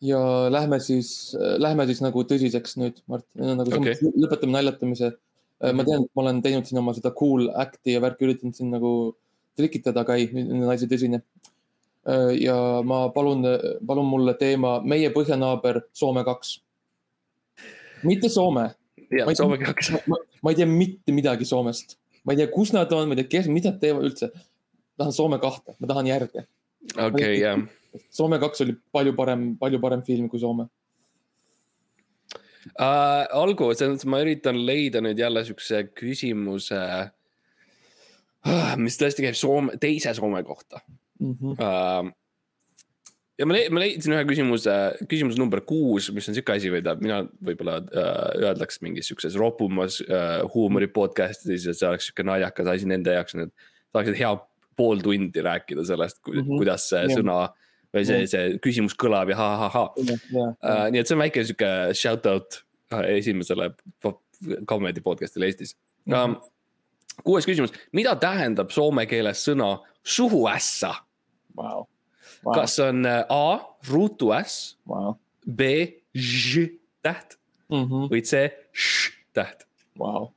ja 0.01 0.19
lähme 0.51 0.79
siis, 0.79 1.35
lähme 1.57 1.85
siis 1.85 2.01
nagu 2.03 2.23
tõsiseks 2.23 2.77
nüüd, 2.79 3.01
Mart, 3.11 3.25
nagu 3.35 3.71
okay. 3.79 3.95
lõpetame 4.15 4.55
naljatamise. 4.55 5.15
ma 5.73 5.85
tean, 5.87 6.03
et 6.03 6.11
ma 6.15 6.21
olen 6.21 6.41
teinud 6.43 6.67
siin 6.67 6.79
oma 6.81 6.93
seda 6.93 7.13
cool 7.15 7.47
act'i 7.55 7.95
ja 7.95 8.01
värki, 8.03 8.27
üritanud 8.27 8.57
siin 8.57 8.73
nagu 8.75 8.89
trikitada, 9.55 10.03
aga 10.03 10.17
ei, 10.19 10.27
nüüd 10.35 10.65
on 10.67 10.71
asi 10.73 10.87
tõsine. 10.91 11.21
Ja 12.39 12.55
ma 12.85 13.09
palun, 13.09 13.43
palun 13.87 14.05
mulle 14.05 14.35
teema 14.37 14.79
meie 14.85 15.09
põhjanaaber 15.09 15.81
Soome 15.93 16.23
kaks. 16.27 16.59
mitte 18.05 18.29
Soome, 18.29 18.67
ja 19.09 19.25
Ma 19.25 19.31
ei- 19.31 19.35
Soome 19.39 19.57
kaks. 19.57 19.91
ma, 20.07 20.51
ei 20.51 20.55
tea 20.55 20.65
mitte 20.69 21.11
midagi 21.11 21.45
Soomest, 21.45 21.97
ma 22.23 22.33
ei 22.33 22.37
tea, 22.37 22.47
kus 22.53 22.73
nad 22.73 22.91
on, 22.93 23.07
ma 23.09 23.15
ei 23.17 23.23
tea, 23.23 23.31
kes, 23.39 23.47
mida 23.49 23.71
nad 23.71 23.79
teevad 23.81 24.05
üldse. 24.05 24.29
tahan 24.97 25.13
Soome 25.13 25.39
kahte, 25.41 25.73
ma 25.79 25.87
tahan 25.87 26.05
järge. 26.07 26.45
okei, 27.07 27.39
jah. 27.41 27.59
Soome 28.11 28.37
kaks 28.39 28.61
oli 28.61 28.75
palju 28.91 29.13
parem, 29.15 29.55
palju 29.57 29.79
parem 29.81 30.01
film 30.03 30.29
kui 30.29 30.39
Soome. 30.39 30.67
Uh, 32.79 33.23
olgu, 33.37 33.67
selles 33.77 33.93
mõttes 33.95 34.07
ma 34.09 34.19
üritan 34.23 34.57
leida 34.65 34.99
nüüd 35.01 35.19
jälle 35.21 35.43
siukse 35.45 35.83
küsimuse, 35.95 36.79
mis 38.81 38.97
tõesti 38.97 39.25
käib 39.25 39.37
Soome, 39.37 39.77
teise 39.81 40.13
Soome 40.17 40.41
kohta 40.43 40.81
Mm 41.19 41.33
-hmm. 41.33 41.51
uh,. 41.59 42.11
ja 43.39 43.45
ma 43.45 43.57
ma 43.71 43.79
leidsin 43.83 44.13
ühe 44.15 44.23
küsimuse, 44.29 44.73
küsimus 45.11 45.37
number 45.39 45.61
kuus, 45.67 46.09
mis 46.15 46.27
on 46.29 46.35
siuke 46.37 46.53
asi, 46.55 46.71
mida 46.71 46.95
mina 46.99 47.21
võib-olla 47.43 47.77
uh, 47.83 48.29
öeldaks 48.41 48.81
mingis 48.81 49.07
siukses 49.11 49.35
ropumas 49.35 50.01
uh, 50.05 50.43
huumori 50.53 50.87
podcast'is, 50.87 51.67
et 51.67 51.75
see 51.77 51.87
oleks 51.89 52.09
siuke 52.11 52.23
naljakas 52.23 52.67
asi 52.67 52.85
nende 52.87 53.11
jaoks, 53.15 53.35
et 53.35 53.51
saaksid 53.95 54.15
hea 54.19 54.33
pool 54.75 54.99
tundi 55.03 55.41
rääkida 55.43 55.85
sellest, 55.87 56.19
Mhm. 56.27 56.57
kuidas 56.57 56.89
see 56.89 57.01
Jah. 57.07 57.17
sõna 57.17 57.49
või 57.95 58.05
see, 58.05 58.27
see 58.27 58.57
küsimus 58.59 58.95
kõlab 58.95 59.29
ja 59.31 59.35
ha-ha-ha 59.39 59.85
ja, 60.03 60.15
Uh, 60.63 60.89
nii 60.91 60.99
et 60.99 61.07
see 61.07 61.15
on 61.15 61.21
väike 61.23 61.43
sihuke 61.45 61.93
shout 61.95 62.25
out 62.25 62.63
esimesele 62.91 63.71
comedy 64.67 65.01
podcast'ile 65.01 65.45
Eestis 65.47 65.75
um,. 66.07 66.35
Kuues 67.23 67.47
küsimus, 67.47 67.73
mida 67.95 68.15
tähendab 68.19 68.73
soome 68.75 69.05
keeles 69.09 69.43
sõna 69.47 69.77
suhuässa? 70.03 70.93
Vau, 71.55 71.85
kas 72.53 72.79
on 72.83 73.05
uh, 73.07 73.23
A 73.31 73.45
ruutu 73.89 74.33
äss, 74.35 74.75
vau, 74.89 75.15
B 75.45 75.69
ž 76.15 76.67
täht 77.05 77.37
või 77.69 78.21
C 78.25 78.49
š 78.73 79.13
täht? 79.35 79.65
vau, 79.99 80.31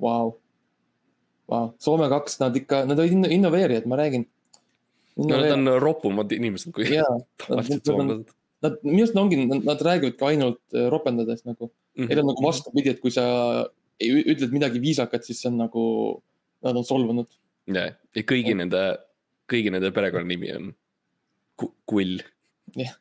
vau, 0.00 0.36
vau, 1.48 1.70
Soome 1.80 2.08
kaks, 2.12 2.38
nad 2.42 2.56
ikka, 2.56 2.84
nad 2.88 3.00
inno- 3.04 3.30
innoveerijad, 3.32 3.86
ma 3.88 3.96
räägin. 3.96 4.26
no 5.16 5.34
nad 5.34 5.50
on 5.56 5.66
ropumad 5.82 6.32
inimesed 6.32 6.70
kui 6.74 6.86
jaa, 6.92 7.08
tavalised 7.42 7.88
soomlased. 7.88 8.34
nad 8.62 8.76
minu 8.84 9.02
arust 9.02 9.16
ongi, 9.18 9.40
nad 9.48 9.82
räägivadki 9.82 10.26
ainult 10.28 10.60
äh, 10.74 10.86
ropendades 10.92 11.44
nagu 11.44 11.70
mm. 11.70 12.04
-hmm. 12.04 12.08
Neil 12.08 12.20
on 12.20 12.30
nagu 12.30 12.44
vastupidi, 12.44 12.90
et 12.90 13.00
kui 13.00 13.10
sa 13.10 13.24
ütled 13.98 14.54
midagi 14.54 14.80
viisakat, 14.82 15.26
siis 15.26 15.42
see 15.42 15.50
on 15.50 15.58
nagu, 15.62 15.84
nad 16.64 16.78
on 16.78 16.86
solvunud. 16.86 17.30
ja, 17.66 17.88
ja 18.14 18.24
kõigi 18.26 18.54
ja. 18.54 18.60
nende, 18.62 18.82
kõigi 19.50 19.72
nende 19.74 19.92
perekonnanimi 19.94 20.52
on 20.56 20.74
Kull. 21.90 22.20
jah. 22.78 22.94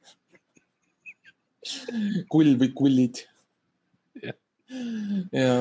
kull 2.32 2.56
või 2.58 2.72
kullid. 2.74 3.22
jah. 4.24 4.38
ja. 5.36 5.54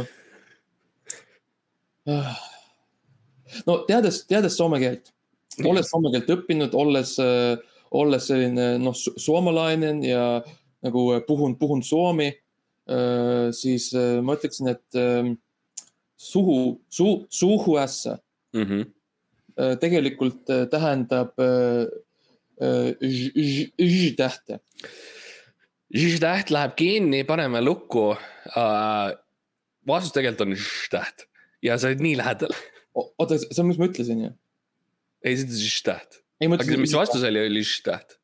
no 3.67 3.79
teades, 3.91 4.23
teades 4.31 4.57
soome 4.57 4.81
keelt, 4.81 5.13
olles 5.65 5.91
soome 5.93 6.15
keelt 6.15 6.33
õppinud, 6.39 6.77
olles 6.79 7.17
olles 7.91 8.27
selline 8.29 8.77
noh, 8.83 8.97
soomalainen 8.97 10.03
ja 10.05 10.43
nagu 10.85 11.07
puhun, 11.27 11.57
puhun 11.59 11.83
suomi, 11.83 12.31
siis 13.57 13.91
ma 14.23 14.37
ütleksin, 14.37 14.71
et 14.71 14.99
suhu, 16.17 16.59
suu, 16.89 17.27
suhuässa 17.31 18.19
mm 18.55 18.63
-hmm. 18.63 19.79
tegelikult 19.81 20.47
tähendab 20.71 21.35
ž-tähte. 23.03 24.61
ž-täht 25.95 26.51
läheb 26.51 26.77
kinni, 26.77 27.25
paneme 27.25 27.61
lukku. 27.61 28.17
vastus 29.87 30.13
tegelikult 30.13 30.41
on 30.41 30.55
ž-täht 30.55 31.27
ja 31.63 31.79
sa 31.79 31.89
oled 31.89 32.01
nii 32.01 32.17
lähedal. 32.17 32.55
oota, 32.95 33.39
see 33.39 33.61
on, 33.63 33.69
mis 33.69 33.79
ma 33.79 33.91
ütlesin 33.91 34.25
ju? 34.25 34.31
ei, 35.25 35.37
see 35.37 35.47
on 35.47 35.59
ž-täht 35.59 36.23
aga 36.41 36.79
mis 36.81 36.95
vastus 36.95 37.25
oli, 37.25 37.41
oli 37.49 37.65
ž-täht? 37.65 38.19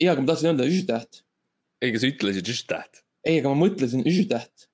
ja, 0.00 0.12
aga 0.12 0.22
ma 0.22 0.30
tahtsin 0.30 0.52
öelda 0.52 0.68
ž-täht. 0.70 1.22
ei, 1.82 1.90
aga 1.90 2.02
sa 2.02 2.10
ütlesid 2.12 2.50
ž-täht. 2.52 3.02
Ei, 3.26 3.40
aga 3.40 3.52
ma 3.52 3.62
mõtlesin 3.64 4.04
ž-täht. 4.06 4.68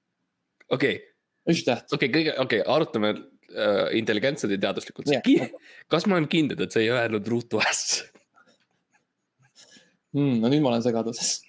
okei 0.69 0.99
okay.. 0.99 1.55
ž-täht. 1.55 1.89
okei 1.93 2.09
okay,, 2.09 2.13
kõige, 2.19 2.35
okei 2.37 2.63
okay,, 2.63 2.67
arutame 2.77 3.15
äh, 3.15 3.87
intelligentselt 4.01 4.55
ja 4.57 4.61
teaduslikult 4.69 5.11
yeah.. 5.13 5.49
kas 5.93 6.09
ma 6.09 6.19
olen 6.19 6.29
kindel, 6.31 6.67
et 6.67 6.75
sa 6.75 6.83
ei 6.83 6.93
öelnud 6.93 7.29
ruutu 7.31 7.63
äss 7.63 8.05
hmm,? 10.15 10.39
no 10.41 10.53
nüüd 10.53 10.65
ma 10.65 10.75
olen 10.75 10.87
segaduses 10.87 11.41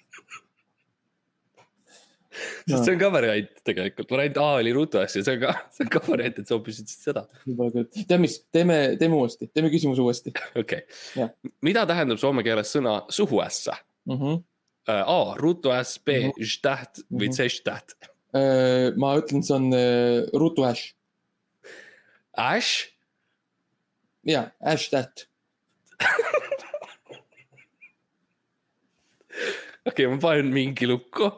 sest 2.66 2.82
see 2.84 2.94
on 2.94 3.00
ka 3.00 3.10
variant 3.12 3.62
tegelikult, 3.66 4.10
variant 4.10 4.40
A 4.42 4.48
oli 4.60 4.72
Ruto 4.74 5.02
S 5.04 5.18
ja 5.18 5.24
see 5.26 5.36
on 5.36 5.44
ka, 5.44 5.54
see 5.74 5.86
on 5.86 5.92
ka 5.92 6.02
variant, 6.06 6.40
et 6.40 6.48
sa 6.48 6.56
hoopis 6.56 6.80
ütlesid 6.82 7.08
seda. 7.08 7.22
võib-olla 7.46 7.74
küll, 7.76 7.88
tead 7.96 8.22
mis, 8.22 8.36
teeme, 8.54 8.78
teeme 9.00 9.20
uuesti, 9.20 9.48
teeme 9.54 9.70
küsimuse 9.72 10.04
uuesti. 10.04 10.34
okei 10.62 10.84
okay., 10.86 11.30
mida 11.66 11.86
tähendab 11.88 12.20
soome 12.22 12.44
keeles 12.46 12.72
sõna 12.76 12.98
suhuässa 13.12 13.78
mm? 14.08 14.18
-hmm. 14.20 14.44
A 14.92 15.34
Ruto 15.40 15.72
S, 15.74 15.98
B 15.98 16.08
mm 16.08 16.30
-hmm. 16.36 16.60
täht 16.62 17.02
või 17.10 17.30
C 17.34 17.48
täht? 17.64 17.96
Äh, 18.34 18.92
ma 18.96 19.16
ütlen, 19.18 19.42
see 19.42 19.54
on 19.54 19.72
äh, 19.72 20.26
Ruto 20.32 20.64
Ash. 20.64 20.94
Ash? 22.32 22.96
ja, 24.26 24.50
Ash 24.60 24.90
täht 24.90 25.28
okei 29.86 30.08
ma 30.10 30.18
panen 30.20 30.50
mingi 30.54 30.88
lukku 30.90 31.30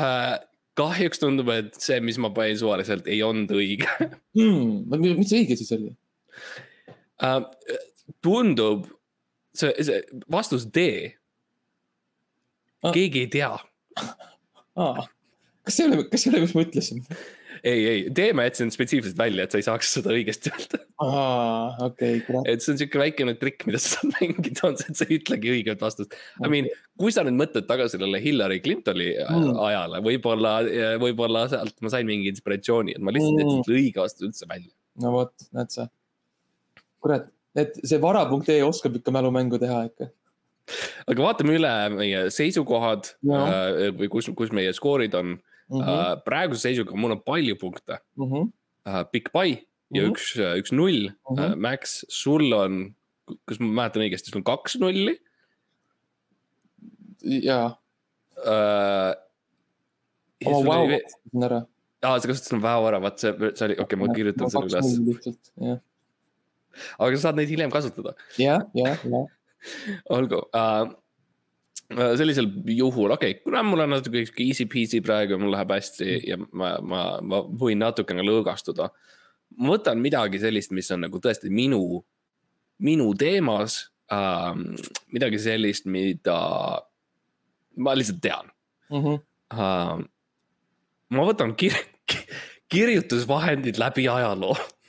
äh, 0.00 0.36
kahjuks 0.80 1.20
tundub, 1.20 1.50
et 1.52 1.76
see, 1.82 2.00
mis 2.04 2.18
ma 2.22 2.30
panin 2.34 2.58
suvaliselt, 2.58 3.08
ei 3.10 3.20
olnud 3.26 3.52
õige 3.54 3.90
hmm,. 4.38 4.88
mis 5.20 5.34
õige 5.36 5.58
siis 5.60 5.72
oli 5.76 5.92
uh,? 5.92 7.44
tundub, 8.24 8.88
see, 9.54 9.70
see 9.86 10.00
vastus 10.32 10.64
D. 10.72 10.88
keegi 12.88 13.26
ei 13.26 13.32
tea 13.32 13.50
ah.. 14.76 15.04
kas 15.64 15.76
see 15.76 15.86
ei 15.86 15.92
ole, 15.92 16.08
kas 16.08 16.24
see 16.24 16.32
ei 16.32 16.36
ole, 16.36 16.46
mis 16.46 16.56
ma 16.56 16.64
ütlesin? 16.64 17.04
ei, 17.60 17.80
ei, 17.86 18.04
D 18.16 18.30
ma 18.36 18.46
jätsin 18.46 18.70
spetsiifiliselt 18.72 19.18
välja, 19.18 19.44
et 19.44 19.52
sa 19.52 19.60
ei 19.60 19.66
saaks 19.66 19.90
seda 19.98 20.12
õigesti 20.14 20.52
öelda. 20.52 20.80
aa, 21.04 21.86
okei 21.86 22.20
okay,. 22.22 22.42
et 22.48 22.64
see 22.64 22.74
on 22.74 22.80
sihuke 22.80 23.02
väikene 23.02 23.34
trikk, 23.40 23.66
mida 23.68 23.80
sa 23.82 23.96
saad 23.96 24.14
mängida, 24.16 24.62
on 24.68 24.78
see, 24.80 24.92
et 24.92 25.00
sa 25.00 25.08
ei 25.08 25.18
ütlegi 25.18 25.52
õiget 25.56 25.84
vastust 25.84 26.14
okay.. 26.14 26.46
I 26.46 26.52
mean, 26.54 26.70
kui 27.00 27.12
sa 27.14 27.24
nüüd 27.26 27.38
mõtled 27.40 27.68
tagasi 27.68 27.98
sellele 27.98 28.22
Hillary 28.24 28.60
Clintoni 28.64 29.10
mm. 29.26 29.58
ajale, 29.66 30.00
võib-olla, 30.06 30.54
võib-olla 31.02 31.46
sealt 31.52 31.76
ma 31.84 31.92
sain 31.92 32.08
mingi 32.08 32.32
inspiratsiooni, 32.32 32.96
et 32.96 33.04
ma 33.04 33.14
lihtsalt 33.14 33.36
mm. 33.36 33.42
jätsin 33.44 33.66
selle 33.68 33.82
õige 33.82 34.04
vastuse 34.04 34.30
üldse 34.30 34.48
välja. 34.50 34.72
no 35.04 35.12
vot, 35.18 35.34
näed 35.56 35.74
sa. 35.76 35.90
kurat, 37.04 37.28
et 37.60 37.76
see 37.82 38.00
vara.ee 38.00 38.62
oskab 38.64 38.96
ikka 39.00 39.12
mälumängu 39.14 39.60
teha 39.60 39.84
ikka 39.90 40.12
aga 41.10 41.24
vaatame 41.24 41.56
üle 41.58 41.72
meie 41.94 42.26
seisukohad 42.34 43.12
äh, 43.26 43.90
või 43.96 44.10
kus, 44.12 44.30
kus 44.36 44.52
meie 44.54 44.72
skoorid 44.76 45.14
on 45.18 45.34
mm. 45.36 45.80
-hmm. 45.80 45.88
Uh, 45.88 46.14
praeguse 46.26 46.68
seisuga 46.68 46.96
mul 46.96 47.16
on 47.16 47.22
palju 47.24 47.56
punkte 47.60 47.98
mm. 48.16 48.26
-hmm. 48.26 48.52
Uh, 48.86 49.02
Big 49.12 49.32
Pie 49.32 49.66
ja 49.90 50.02
mm 50.02 50.06
-hmm. 50.06 50.10
üks, 50.10 50.36
uh, 50.38 50.54
üks 50.60 50.72
null 50.72 51.10
mm. 51.10 51.36
-hmm. 51.36 51.52
Uh, 51.52 51.56
Max, 51.56 52.04
sul 52.08 52.52
on, 52.52 52.94
kas 53.44 53.60
ma 53.60 53.66
mäletan 53.82 54.02
õigesti, 54.02 54.30
sul 54.30 54.42
on 54.42 54.48
kaks 54.50 54.78
nulli? 54.80 55.18
jaa 57.22 57.76
uh,. 58.46 59.12
oma 60.46 60.64
vau 60.64 60.86
kasutasin 60.88 61.44
ära. 61.44 61.60
aa, 62.02 62.20
sa 62.20 62.28
kasutasid 62.30 62.56
oma 62.56 62.64
vau 62.68 62.88
ära, 62.88 63.00
vaat 63.04 63.18
see, 63.20 63.32
see 63.54 63.66
oli, 63.66 63.76
okei 63.76 63.84
okay,, 63.84 64.00
ma 64.00 64.14
kirjutan 64.14 64.50
selle 64.50 64.70
üles. 64.70 65.82
aga 66.98 67.16
sa 67.16 67.22
saad 67.26 67.36
neid 67.40 67.52
hiljem 67.52 67.72
kasutada. 67.74 68.14
jah, 68.38 68.64
jah, 68.74 69.04
jah. 69.04 69.28
olgu 70.16 70.42
uh, 70.56 70.90
sellisel 71.90 72.46
juhul, 72.70 73.10
okei 73.10 73.34
okay,, 73.34 73.42
kuna 73.44 73.62
mul 73.66 73.84
on 73.84 73.96
natuke 73.96 74.22
easy 74.44 74.66
peasy 74.70 75.00
praegu, 75.02 75.38
mul 75.40 75.54
läheb 75.54 75.72
hästi 75.74 76.06
mm. 76.06 76.28
ja 76.28 76.38
ma, 76.52 76.74
ma, 76.82 77.04
ma 77.22 77.42
võin 77.62 77.80
natukene 77.82 78.22
lõõgastuda. 78.26 78.90
ma 79.58 79.72
võtan 79.74 79.98
midagi 80.02 80.38
sellist, 80.42 80.70
mis 80.76 80.90
on 80.94 81.04
nagu 81.06 81.18
tõesti 81.18 81.50
minu, 81.50 82.04
minu 82.78 83.10
teemas 83.18 83.82
ähm,. 84.12 84.76
midagi 85.10 85.42
sellist, 85.42 85.86
mida 85.90 86.38
ma 87.76 87.94
lihtsalt 87.94 88.22
tean 88.22 88.50
mm. 88.90 89.02
-hmm. 89.02 89.26
Ähm, 89.50 90.04
ma 91.10 91.22
võtan 91.26 91.56
kir 91.58 91.74
kirjutusvahendid 92.70 93.78
läbi 93.82 94.06
ajaloo 94.08 94.54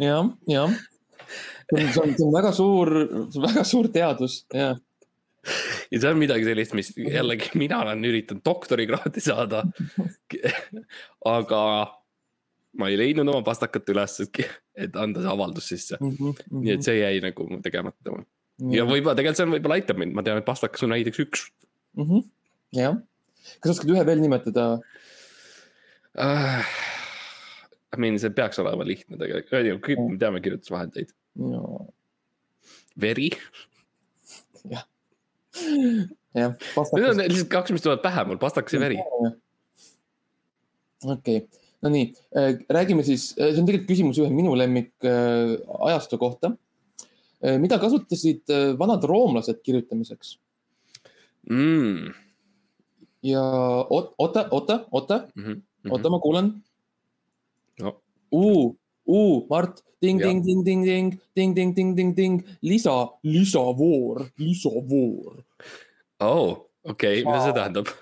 jah, 0.00 0.30
jah 0.46 0.76
see 1.74 2.00
on, 2.00 2.14
see 2.14 2.26
on 2.26 2.34
väga 2.34 2.52
suur, 2.54 2.92
väga 3.42 3.64
suur 3.66 3.88
teadus, 3.92 4.38
jah. 4.54 4.78
ja 5.90 6.00
see 6.00 6.10
on 6.10 6.20
midagi 6.20 6.46
sellist, 6.46 6.74
mis 6.78 6.92
jällegi 6.96 7.52
mina 7.58 7.80
olen 7.84 8.04
üritanud 8.06 8.44
doktorikraadi 8.46 9.22
saada. 9.22 9.64
aga 11.26 11.62
ma 12.76 12.90
ei 12.92 12.98
leidnud 13.00 13.30
oma 13.32 13.42
pastakat 13.46 13.88
üles, 13.94 14.18
et 14.76 14.96
anda 15.00 15.22
see 15.22 15.32
avaldus 15.32 15.68
sisse 15.72 15.98
mm. 16.00 16.16
-hmm. 16.16 16.62
nii 16.62 16.74
et 16.74 16.86
see 16.86 16.98
jäi 16.98 17.20
nagu 17.24 17.48
tegemata 17.64 18.12
mm. 18.12 18.24
-hmm. 18.24 18.74
ja 18.76 18.84
võib-olla 18.84 19.16
tegelikult 19.16 19.42
see 19.42 19.52
võib-olla 19.54 19.78
aitab 19.80 20.02
mind, 20.02 20.16
ma 20.16 20.26
tean, 20.26 20.42
et 20.42 20.48
pastakas 20.48 20.84
on 20.84 20.92
näiteks 20.94 21.22
üks 21.24 21.46
mm. 21.96 22.04
-hmm. 22.04 22.26
jah, 22.76 23.00
kas 23.60 23.76
oskad 23.76 23.94
ühe 23.94 24.06
veel 24.06 24.20
nimetada 24.22 24.74
uh,? 26.20 26.76
I 27.94 28.00
mean, 28.02 28.18
see 28.18 28.32
peaks 28.34 28.58
olema 28.62 28.84
lihtne 28.86 29.18
tegelikult, 29.20 29.84
kõik 29.86 30.00
me 30.02 30.18
teame 30.20 30.42
kirjutusvahendeid 30.44 31.12
veri. 33.00 33.30
jah, 34.72 34.86
jah. 36.34 36.56
Need 36.56 37.06
on 37.10 37.22
lihtsalt 37.22 37.52
kaks, 37.52 37.74
mis 37.76 37.84
tulevad 37.84 38.02
pähe 38.04 38.26
mul, 38.28 38.40
pastakas 38.42 38.76
ja 38.76 38.82
veri. 38.82 38.98
okei 41.06 41.38
okay., 41.38 41.64
no 41.84 41.92
nii, 41.92 42.10
äh, 42.36 42.52
räägime 42.72 43.04
siis, 43.06 43.30
äh, 43.38 43.52
see 43.52 43.62
on 43.62 43.68
tegelikult 43.68 43.90
küsimus 43.90 44.20
ühe 44.22 44.32
minu 44.32 44.54
lemmik 44.58 44.94
äh, 45.06 45.56
ajastu 45.90 46.18
kohta. 46.20 46.56
mida 47.60 47.76
kasutasid 47.78 48.48
vanad 48.80 49.02
roomlased 49.04 49.58
kirjutamiseks 49.62 50.30
mm.? 51.50 52.14
ja 53.28 53.42
oota, 53.92 54.46
oota, 54.48 54.76
oota 54.90 55.18
mm, 55.34 55.44
-hmm. 55.44 55.92
oota, 55.92 56.10
ma 56.10 56.18
kuulan 56.18 56.48
no.. 57.82 57.96
U, 58.32 58.74
U, 59.06 59.46
Mart, 59.48 59.82
ting, 60.00 60.20
ting, 60.20 60.42
ting, 60.42 60.64
ting, 60.64 60.84
ting, 60.84 61.20
ting, 61.34 61.54
ting, 61.54 61.74
ting, 61.74 61.94
ting, 61.96 62.14
ting, 62.14 62.44
lisa, 62.62 63.08
lisavoor, 63.22 64.26
lisavoor. 64.38 65.44
oh, 66.20 66.66
okei 66.84 67.22
okay., 67.22 67.24
mida 67.24 67.40
see 67.44 67.52
tähendab? 67.52 67.92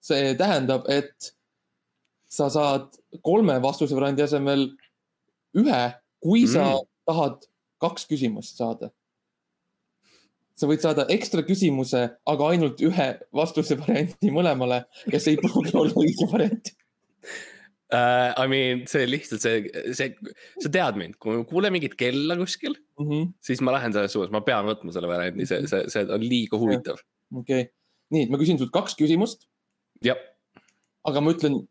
see 0.00 0.34
tähendab, 0.40 0.88
et 0.88 1.32
sa 2.28 2.48
saad 2.50 2.90
kolme 3.22 3.60
vastuse 3.62 3.94
variandi 3.96 4.24
asemel 4.24 4.66
ühe, 5.54 5.82
kui 6.24 6.46
sa 6.50 6.74
mm. 6.74 6.88
tahad 7.06 7.48
kaks 7.84 8.08
küsimust 8.10 8.60
saada. 8.60 8.90
sa 10.54 10.68
võid 10.70 10.82
saada 10.84 11.04
ekstra 11.10 11.42
küsimuse, 11.42 12.00
aga 12.30 12.48
ainult 12.54 12.80
ühe 12.86 13.08
vastuse 13.34 13.76
variandi 13.80 14.32
mõlemale 14.34 14.84
ja 15.10 15.20
see 15.20 15.34
ei 15.34 15.40
pruugi 15.42 15.74
olla 15.74 16.02
õige 16.04 16.28
variant 16.30 16.74
uh,. 17.92 18.32
I 18.40 18.46
mean, 18.50 18.84
see 18.90 19.06
lihtsalt 19.08 19.44
see, 19.44 19.68
see, 19.96 20.14
sa 20.62 20.72
tead 20.72 20.98
mind, 21.00 21.18
kui 21.22 21.40
ma 21.40 21.48
kuulen 21.48 21.74
mingit 21.74 21.96
kella 22.00 22.36
kuskil 22.40 22.76
-hmm. 23.00 23.32
siis 23.44 23.60
ma 23.60 23.74
lähen 23.76 23.92
selles 23.92 24.14
suunas, 24.16 24.32
ma 24.34 24.44
pean 24.46 24.66
võtma 24.68 24.94
selle 24.94 25.10
variandi, 25.10 25.46
see, 25.50 25.66
see, 25.70 25.88
see 25.92 26.06
on 26.08 26.24
liiga 26.24 26.60
huvitav. 26.60 27.00
okei 27.34 27.66
okay., 27.66 27.70
nii, 28.14 28.30
ma 28.32 28.40
küsin 28.40 28.60
sult 28.60 28.72
kaks 28.74 28.96
küsimust, 28.98 29.48
jah, 30.04 30.18
aga 31.04 31.20
ma 31.20 31.34
ütlen 31.34 31.62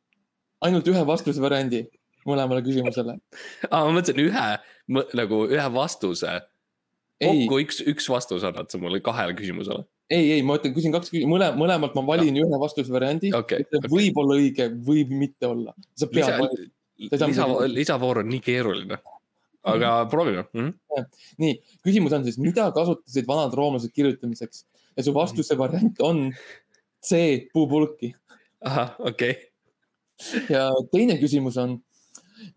ainult 0.64 0.88
ühe 0.88 1.04
vastuse 1.08 1.44
variandi 1.44 1.86
mõlemale 2.28 2.64
küsimusele. 2.66 3.18
ma 3.72 3.84
mõtlesin 3.92 4.22
ühe, 4.24 4.48
nagu 5.20 5.44
ühe 5.50 5.70
vastuse. 5.76 6.40
kokku 7.24 7.60
üks, 7.64 7.80
üks 7.88 8.10
vastus 8.12 8.44
annad 8.48 8.72
sa 8.72 8.80
mulle 8.82 9.00
kahele 9.04 9.36
küsimusele. 9.38 9.86
ei, 10.10 10.32
ei, 10.38 10.44
ma 10.46 10.58
ütlen, 10.60 10.74
küsin 10.76 10.94
kaks 10.94 11.12
küsimust, 11.12 11.32
mõle, 11.32 11.50
mõlemalt 11.60 11.96
ma 11.98 12.06
valin 12.08 12.38
ühe 12.44 12.60
vastusevariandi. 12.62 13.34
okei, 13.38 13.66
võib 13.92 14.20
olla 14.24 14.38
õige, 14.42 14.70
võib 14.88 15.14
mitte 15.16 15.50
olla. 15.50 15.76
sa 15.96 16.10
pead 16.12 16.38
valima., 16.40 16.72
lisa 17.04 17.28
lisavoor 17.68 18.22
on 18.24 18.30
nii 18.32 18.44
keeruline. 18.44 19.00
aga 19.64 19.94
proovime 20.12 20.44
mm. 20.52 20.74
-hmm. 20.92 21.06
nii, 21.40 21.54
küsimus 21.88 22.14
on 22.14 22.26
siis, 22.28 22.38
mida 22.38 22.68
kasutasid 22.76 23.28
vanad 23.28 23.54
roomlased 23.56 23.94
kirjutamiseks 23.96 24.66
ja 24.98 25.04
su 25.04 25.14
vastuse 25.16 25.58
variant 25.58 26.02
on 26.04 26.34
C, 27.04 27.48
puupulki 27.54 28.12
ahah, 28.60 28.96
okei 29.00 29.54
ja 30.50 30.68
teine 30.92 31.18
küsimus 31.22 31.58
on, 31.62 31.78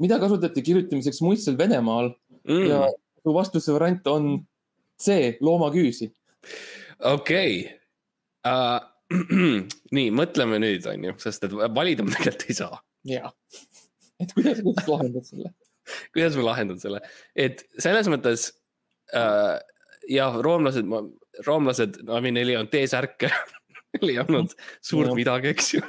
mida 0.03 0.19
kasutati 0.23 0.63
kirjutamiseks 0.63 1.23
muistsel 1.25 1.59
Venemaal 1.59 2.11
okay. 2.11 2.69
ja 2.69 2.83
mm,. 2.85 3.01
su 3.23 3.35
vastuse 3.35 3.75
variant 3.75 4.07
on 4.11 4.29
C, 5.01 5.37
loomaküüsi. 5.41 6.11
okei. 7.05 7.65
nii, 9.97 10.09
mõtleme 10.15 10.59
nüüd, 10.63 10.87
on 10.91 11.09
ju, 11.09 11.15
sest 11.23 11.47
et 11.47 11.55
valida 11.55 12.07
ma 12.07 12.15
tegelikult 12.15 12.49
ei 12.51 12.59
saa. 12.59 12.81
jaa. 13.07 13.31
et 14.23 14.33
kuidas, 14.35 14.63
kuidas 14.65 14.89
lahendad 14.91 15.29
selle? 15.29 15.53
kuidas 16.15 16.39
ma 16.39 16.47
lahendan 16.51 16.81
selle, 16.83 17.03
et 17.39 17.63
selles 17.83 18.09
mõttes 18.11 18.49
äh, 19.15 19.59
jah, 20.11 20.39
roomlased, 20.43 20.91
roomlased, 21.47 22.01
no 22.07 22.19
I 22.19 22.25
mean 22.25 22.37
neil 22.39 22.53
ei 22.53 22.59
olnud 22.59 22.73
T-särke 22.75 23.31
neil 23.97 24.15
ei 24.15 24.19
olnud 24.23 24.57
suurt 24.81 25.13
Jah. 25.13 25.19
midagi, 25.19 25.53
eks 25.55 25.73
ju. 25.77 25.85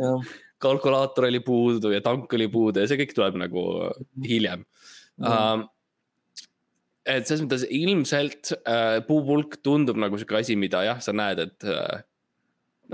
jah, 0.00 0.30
kalkulaator 0.60 1.28
oli 1.30 1.42
puudu 1.44 1.94
ja 1.94 2.02
tank 2.04 2.32
oli 2.36 2.48
puudu 2.52 2.82
ja 2.82 2.90
see 2.90 3.00
kõik 3.00 3.14
tuleb 3.16 3.38
nagu 3.40 3.66
hiljem 4.26 4.64
um,. 5.18 5.68
Et 7.18 7.28
selles 7.28 7.42
mõttes 7.44 7.66
ilmselt 7.74 8.52
uh, 8.60 8.98
puupulk 9.06 9.58
tundub 9.64 9.98
nagu 10.00 10.18
sihuke 10.18 10.38
asi, 10.40 10.56
mida 10.58 10.82
jah, 10.86 10.98
sa 11.02 11.14
näed, 11.16 11.42
et 11.46 11.68
uh, 11.68 12.00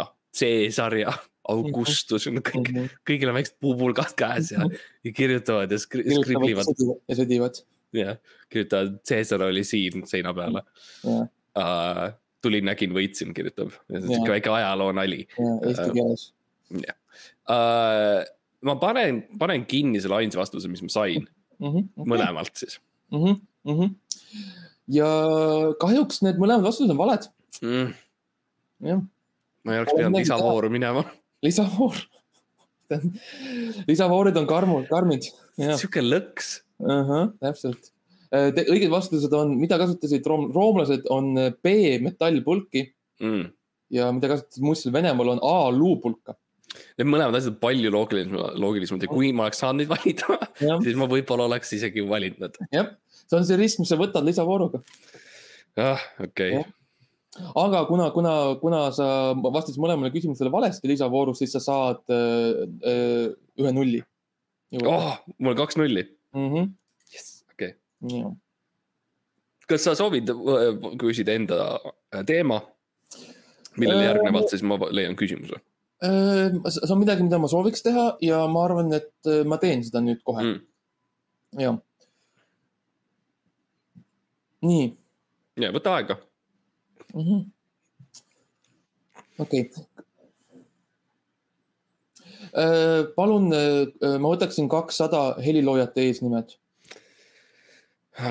noh, 0.01 0.13
C-sarja, 0.35 1.15
Augustus, 1.55 2.27
kõik, 2.27 2.73
kõigil 3.07 3.31
on 3.31 3.37
väiksed 3.37 3.59
puupulgad 3.63 4.17
käes 4.19 4.51
ja, 4.51 4.65
ja 5.07 5.13
kirjutavad 5.15 5.71
ja 5.71 5.79
skri- 5.79 6.03
skriblivad 6.11 6.67
ja 7.07 7.19
sõdivad. 7.21 7.61
ja 7.95 8.17
kirjutavad, 8.51 8.97
Caesar 9.07 9.45
oli 9.47 9.63
siin 9.67 10.03
seina 10.11 10.35
peale 10.35 10.65
ja, 11.07 11.21
uh,. 11.23 12.07
tulin, 12.43 12.67
nägin, 12.67 12.91
võitsin, 12.95 13.31
kirjutab, 13.35 13.71
Jah. 13.91 14.03
sihuke 14.09 14.35
väike 14.35 14.51
ajaloo 14.57 14.91
nali 14.99 15.23
ja 15.39 15.53
eesti 15.71 15.87
keeles. 15.95 16.27
uh,. 17.47 18.27
ma 18.67 18.79
panen, 18.83 19.23
panen 19.39 19.69
kinni 19.71 20.03
selle 20.03 20.19
ainsa 20.19 20.43
vastuse, 20.43 20.71
mis 20.73 20.83
ma 20.83 20.91
sain 20.99 21.31
mõlemalt 21.63 22.59
siis 22.59 22.81
Mhm, 23.67 23.95
ja 24.97 25.09
kahjuks 25.83 26.23
need 26.23 26.39
mõlemad 26.43 26.67
vastused 26.69 26.93
on 26.95 27.01
valed, 27.01 27.27
mm,. 27.63 27.89
jah, 28.87 29.01
ma 29.67 29.75
ei 29.75 29.83
oleks 29.83 29.97
pidanud 29.97 30.21
lisavooru 30.23 30.71
minema, 30.71 31.03
lisavoor. 31.47 31.99
lisavoorid 33.91 34.37
on 34.39 34.47
karmud, 34.47 34.87
karmid, 34.91 35.27
sihuke 35.59 36.05
lõks. 36.05 36.61
täpselt. 37.43 37.93
õiged 38.37 38.91
vastused 38.93 39.33
on, 39.35 39.55
mida 39.59 39.79
kasutasid 39.81 40.27
room-, 40.29 40.51
roomlased 40.55 41.07
on 41.11 41.35
B 41.63 41.99
metallpulki 42.05 42.93
Mm. 43.17 43.47
ja 43.97 44.11
mida 44.13 44.29
kasutasid 44.29 44.65
mustil 44.67 44.93
Venemaal 44.93 45.31
on 45.33 45.39
A 45.41 45.71
luupulka. 45.73 46.35
Need 46.99 47.09
mõlemad 47.11 47.37
asjad 47.39 47.55
on 47.55 47.59
palju 47.63 47.93
loogilisem, 47.93 48.37
loogilisemad 48.63 49.05
ja 49.05 49.11
kui 49.11 49.33
ma 49.37 49.47
oleks 49.47 49.61
saanud 49.63 49.83
neid 49.83 49.93
valida, 49.93 50.39
siis 50.85 50.99
ma 50.99 51.09
võib-olla 51.11 51.49
oleks 51.51 51.75
isegi 51.77 52.05
valinud 52.07 52.59
jah, 52.75 52.91
see 53.27 53.39
on 53.39 53.47
see 53.49 53.59
risk, 53.61 53.83
mis 53.83 53.93
sa 53.93 53.99
võtad 54.01 54.27
lisavooruga. 54.27 54.83
ah, 55.83 56.03
okei 56.25 56.57
Jah. 56.57 56.71
aga 57.63 57.85
kuna, 57.91 58.11
kuna, 58.17 58.35
kuna 58.63 58.83
sa 58.97 59.09
vastasid 59.35 59.81
mõlemale 59.83 60.13
küsimusele 60.15 60.53
valesti 60.53 60.89
lisavoorus, 60.93 61.43
siis 61.43 61.53
sa 61.57 61.63
saad 61.65 62.01
öö, 62.09 62.67
öö, 62.81 63.27
ühe 63.61 63.75
nulli. 63.77 64.01
oh, 64.83 65.13
mul 65.39 65.55
on 65.55 65.61
kaks 65.61 65.79
nulli. 65.81 66.07
mm. 66.35 66.49
-hmm. 66.55 66.73
okei, 67.53 67.75
ja. 68.13 68.33
kas 69.69 69.85
sa 69.85 69.95
soovid 69.99 70.33
äh, 70.33 70.73
küsida 71.01 71.37
enda 71.37 71.79
äh, 72.15 72.25
teema? 72.25 72.63
millele 73.77 74.03
Äh, 74.03 74.09
järgnevalt 74.11 74.53
siis 74.53 74.65
ma 74.67 74.79
leian 74.91 75.17
küsimuse 75.19 75.61
see 76.03 76.93
on 76.93 77.01
midagi, 77.01 77.25
mida 77.25 77.39
ma 77.41 77.49
sooviks 77.49 77.83
teha 77.85 78.07
ja 78.21 78.43
ma 78.53 78.65
arvan, 78.67 78.93
et 78.93 79.13
öö, 79.27 79.45
ma 79.49 79.57
teen 79.63 79.85
seda 79.85 80.03
nüüd 80.05 80.21
kohe 80.27 80.43
mm., 80.45 80.59
jah. 81.63 81.79
nii 84.67 84.91
ja 85.63 85.73
võta 85.73 85.95
aega. 85.97 86.19
-hmm.. 87.15 87.45
okei 89.39 89.63
okay.. 89.71 89.85
palun, 93.17 93.49
ma 93.49 94.27
võtaksin 94.29 94.69
kakssada 94.73 95.23
heliloojate 95.45 96.05
eesnimed. 96.11 96.53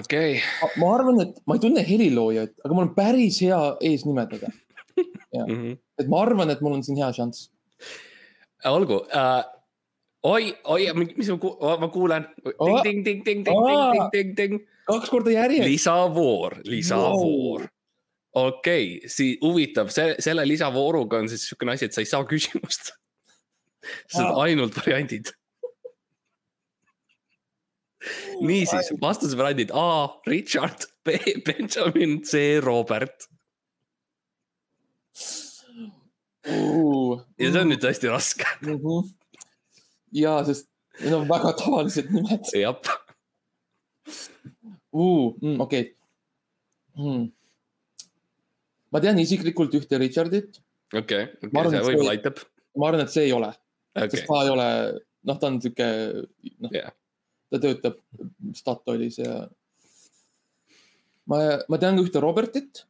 okei 0.02 0.38
okay., 0.38 0.78
ma 0.82 0.94
arvan, 1.00 1.26
et 1.26 1.42
ma 1.46 1.58
ei 1.58 1.66
tunne 1.66 1.86
heliloojaid, 1.88 2.54
aga 2.62 2.78
mul 2.78 2.88
on 2.88 2.96
päris 2.98 3.42
hea 3.42 3.62
eesnimedega. 3.82 4.54
mm 4.98 5.50
-hmm. 5.50 5.78
et 6.00 6.08
ma 6.08 6.22
arvan, 6.22 6.50
et 6.54 6.62
mul 6.62 6.78
on 6.78 6.84
siin 6.84 7.02
hea 7.02 7.12
šanss. 7.14 7.55
Olgu 8.72 9.02
uh,. 9.04 9.44
oi, 10.26 10.50
oi, 10.74 10.88
mis 10.98 11.30
ma 11.30 11.38
ku-, 11.42 11.56
ma 11.82 11.90
kuulen. 11.94 12.26
Oh. 12.58 12.82
ting, 12.82 13.04
ting, 13.06 13.24
ting, 13.24 13.44
ting, 13.46 13.46
ting, 13.46 13.78
Aa. 13.78 13.92
ting, 13.94 14.10
ting, 14.12 14.36
ting. 14.36 14.60
kaks 14.90 15.12
korda 15.14 15.34
järjest. 15.34 15.68
lisavoor, 15.70 16.60
lisavoor. 16.66 17.68
okei 18.34 18.86
okay,, 18.98 19.10
siis 19.12 19.38
huvitav, 19.44 19.94
see, 19.94 20.16
selle 20.24 20.48
lisavooruga 20.48 21.22
on 21.24 21.32
siis 21.32 21.46
niisugune 21.46 21.76
asi, 21.76 21.90
et 21.90 21.98
sa 21.98 22.04
ei 22.04 22.10
saa 22.10 22.26
küsimust. 22.30 22.94
sa 24.10 24.22
saad 24.22 24.32
Aa. 24.34 24.48
ainult 24.50 24.78
variandid. 24.82 25.34
niisiis, 28.46 28.92
vastusevariandid 29.02 29.72
A 29.74 29.88
Richard, 30.30 30.90
B 31.06 31.18
Benjamin, 31.46 32.20
C 32.26 32.60
Robert 32.62 33.30
ja 36.46 37.52
see 37.52 37.62
on 37.62 37.72
nüüd 37.72 37.82
tõesti 37.82 38.12
raske. 38.12 38.48
-hmm. 38.62 39.10
ja, 40.22 40.38
sest 40.48 40.70
need 41.02 41.16
on 41.18 41.28
väga 41.30 41.56
tavalised 41.60 42.12
nimed 42.14 42.52
jah, 42.54 42.78
uh,. 44.96 45.34
Mm, 45.42 45.60
okei 45.66 45.90
mm.. 46.96 47.26
ma 48.92 49.02
tean 49.04 49.20
isiklikult 49.20 49.76
ühte 49.80 50.00
Richardit, 50.00 50.62
okei, 50.94 51.28
see 51.42 51.86
võib-olla 51.90 52.16
aitab. 52.16 52.40
ma 52.78 52.92
arvan, 52.92 53.06
et 53.08 53.14
see 53.14 53.28
ei 53.28 53.36
ole 53.36 53.52
okay., 53.96 54.12
sest, 54.14 54.28
ta 54.30 54.42
ei 54.46 54.54
ole, 54.54 54.70
noh, 55.28 55.42
ta 55.42 55.52
on 55.52 55.60
sihuke, 55.64 55.90
noh 56.64 56.76
Jah. 56.76 56.94
ta 57.52 57.62
töötab 57.64 58.00
Statoilis 58.56 59.20
ja. 59.22 59.46
ma, 61.32 61.42
ma 61.72 61.82
tean 61.82 61.98
ka 61.98 62.06
ühte 62.06 62.24
Robertit, 62.24 62.86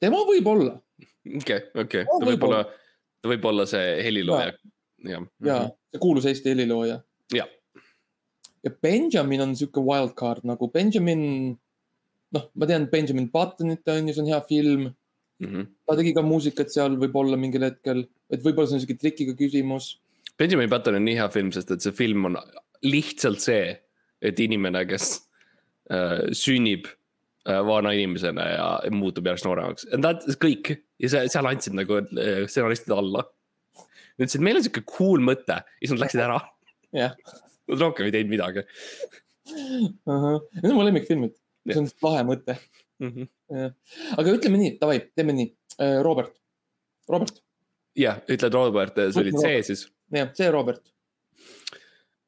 tema 0.00 0.24
võib 0.28 0.48
olla 0.50 0.78
okei, 1.26 1.62
okei, 1.84 2.04
ta 2.08 2.26
võib 2.26 2.44
olla, 2.48 2.60
ta 3.20 3.32
võib 3.32 3.48
olla 3.50 3.66
see 3.68 3.96
helilooja, 4.04 4.52
jah. 5.08 5.26
ja 5.46 5.62
see 5.90 6.02
kuulus 6.02 6.28
Eesti 6.30 6.54
helilooja. 6.54 7.00
Mhm. 7.00 7.38
Jah. 7.38 7.50
ja 8.66 8.70
Benjamin 8.82 9.44
on 9.44 9.56
sihuke 9.56 9.82
wildcard 9.84 10.46
nagu 10.48 10.68
Benjamin, 10.72 11.22
noh, 12.34 12.48
ma 12.54 12.66
tean 12.66 12.88
Benjamin 12.90 13.30
Buttonit 13.32 13.88
on 13.88 14.08
ju, 14.08 14.14
see 14.16 14.24
on 14.24 14.32
hea 14.32 14.40
film. 14.48 14.88
Mhm. 15.40 15.68
ta 15.88 15.96
tegi 15.96 16.12
ka 16.12 16.20
muusikat 16.20 16.68
seal 16.72 16.98
võib-olla 17.00 17.38
mingil 17.40 17.64
hetkel, 17.64 18.04
et 18.28 18.42
võib-olla 18.44 18.68
see 18.68 18.76
on 18.76 18.82
sihuke 18.82 19.00
trikiga 19.00 19.32
küsimus. 19.38 19.94
Benjamin 20.36 20.68
Button 20.68 20.98
on 20.98 21.04
nii 21.04 21.16
hea 21.16 21.28
film, 21.32 21.48
sest 21.52 21.70
et 21.72 21.84
see 21.84 21.96
film 21.96 22.28
on 22.28 22.36
lihtsalt 22.84 23.40
see, 23.44 23.72
et 24.20 24.40
inimene, 24.40 24.84
kes 24.88 25.06
äh, 25.92 26.28
sünnib 26.36 26.88
vana 27.46 27.94
inimesena 27.96 28.46
ja 28.50 28.64
muutub 28.92 29.26
järjest 29.26 29.46
nooremaks, 29.46 29.86
kõik 30.42 30.74
ja 31.00 31.08
see, 31.08 31.28
seal 31.32 31.48
andsid 31.48 31.76
nagu 31.78 32.02
äh, 32.02 32.42
stsenaristid 32.50 32.92
alla. 32.92 33.24
Nad 34.20 34.26
ütlesid, 34.26 34.44
meil 34.44 34.58
on 34.58 34.66
sihuke 34.66 34.82
cool 34.84 35.22
mõte 35.24 35.56
ja 35.56 35.80
siis 35.80 35.94
nad 35.94 36.02
läksid 36.04 36.20
ära, 36.20 36.36
jah, 36.92 37.16
nad 37.70 37.86
rohkem 37.86 38.10
ei 38.10 38.14
teinud 38.14 38.34
midagi 38.34 38.66
need 39.50 40.70
on 40.70 40.76
mu 40.76 40.84
lemmikfilmid, 40.86 41.34
see 41.68 41.80
on 41.82 41.88
lahe 42.04 42.24
mõte. 42.28 42.56
mm. 43.00 43.12
-hmm. 43.12 43.74
aga 44.18 44.34
ütleme 44.36 44.60
nii, 44.60 44.76
davai, 44.80 45.00
teeme 45.16 45.36
nii. 45.36 45.50
Robert, 46.04 46.34
Robert, 47.08 47.38
jah, 47.96 48.18
ütled 48.28 48.54
Robert, 48.54 48.98
see 49.00 49.22
oli 49.22 49.32
C 49.32 49.52
siis 49.70 49.86
jah, 50.14 50.32
see 50.36 50.50
Robert. 50.50 50.82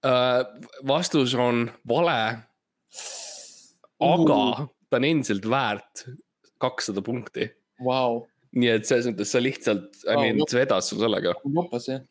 uh,. 0.07 0.47
vastus 0.89 1.35
on 1.35 1.67
vale. 1.89 2.21
aga 4.01 4.39
ta 4.93 5.01
on 5.01 5.09
endiselt 5.09 5.49
väärt 5.49 6.05
kakssada 6.63 7.03
punkti. 7.05 7.49
Vau, 7.83 8.21
nii 8.59 8.75
et 8.75 8.87
selles 8.89 9.09
mõttes 9.09 9.33
sa 9.33 9.41
lihtsalt, 9.43 9.89
I 10.05 10.13
Vau, 10.13 10.21
mean 10.21 10.43
jupp., 10.43 10.53
sa 10.53 10.61
vedas 10.61 10.93
sul 10.93 11.01
sellega, 11.03 11.35
jopas 11.57 11.89
jah. 11.89 12.05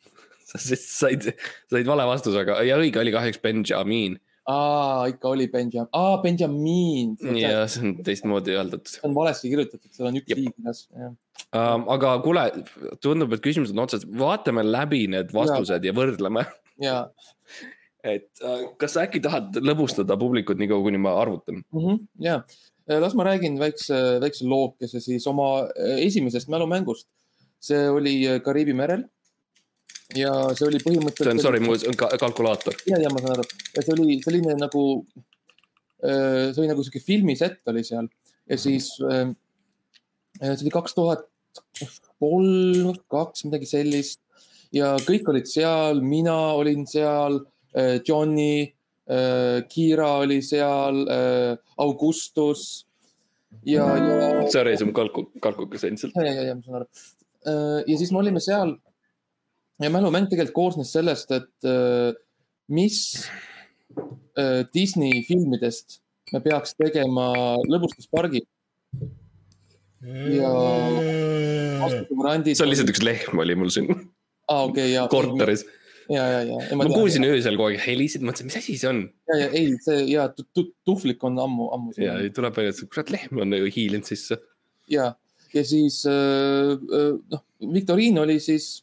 sa 0.50 0.60
said, 0.60 1.30
said 1.70 1.88
vale 1.88 2.06
vastuse, 2.10 2.42
aga 2.42 2.58
ja 2.66 2.76
õige 2.82 3.00
oli 3.00 3.14
kahjuks 3.14 3.40
Benjamin. 3.44 4.18
Aa, 4.50 5.06
ikka 5.12 5.30
oli 5.30 5.46
Benjamin, 5.52 5.86
aa 5.94 6.16
Benjamin. 6.24 7.12
see 7.20 7.44
ja 7.44 7.62
see 7.70 7.84
on 7.86 7.92
teistmoodi 8.02 8.56
öeldud. 8.58 8.96
On 9.06 9.14
valesti 9.14 9.52
kirjutatud, 9.52 9.92
seal 9.94 10.10
on 10.10 10.18
üks 10.18 10.34
i 10.34 10.40
kirjas, 10.40 10.82
um,. 10.98 11.86
aga 11.94 12.16
kuule, 12.24 12.48
tundub, 13.04 13.36
et 13.36 13.44
küsimused 13.44 13.76
on 13.76 13.84
otsas, 13.84 14.02
vaatame 14.18 14.66
läbi 14.66 15.04
need 15.14 15.30
vastused 15.36 15.78
ja, 15.78 15.92
ja 15.92 15.94
võrdleme, 15.94 16.42
ja 16.82 16.96
et 18.02 18.28
uh, 18.42 18.72
kas 18.80 18.96
sa 18.96 19.06
äkki 19.06 19.22
tahad 19.22 19.58
lõbustada 19.62 20.16
publikut 20.18 20.58
nii 20.58 20.70
kaua, 20.70 20.84
kuni 20.86 21.00
ma 21.02 21.14
arvutan? 21.20 21.62
mm, 21.62 21.80
-hmm, 21.80 22.04
ja 22.22 22.42
las 23.00 23.14
ma 23.14 23.26
räägin 23.28 23.58
väikse, 23.60 23.98
väikse 24.20 24.46
lookese 24.48 25.00
siis 25.00 25.26
oma 25.26 25.66
äh, 25.70 25.98
esimesest 26.06 26.48
mälumängust. 26.48 27.08
see 27.62 27.88
oli 27.90 28.28
äh, 28.28 28.40
Kariibi 28.42 28.74
merel. 28.74 29.04
ja 30.14 30.32
see 30.54 30.66
oli 30.66 30.80
see 30.80 30.90
on, 30.90 30.96
põhimõtteliselt. 30.96 31.42
sorry, 31.42 31.60
mul 31.60 31.78
on 31.88 31.96
ka 31.96 32.08
kalkulaator. 32.18 32.74
ja, 32.86 32.98
ja 32.98 33.10
ma 33.10 33.22
saan 33.22 33.38
aru, 33.38 33.44
see 33.78 33.94
oli 33.94 34.18
selline 34.24 34.56
nagu, 34.58 35.06
see 36.02 36.58
oli 36.58 36.68
nagu 36.68 36.82
sihuke 36.82 37.00
filmisett 37.00 37.68
oli 37.70 37.84
seal 37.86 38.08
ja 38.50 38.58
siis 38.58 38.90
äh, 39.06 39.30
see 40.40 40.66
oli 40.66 40.74
kaks 40.74 40.94
tuhat 40.98 41.28
kolm, 42.22 42.92
kaks, 43.10 43.44
midagi 43.46 43.68
sellist 43.68 44.20
ja 44.74 44.94
kõik 45.06 45.28
olid 45.28 45.48
seal, 45.50 46.00
mina 46.04 46.34
olin 46.56 46.86
seal, 46.88 47.42
Johnny, 48.08 48.68
Kiira 49.68 50.08
oli 50.22 50.38
seal, 50.46 51.00
Augustus 51.82 52.86
ja, 53.66 53.86
ja 53.98 54.44
Sorry, 54.52 54.76
see 54.78 54.86
on 54.86 54.92
kalku, 54.96 55.26
kalkukas 55.42 55.84
endiselt. 55.88 56.14
ja, 56.16 56.30
ja, 56.30 56.44
ja 56.50 56.54
ma 56.54 56.62
saan 56.62 56.78
aru. 56.80 56.86
ja 57.90 57.96
siis 57.98 58.12
me 58.14 58.20
olime 58.22 58.40
seal 58.44 58.76
ja 59.82 59.90
mälumäng 59.90 60.28
tegelikult 60.30 60.54
koosnes 60.56 60.92
sellest, 60.94 61.32
et 61.34 61.68
äh, 61.68 62.14
mis 62.72 62.98
äh, 64.38 64.62
Disney 64.74 65.22
filmidest 65.26 66.00
me 66.32 66.40
peaks 66.44 66.76
tegema 66.78 67.32
lõbustuspargi 67.68 68.42
ja 70.32 70.50
vastusevariandid. 71.82 72.56
see 72.56 72.64
on 72.64 72.72
lihtsalt 72.72 72.90
üks 72.94 73.04
lehm 73.06 73.42
oli 73.44 73.56
mul 73.58 73.70
siin 73.74 73.90
aa, 73.92 74.64
okei, 74.64 74.92
ja. 74.94 75.06
korteris. 75.12 75.66
ja, 76.10 76.24
ja, 76.26 76.40
ja. 76.48 76.76
ma 76.78 76.86
kuulsin 76.90 77.26
öösel 77.28 77.58
kogu 77.58 77.70
aeg 77.70 77.82
helisid, 77.84 78.24
mõtlesin, 78.26 78.48
mis 78.50 78.58
asi 78.60 78.76
see 78.80 78.90
on 78.90 79.02
ja, 79.30 79.38
ja 79.44 79.48
ei, 79.58 79.72
see 79.84 80.04
ja 80.10 80.28
tu, 80.34 80.46
tu, 80.56 80.66
tuhvlik 80.88 81.22
on 81.28 81.38
ammu, 81.42 81.68
ammu. 81.76 81.94
ja 82.00 82.16
tuleb 82.34 82.56
välja, 82.58 82.74
et 82.74 82.92
kurat 82.92 83.12
lehm 83.14 83.42
on 83.44 83.52
nagu 83.52 83.70
hiilinud 83.70 84.08
sisse. 84.08 84.38
ja, 84.90 85.12
ja 85.54 85.64
siis 85.68 86.02
äh, 86.10 86.74
äh, 86.74 87.10
noh, 87.34 87.44
viktoriin 87.74 88.18
oli 88.22 88.38
siis 88.42 88.82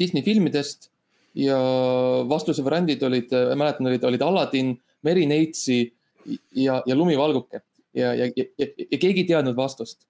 Disney 0.00 0.24
filmidest 0.26 0.90
ja 1.38 1.56
vastusevariandid 2.26 3.02
olid, 3.06 3.34
mäletan, 3.58 3.86
olid, 3.86 4.04
olid 4.04 4.22
Aladdin, 4.26 4.72
Meri 5.06 5.26
Neitsi 5.30 5.84
ja, 6.58 6.80
ja 6.86 6.96
Lumivalguke 6.96 7.62
ja, 7.94 8.14
ja, 8.14 8.26
ja, 8.36 8.44
ja, 8.58 8.66
ja 8.66 8.98
keegi 8.98 9.24
ei 9.24 9.28
teadnud 9.28 9.56
vastust. 9.56 10.06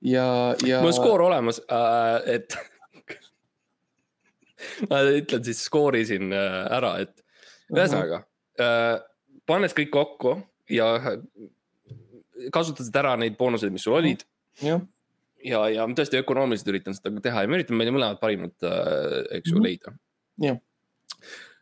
ja, 0.00 0.54
ja. 0.66 0.80
mul 0.80 0.92
on 0.92 0.96
skoor 0.96 1.22
olemas 1.28 1.60
äh,, 1.70 2.34
et 2.34 2.58
ma 4.90 5.02
ütlen 5.14 5.44
siis 5.46 5.62
skoori 5.68 6.04
siin 6.08 6.32
äh, 6.34 6.60
ära, 6.78 6.96
et 7.04 7.24
ühesõnaga 7.72 8.22
äh,, 8.60 8.94
pannes 9.48 9.74
kõik 9.76 9.92
kokku 9.94 10.36
ja 10.72 10.92
kasutasid 12.54 12.96
ära 13.00 13.16
neid 13.18 13.36
boonuseid, 13.38 13.72
mis 13.74 13.84
sul 13.86 13.98
olid 13.98 14.24
jah, 14.62 14.82
ja, 15.44 15.62
ja 15.72 15.86
ma 15.88 15.96
tõesti 15.98 16.20
ökonoomiliselt 16.22 16.72
üritan 16.72 16.96
seda 16.96 17.12
teha 17.24 17.44
ja 17.44 17.50
me 17.50 17.58
üritame 17.58 17.82
meile 17.82 17.94
mõlemad 17.96 18.20
parimat 18.22 18.66
äh,, 18.66 19.38
eks 19.38 19.52
ju 19.52 19.58
Mhm. 19.58 19.64
leida. 19.64 19.94
jah, 20.42 20.60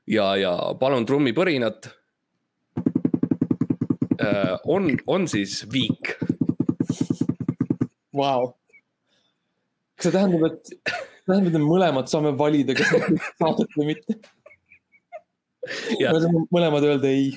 ja, 0.07 0.27
ja 0.41 0.55
palun 0.81 1.07
trummipõrinat 1.09 1.91
äh,. 4.21 4.57
on, 4.65 4.97
on 5.07 5.29
siis 5.29 5.65
viik 5.73 6.17
vau. 8.17 8.55
kas 9.97 10.09
see 10.09 10.13
tähendab, 10.15 10.51
et, 10.51 11.13
tähendab, 11.27 11.53
et 11.53 11.59
me 11.59 11.67
mõlemad 11.67 12.11
saame 12.11 12.33
valida, 12.39 12.77
kas 12.77 12.93
saadet 13.41 13.75
või 13.77 13.93
mitte? 13.93 14.19
ja 16.01 16.15
me 16.15 16.23
saame 16.23 16.45
mõlemad 16.55 16.87
öelda 16.87 17.11
ei. 17.11 17.35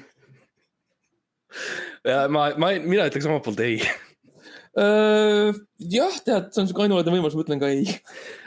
ja 2.08 2.22
ma, 2.32 2.50
ma, 2.62 2.74
mina 2.86 3.10
ütleks 3.10 3.28
omalt 3.30 3.46
poolt 3.48 3.64
ei. 3.66 3.82
jah, 5.90 6.20
tead, 6.26 6.52
see 6.54 6.64
on 6.64 6.70
siuke 6.70 6.86
ainulaadne 6.86 7.16
võimalus, 7.16 7.38
ma 7.38 7.46
ütlen 7.46 7.62
ka 7.62 7.72
ei. 7.74 7.86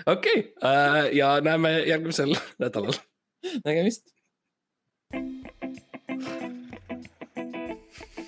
okei 0.06 0.44
okay., 0.54 1.12
ja 1.18 1.36
näeme 1.44 1.76
järgmisel 1.90 2.36
nädalal. 2.62 3.00
nägemist. 3.66 4.06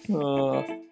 ebaõnne 0.05 0.83